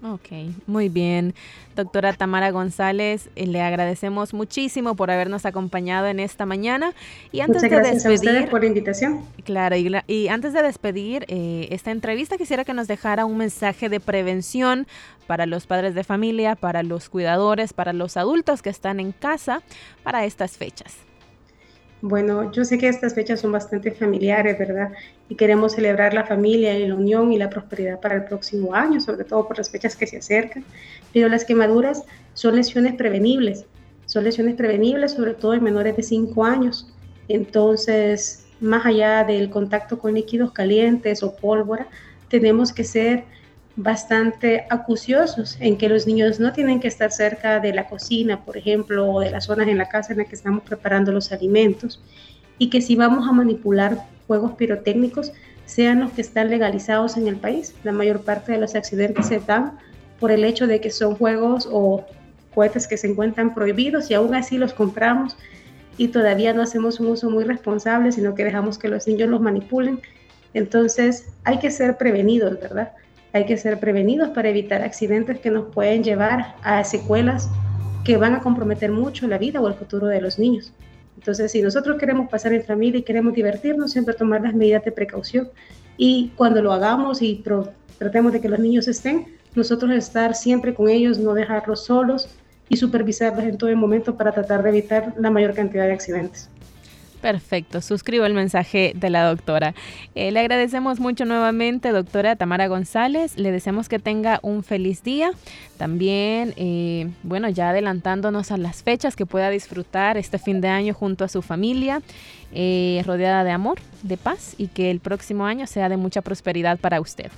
Ok, 0.00 0.28
muy 0.68 0.88
bien. 0.88 1.34
Doctora 1.74 2.12
Tamara 2.12 2.52
González, 2.52 3.30
eh, 3.34 3.48
le 3.48 3.62
agradecemos 3.62 4.32
muchísimo 4.32 4.94
por 4.94 5.10
habernos 5.10 5.44
acompañado 5.44 6.06
en 6.06 6.20
esta 6.20 6.46
mañana. 6.46 6.92
Y 7.32 7.40
antes 7.40 7.64
Muchas 7.64 7.82
de 7.82 7.90
despedir, 7.92 8.44
a 8.44 8.50
por 8.50 8.60
la 8.60 8.66
invitación. 8.68 9.24
Claro, 9.44 9.74
y, 9.74 10.28
antes 10.28 10.52
de 10.52 10.62
despedir 10.62 11.24
eh, 11.26 11.66
esta 11.72 11.90
entrevista, 11.90 12.36
quisiera 12.36 12.64
que 12.64 12.74
nos 12.74 12.86
dejara 12.86 13.24
un 13.24 13.38
mensaje 13.38 13.88
de 13.88 13.98
prevención 13.98 14.86
para 15.26 15.46
los 15.46 15.66
padres 15.66 15.96
de 15.96 16.04
familia, 16.04 16.54
para 16.54 16.84
los 16.84 17.08
cuidadores, 17.08 17.72
para 17.72 17.92
los 17.92 18.16
adultos 18.16 18.62
que 18.62 18.70
están 18.70 19.00
en 19.00 19.10
casa 19.10 19.62
para 20.04 20.24
estas 20.24 20.56
fechas. 20.56 21.07
Bueno, 22.00 22.52
yo 22.52 22.64
sé 22.64 22.78
que 22.78 22.88
estas 22.88 23.14
fechas 23.14 23.40
son 23.40 23.50
bastante 23.50 23.90
familiares, 23.90 24.56
¿verdad? 24.56 24.92
Y 25.28 25.34
queremos 25.34 25.72
celebrar 25.72 26.14
la 26.14 26.24
familia 26.24 26.78
y 26.78 26.86
la 26.86 26.94
unión 26.94 27.32
y 27.32 27.38
la 27.38 27.50
prosperidad 27.50 27.98
para 27.98 28.14
el 28.14 28.24
próximo 28.24 28.72
año, 28.72 29.00
sobre 29.00 29.24
todo 29.24 29.48
por 29.48 29.58
las 29.58 29.68
fechas 29.68 29.96
que 29.96 30.06
se 30.06 30.18
acercan. 30.18 30.64
Pero 31.12 31.28
las 31.28 31.44
quemaduras 31.44 32.04
son 32.34 32.54
lesiones 32.54 32.94
prevenibles, 32.94 33.64
son 34.06 34.24
lesiones 34.24 34.54
prevenibles 34.54 35.12
sobre 35.12 35.34
todo 35.34 35.54
en 35.54 35.64
menores 35.64 35.96
de 35.96 36.04
5 36.04 36.44
años. 36.44 36.88
Entonces, 37.26 38.46
más 38.60 38.86
allá 38.86 39.24
del 39.24 39.50
contacto 39.50 39.98
con 39.98 40.14
líquidos 40.14 40.52
calientes 40.52 41.24
o 41.24 41.34
pólvora, 41.34 41.88
tenemos 42.28 42.72
que 42.72 42.84
ser 42.84 43.24
bastante 43.78 44.66
acuciosos 44.70 45.56
en 45.60 45.78
que 45.78 45.88
los 45.88 46.04
niños 46.04 46.40
no 46.40 46.52
tienen 46.52 46.80
que 46.80 46.88
estar 46.88 47.12
cerca 47.12 47.60
de 47.60 47.72
la 47.72 47.88
cocina, 47.88 48.44
por 48.44 48.56
ejemplo, 48.56 49.08
o 49.08 49.20
de 49.20 49.30
las 49.30 49.44
zonas 49.44 49.68
en 49.68 49.78
la 49.78 49.88
casa 49.88 50.12
en 50.12 50.18
la 50.18 50.24
que 50.24 50.34
estamos 50.34 50.64
preparando 50.64 51.12
los 51.12 51.30
alimentos, 51.30 52.02
y 52.58 52.70
que 52.70 52.80
si 52.80 52.96
vamos 52.96 53.28
a 53.28 53.32
manipular 53.32 54.04
juegos 54.26 54.52
pirotécnicos, 54.52 55.32
sean 55.64 56.00
los 56.00 56.10
que 56.10 56.22
están 56.22 56.50
legalizados 56.50 57.16
en 57.16 57.28
el 57.28 57.36
país. 57.36 57.72
La 57.84 57.92
mayor 57.92 58.22
parte 58.22 58.50
de 58.50 58.58
los 58.58 58.74
accidentes 58.74 59.26
se 59.26 59.38
dan 59.38 59.78
por 60.18 60.32
el 60.32 60.42
hecho 60.42 60.66
de 60.66 60.80
que 60.80 60.90
son 60.90 61.14
juegos 61.14 61.68
o 61.70 62.04
cohetes 62.54 62.88
que 62.88 62.96
se 62.96 63.06
encuentran 63.06 63.54
prohibidos 63.54 64.10
y 64.10 64.14
aún 64.14 64.34
así 64.34 64.58
los 64.58 64.72
compramos 64.72 65.36
y 65.96 66.08
todavía 66.08 66.52
no 66.52 66.62
hacemos 66.62 66.98
un 66.98 67.08
uso 67.08 67.30
muy 67.30 67.44
responsable, 67.44 68.10
sino 68.10 68.34
que 68.34 68.44
dejamos 68.44 68.76
que 68.76 68.88
los 68.88 69.06
niños 69.06 69.28
los 69.28 69.40
manipulen. 69.40 70.00
Entonces 70.52 71.26
hay 71.44 71.60
que 71.60 71.70
ser 71.70 71.96
prevenidos, 71.96 72.58
¿verdad? 72.58 72.92
Hay 73.32 73.46
que 73.46 73.56
ser 73.56 73.78
prevenidos 73.78 74.30
para 74.30 74.48
evitar 74.48 74.82
accidentes 74.82 75.40
que 75.40 75.50
nos 75.50 75.72
pueden 75.72 76.02
llevar 76.02 76.56
a 76.62 76.82
secuelas 76.84 77.50
que 78.04 78.16
van 78.16 78.34
a 78.34 78.40
comprometer 78.40 78.90
mucho 78.90 79.26
la 79.26 79.38
vida 79.38 79.60
o 79.60 79.68
el 79.68 79.74
futuro 79.74 80.06
de 80.06 80.20
los 80.20 80.38
niños. 80.38 80.72
Entonces, 81.16 81.52
si 81.52 81.60
nosotros 81.60 81.98
queremos 81.98 82.30
pasar 82.30 82.52
en 82.52 82.62
familia 82.62 83.00
y 83.00 83.02
queremos 83.02 83.34
divertirnos, 83.34 83.92
siempre 83.92 84.14
tomar 84.14 84.40
las 84.40 84.54
medidas 84.54 84.84
de 84.84 84.92
precaución. 84.92 85.48
Y 85.96 86.30
cuando 86.36 86.62
lo 86.62 86.72
hagamos 86.72 87.20
y 87.22 87.42
tratemos 87.98 88.32
de 88.32 88.40
que 88.40 88.48
los 88.48 88.60
niños 88.60 88.86
estén, 88.88 89.26
nosotros 89.54 89.90
estar 89.90 90.34
siempre 90.34 90.72
con 90.74 90.88
ellos, 90.88 91.18
no 91.18 91.34
dejarlos 91.34 91.84
solos 91.84 92.28
y 92.68 92.76
supervisarlos 92.76 93.44
en 93.44 93.58
todo 93.58 93.74
momento 93.76 94.16
para 94.16 94.32
tratar 94.32 94.62
de 94.62 94.68
evitar 94.70 95.14
la 95.18 95.30
mayor 95.30 95.54
cantidad 95.54 95.86
de 95.86 95.92
accidentes. 95.92 96.48
Perfecto, 97.20 97.80
suscribo 97.80 98.26
el 98.26 98.34
mensaje 98.34 98.92
de 98.94 99.10
la 99.10 99.24
doctora. 99.24 99.74
Eh, 100.14 100.30
le 100.30 100.38
agradecemos 100.38 101.00
mucho 101.00 101.24
nuevamente, 101.24 101.90
doctora 101.90 102.36
Tamara 102.36 102.68
González. 102.68 103.36
Le 103.36 103.50
deseamos 103.50 103.88
que 103.88 103.98
tenga 103.98 104.38
un 104.42 104.62
feliz 104.62 105.02
día. 105.02 105.32
También, 105.78 106.54
eh, 106.56 107.10
bueno, 107.24 107.48
ya 107.48 107.70
adelantándonos 107.70 108.52
a 108.52 108.56
las 108.56 108.84
fechas, 108.84 109.16
que 109.16 109.26
pueda 109.26 109.50
disfrutar 109.50 110.16
este 110.16 110.38
fin 110.38 110.60
de 110.60 110.68
año 110.68 110.94
junto 110.94 111.24
a 111.24 111.28
su 111.28 111.42
familia, 111.42 112.02
eh, 112.52 113.02
rodeada 113.04 113.42
de 113.42 113.50
amor, 113.50 113.78
de 114.02 114.16
paz 114.16 114.54
y 114.56 114.68
que 114.68 114.92
el 114.92 115.00
próximo 115.00 115.44
año 115.44 115.66
sea 115.66 115.88
de 115.88 115.96
mucha 115.96 116.22
prosperidad 116.22 116.78
para 116.78 117.00
usted. 117.00 117.32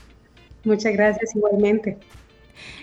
Muchas 0.64 0.92
gracias 0.92 1.34
igualmente. 1.34 1.96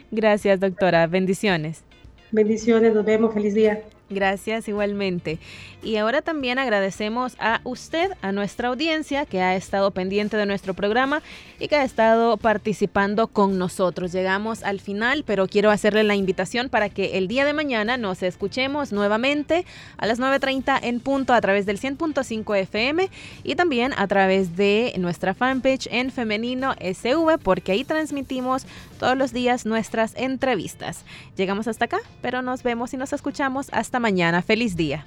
Gracias, 0.10 0.60
doctora. 0.60 1.06
Bendiciones. 1.06 1.84
Bendiciones, 2.32 2.96
nos 2.96 3.06
vemos. 3.06 3.34
Feliz 3.36 3.54
día. 3.54 3.84
Gracias 4.10 4.70
igualmente. 4.70 5.38
Y 5.84 5.98
ahora 5.98 6.22
también 6.22 6.60
agradecemos 6.60 7.36
a 7.40 7.60
usted, 7.66 8.12
a 8.22 8.32
nuestra 8.32 8.70
audiencia 8.70 9.26
que 9.26 9.42
ha 9.42 9.56
estado 9.56 9.92
pendiente 9.92 10.38
de 10.38 10.46
nuestro 10.46 10.74
programa 10.74 11.22
y 11.60 11.68
que 11.68 11.76
ha 11.76 11.84
estado 11.84 12.38
participando 12.38 13.28
con 13.28 13.58
nosotros. 13.58 14.14
Llegamos 14.14 14.64
al 14.64 14.80
final, 14.80 15.24
pero 15.26 15.48
quiero 15.48 15.70
hacerle 15.72 16.04
la 16.04 16.16
invitación 16.16 16.70
para 16.70 16.90
que 16.90 17.18
el 17.18 17.28
día 17.28 17.44
de 17.44 17.52
mañana 17.54 17.98
nos 17.98 18.24
escuchemos 18.24 18.94
nuevamente 18.94 19.66
a 19.98 20.06
las 20.06 20.20
9.30 20.20 20.80
en 20.84 21.00
punto 21.02 21.34
a 21.34 21.42
través 21.42 21.66
del 21.66 21.80
100.5 21.80 22.58
FM 22.58 23.10
y 23.44 23.56
también 23.56 23.94
a 23.98 24.08
través 24.08 24.56
de 24.56 24.94
nuestra 24.98 25.34
fanpage 25.34 25.88
en 25.92 26.12
Femenino 26.12 26.76
SV, 26.80 27.40
porque 27.44 27.74
ahí 27.74 27.84
transmitimos 27.84 28.66
todos 29.00 29.18
los 29.18 29.32
días 29.32 29.66
nuestras 29.66 30.14
entrevistas. 30.16 31.04
Llegamos 31.36 31.68
hasta 31.68 31.86
acá, 31.86 32.00
pero 32.22 32.42
nos 32.42 32.64
vemos 32.64 32.94
y 32.94 32.98
nos 32.98 33.14
escuchamos 33.14 33.68
mañana. 34.00 34.42
Feliz 34.42 34.76
día. 34.76 35.06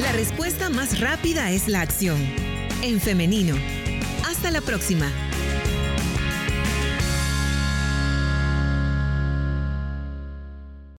La 0.00 0.12
respuesta 0.12 0.68
más 0.70 1.00
rápida 1.00 1.50
es 1.50 1.68
la 1.68 1.80
acción. 1.80 2.18
En 2.82 3.00
femenino. 3.00 3.54
Hasta 4.24 4.50
la 4.50 4.60
próxima. 4.60 5.10